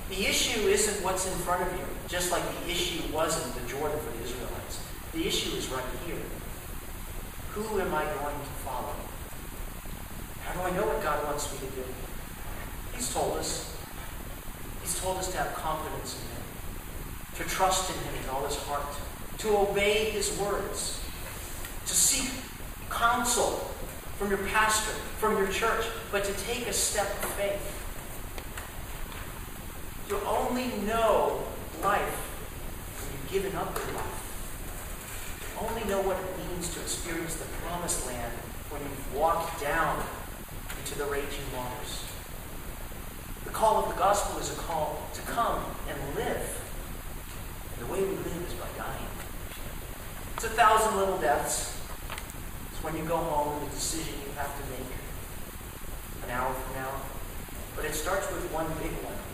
The 0.09 0.25
issue 0.25 0.61
isn't 0.61 1.03
what's 1.03 1.27
in 1.27 1.37
front 1.39 1.61
of 1.61 1.71
you, 1.77 1.85
just 2.07 2.31
like 2.31 2.41
the 2.65 2.71
issue 2.71 3.01
wasn't 3.13 3.53
the 3.53 3.67
Jordan 3.69 3.99
for 3.99 4.17
the 4.17 4.23
Israelites. 4.23 4.81
The 5.13 5.27
issue 5.27 5.55
is 5.55 5.69
right 5.69 5.85
here. 6.05 6.17
Who 7.51 7.79
am 7.79 7.93
I 7.93 8.05
going 8.05 8.39
to 8.39 8.51
follow? 8.65 8.95
How 10.43 10.53
do 10.53 10.61
I 10.61 10.71
know 10.75 10.87
what 10.87 11.03
God 11.03 11.23
wants 11.25 11.51
me 11.53 11.59
to 11.59 11.75
do? 11.75 11.83
He's 12.95 13.13
told 13.13 13.37
us. 13.37 13.75
He's 14.81 14.99
told 14.99 15.17
us 15.17 15.31
to 15.31 15.37
have 15.37 15.53
confidence 15.53 16.15
in 16.15 16.21
Him, 16.35 16.43
to 17.37 17.55
trust 17.55 17.89
in 17.91 17.95
Him 18.01 18.13
with 18.13 18.29
all 18.29 18.45
His 18.45 18.55
heart, 18.55 18.87
to 19.37 19.57
obey 19.57 20.09
His 20.09 20.35
words, 20.39 20.99
to 21.85 21.93
seek 21.93 22.31
counsel 22.89 23.69
from 24.17 24.29
your 24.29 24.39
pastor, 24.39 24.91
from 25.19 25.37
your 25.37 25.47
church, 25.47 25.85
but 26.11 26.23
to 26.23 26.33
take 26.45 26.67
a 26.67 26.73
step 26.73 27.07
of 27.23 27.29
faith. 27.31 27.75
You 30.09 30.19
only 30.25 30.69
know 30.89 31.37
life 31.83 32.17
when 32.97 33.13
you've 33.13 33.29
given 33.29 33.55
up 33.55 33.77
your 33.77 33.93
life. 33.93 34.17
You 35.45 35.69
only 35.69 35.85
know 35.85 36.01
what 36.01 36.17
it 36.17 36.49
means 36.49 36.73
to 36.73 36.81
experience 36.81 37.35
the 37.35 37.45
promised 37.61 38.07
land 38.07 38.33
when 38.73 38.81
you've 38.81 39.13
walked 39.13 39.61
down 39.61 40.01
into 40.81 40.97
the 40.97 41.05
raging 41.05 41.45
waters. 41.53 42.09
The 43.45 43.51
call 43.51 43.85
of 43.85 43.93
the 43.93 43.99
gospel 44.01 44.41
is 44.41 44.49
a 44.49 44.57
call 44.57 44.97
to 45.13 45.21
come 45.29 45.61
and 45.85 46.15
live. 46.15 46.41
And 47.77 47.87
the 47.87 47.93
way 47.93 48.01
we 48.01 48.17
live 48.17 48.41
is 48.49 48.57
by 48.57 48.65
dying. 48.81 49.13
It's 50.33 50.45
a 50.45 50.49
thousand 50.57 50.97
little 50.97 51.19
deaths. 51.19 51.77
It's 52.71 52.81
when 52.81 52.97
you 52.97 53.05
go 53.05 53.17
home 53.17 53.61
and 53.61 53.69
the 53.69 53.75
decision 53.75 54.15
you 54.25 54.33
have 54.41 54.49
to 54.57 54.63
make 54.73 54.89
an 56.25 56.31
hour 56.31 56.51
from 56.51 56.81
now. 56.81 56.97
But 57.75 57.85
it 57.85 57.93
starts 57.93 58.25
with 58.33 58.41
one 58.51 58.65
big 58.81 58.97
one. 59.05 59.28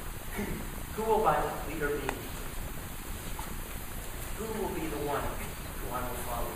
Who 0.95 1.03
will 1.03 1.19
my 1.19 1.38
leader 1.67 1.89
be? 1.89 2.13
Who 4.38 4.61
will 4.61 4.69
be 4.69 4.88
the 4.88 5.01
one 5.07 5.21
who 5.21 5.95
I 5.95 6.01
will 6.01 6.21
follow? 6.27 6.51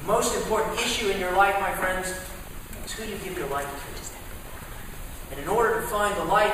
The 0.00 0.06
most 0.06 0.36
important 0.36 0.78
issue 0.80 1.08
in 1.08 1.18
your 1.18 1.32
life, 1.32 1.58
my 1.60 1.72
friends, 1.72 2.14
is 2.84 2.92
who 2.92 3.04
you 3.04 3.16
give 3.24 3.36
your 3.38 3.48
life 3.48 3.66
to. 3.66 3.92
And 5.32 5.40
in 5.40 5.48
order 5.48 5.80
to 5.80 5.86
find 5.86 6.14
the 6.18 6.24
life 6.24 6.52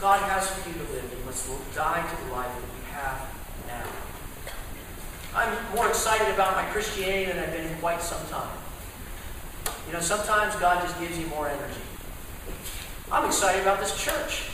God 0.00 0.22
has 0.22 0.48
for 0.48 0.66
you 0.68 0.74
to 0.74 0.92
live, 0.92 1.04
you 1.04 1.24
must 1.26 1.46
die 1.74 2.00
to 2.00 2.24
the 2.24 2.32
life 2.32 2.48
that 2.48 2.62
you 2.62 2.94
have 2.94 3.20
now. 3.66 3.84
I'm 5.34 5.76
more 5.76 5.86
excited 5.86 6.32
about 6.32 6.56
my 6.56 6.64
Christianity 6.72 7.26
than 7.26 7.38
I've 7.38 7.52
been 7.52 7.66
in 7.66 7.78
quite 7.78 8.00
some 8.00 8.26
time. 8.28 8.56
You 9.86 9.92
know, 9.92 10.00
sometimes 10.00 10.56
God 10.56 10.82
just 10.82 10.98
gives 10.98 11.18
you 11.18 11.26
more 11.26 11.46
energy. 11.46 11.82
I'm 13.12 13.26
excited 13.26 13.60
about 13.60 13.80
this 13.80 13.94
church. 14.02 14.48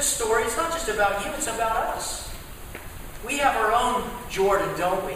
This 0.00 0.08
story, 0.08 0.44
it's 0.44 0.56
not 0.56 0.72
just 0.72 0.88
about 0.88 1.22
you, 1.26 1.30
it's 1.32 1.46
about 1.46 1.76
us. 1.88 2.34
We 3.26 3.36
have 3.36 3.54
our 3.54 3.70
own 3.70 4.02
Jordan, 4.30 4.70
don't 4.78 5.04
we? 5.04 5.12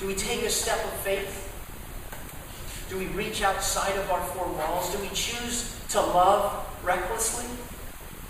Do 0.00 0.08
we 0.08 0.16
take 0.16 0.42
a 0.42 0.50
step 0.50 0.84
of 0.84 0.90
faith? 0.94 1.48
Do 2.90 2.98
we 2.98 3.06
reach 3.14 3.40
outside 3.44 3.96
of 3.96 4.10
our 4.10 4.20
four 4.20 4.48
walls? 4.48 4.92
Do 4.92 4.98
we 4.98 5.06
choose 5.10 5.78
to 5.90 6.00
love 6.00 6.66
recklessly? 6.82 7.46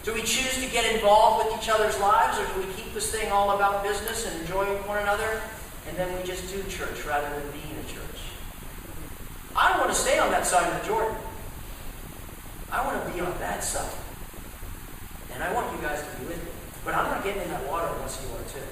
Do 0.03 0.13
we 0.13 0.21
choose 0.21 0.63
to 0.63 0.71
get 0.71 0.95
involved 0.95 1.47
with 1.47 1.63
each 1.63 1.71
other's 1.71 1.99
lives, 1.99 2.39
or 2.39 2.45
do 2.53 2.67
we 2.67 2.71
keep 2.75 2.93
this 2.93 3.11
thing 3.11 3.33
all 3.33 3.53
about 3.57 3.83
business 3.83 4.27
and 4.27 4.39
enjoying 4.43 4.87
one 4.87 4.99
another, 4.99 5.41
and 5.89 5.97
then 5.97 6.15
we 6.15 6.23
just 6.25 6.47
do 6.53 6.63
church 6.65 7.07
rather 7.07 7.31
than 7.31 7.51
being 7.53 7.75
a 7.83 7.89
church? 7.89 8.21
I 9.57 9.71
don't 9.71 9.79
want 9.79 9.93
to 9.93 9.99
stay 9.99 10.19
on 10.19 10.31
that 10.31 10.45
side 10.45 10.71
of 10.71 10.79
the 10.83 10.87
Jordan. 10.87 11.17
I 12.71 12.87
want 12.87 13.03
to 13.07 13.13
be 13.15 13.21
on 13.21 13.33
that 13.39 13.65
side. 13.65 14.02
And 15.43 15.51
I 15.51 15.55
want 15.55 15.75
you 15.75 15.83
guys 15.83 15.99
to 15.99 16.21
be 16.21 16.27
with 16.27 16.39
me. 16.39 16.53
But 16.85 16.95
I'm 16.95 17.11
not 17.11 17.25
getting 17.25 17.43
in 17.43 17.49
that 17.49 17.67
water 17.67 17.91
unless 17.97 18.23
you 18.23 18.31
are 18.31 18.47
too. 18.47 18.63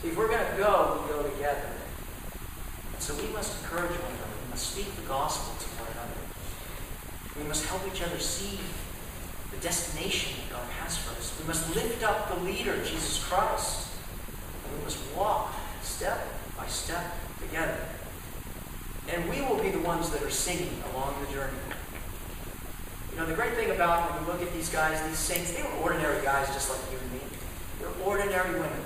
See, 0.00 0.08
if 0.08 0.16
we're 0.16 0.28
going 0.28 0.46
to 0.46 0.56
go, 0.56 1.02
we 1.02 1.12
go 1.12 1.22
together. 1.28 1.70
And 2.92 3.02
so 3.02 3.16
we 3.16 3.26
must 3.32 3.60
encourage 3.62 3.90
one 3.90 4.14
another. 4.14 4.30
We 4.44 4.50
must 4.50 4.70
speak 4.70 4.94
the 4.94 5.02
gospel 5.08 5.58
to 5.58 5.66
one 5.82 5.90
another. 5.90 6.20
We 7.36 7.48
must 7.48 7.66
help 7.66 7.82
each 7.92 8.00
other 8.00 8.20
see 8.20 8.60
the 9.50 9.56
destination 9.56 10.38
that 10.38 10.54
God 10.54 10.70
has 10.78 10.98
for 10.98 11.18
us. 11.18 11.36
We 11.40 11.48
must 11.48 11.74
lift 11.74 12.04
up 12.04 12.28
the 12.28 12.44
leader, 12.44 12.76
Jesus 12.84 13.24
Christ. 13.24 13.90
And 14.68 14.78
we 14.78 14.84
must 14.84 15.00
walk 15.16 15.52
step 15.82 16.28
by 16.56 16.66
step 16.68 17.12
together. 17.40 17.78
And 19.12 19.28
we 19.28 19.40
will 19.40 19.60
be 19.60 19.70
the 19.70 19.80
ones 19.80 20.10
that 20.10 20.22
are 20.22 20.30
singing 20.30 20.80
along 20.92 21.16
the 21.26 21.32
journey. 21.32 21.58
You 23.14 23.20
know, 23.20 23.26
the 23.26 23.34
great 23.34 23.54
thing 23.54 23.70
about 23.70 24.10
when 24.10 24.18
you 24.18 24.26
look 24.26 24.42
at 24.42 24.52
these 24.52 24.68
guys, 24.70 25.00
these 25.06 25.18
saints, 25.18 25.52
they 25.52 25.62
were 25.62 25.70
ordinary 25.86 26.20
guys 26.24 26.48
just 26.48 26.68
like 26.68 26.80
you 26.90 26.98
and 26.98 27.12
me. 27.12 27.20
They're 27.78 27.94
ordinary 28.04 28.58
women. 28.58 28.82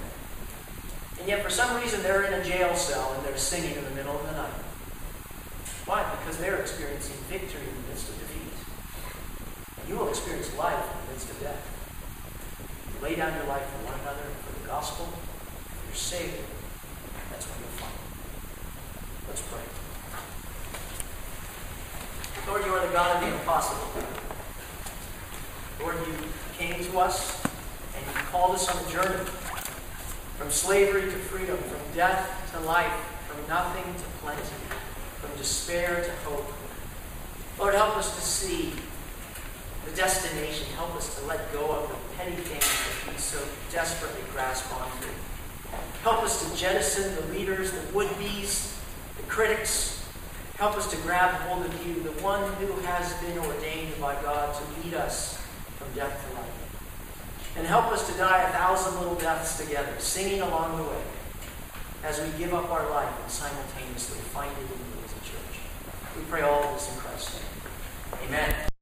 And 1.19 1.27
yet, 1.27 1.43
for 1.43 1.49
some 1.49 1.81
reason, 1.81 2.03
they're 2.03 2.25
in 2.25 2.35
a 2.35 2.45
jail 2.45 2.77
cell 2.77 3.15
and 3.17 3.25
they're 3.25 3.39
singing 3.39 3.75
in 3.75 3.85
the 3.85 3.91
middle 3.93 4.15
of 4.15 4.27
the 4.27 4.33
night. 4.33 4.53
Why? 5.87 6.05
Because 6.21 6.37
they're 6.37 6.61
experiencing 6.61 7.17
victory 7.33 7.65
in 7.65 7.75
the 7.83 7.89
midst 7.89 8.11
of 8.11 8.21
defeat. 8.21 8.53
And 9.81 9.89
you 9.89 9.97
will 9.97 10.11
experience 10.11 10.55
life 10.59 10.77
in 10.77 11.07
the 11.07 11.13
midst 11.17 11.31
of 11.31 11.41
death. 11.41 11.65
You 12.93 13.01
lay 13.01 13.17
down 13.17 13.33
your 13.33 13.49
life 13.49 13.65
for 13.65 13.89
one 13.89 13.97
another, 14.05 14.29
for 14.45 14.53
the 14.61 14.69
gospel, 14.69 15.09
for 15.09 15.87
your 15.89 15.97
Savior. 15.97 16.45
That's 17.33 17.49
when 17.49 17.65
you'll 17.65 17.81
find 17.81 17.97
it. 17.97 18.05
Let's 19.25 19.41
pray. 19.49 19.65
Lord, 22.47 22.65
you 22.65 22.73
are 22.73 22.87
the 22.87 22.93
God 22.93 23.17
of 23.17 23.23
the 23.25 23.33
impossible. 23.33 24.18
Lord, 25.81 25.97
you 26.07 26.15
came 26.59 26.83
to 26.83 26.99
us 26.99 27.43
and 27.97 28.05
you 28.07 28.13
called 28.31 28.55
us 28.55 28.69
on 28.69 28.85
a 28.85 28.91
journey 28.91 29.25
from 30.37 30.51
slavery 30.51 31.03
to 31.03 31.11
freedom, 31.11 31.57
from 31.57 31.81
death 31.95 32.29
to 32.53 32.61
life, 32.61 32.93
from 33.29 33.47
nothing 33.49 33.85
to 33.85 34.05
plenty, 34.21 34.43
from 35.21 35.37
despair 35.37 36.03
to 36.03 36.11
hope. 36.29 36.47
Lord, 37.59 37.75
help 37.75 37.97
us 37.97 38.15
to 38.17 38.21
see 38.21 38.73
the 39.85 39.97
destination. 39.97 40.67
Help 40.77 40.95
us 40.97 41.19
to 41.19 41.27
let 41.27 41.53
go 41.53 41.71
of 41.71 41.89
the 41.89 42.17
petty 42.17 42.37
things 42.37 43.07
that 43.07 43.13
we 43.13 43.19
so 43.19 43.39
desperately 43.73 44.23
grasp 44.33 44.73
onto. 44.75 45.09
Help 46.03 46.23
us 46.23 46.45
to 46.45 46.57
jettison 46.57 47.15
the 47.15 47.39
leaders, 47.39 47.73
the 47.73 47.81
would-be's, 47.95 48.77
the 49.17 49.23
critics, 49.25 49.99
Help 50.59 50.77
us 50.77 50.91
to 50.91 50.97
grab 51.03 51.31
hold 51.43 51.65
of 51.65 51.87
you, 51.87 51.95
the 52.03 52.11
one 52.21 52.43
who 52.55 52.73
has 52.81 53.15
been 53.23 53.39
ordained 53.39 53.95
by 54.01 54.21
God 54.23 54.53
to 54.53 54.83
lead 54.83 54.95
us 54.95 55.38
from 55.89 55.99
death 55.99 56.29
to 56.29 56.35
life. 56.35 57.57
And 57.57 57.67
help 57.67 57.87
us 57.87 58.11
to 58.11 58.17
die 58.19 58.43
a 58.43 58.53
thousand 58.53 58.99
little 59.01 59.17
deaths 59.17 59.59
together, 59.59 59.93
singing 59.99 60.41
along 60.41 60.77
the 60.77 60.85
way, 60.85 61.03
as 62.05 62.21
we 62.21 62.29
give 62.39 62.55
up 62.55 62.71
our 62.71 62.89
life 62.91 63.13
and 63.23 63.31
simultaneously 63.31 64.19
find 64.19 64.53
it 64.53 64.59
in 64.59 64.69
you 64.69 65.05
as 65.05 65.13
a 65.13 65.21
church. 65.21 65.61
We 66.17 66.23
pray 66.31 66.43
all 66.43 66.75
this 66.75 66.93
in 66.93 67.01
Christ's 67.01 67.35
name. 67.35 68.29
Amen. 68.29 68.78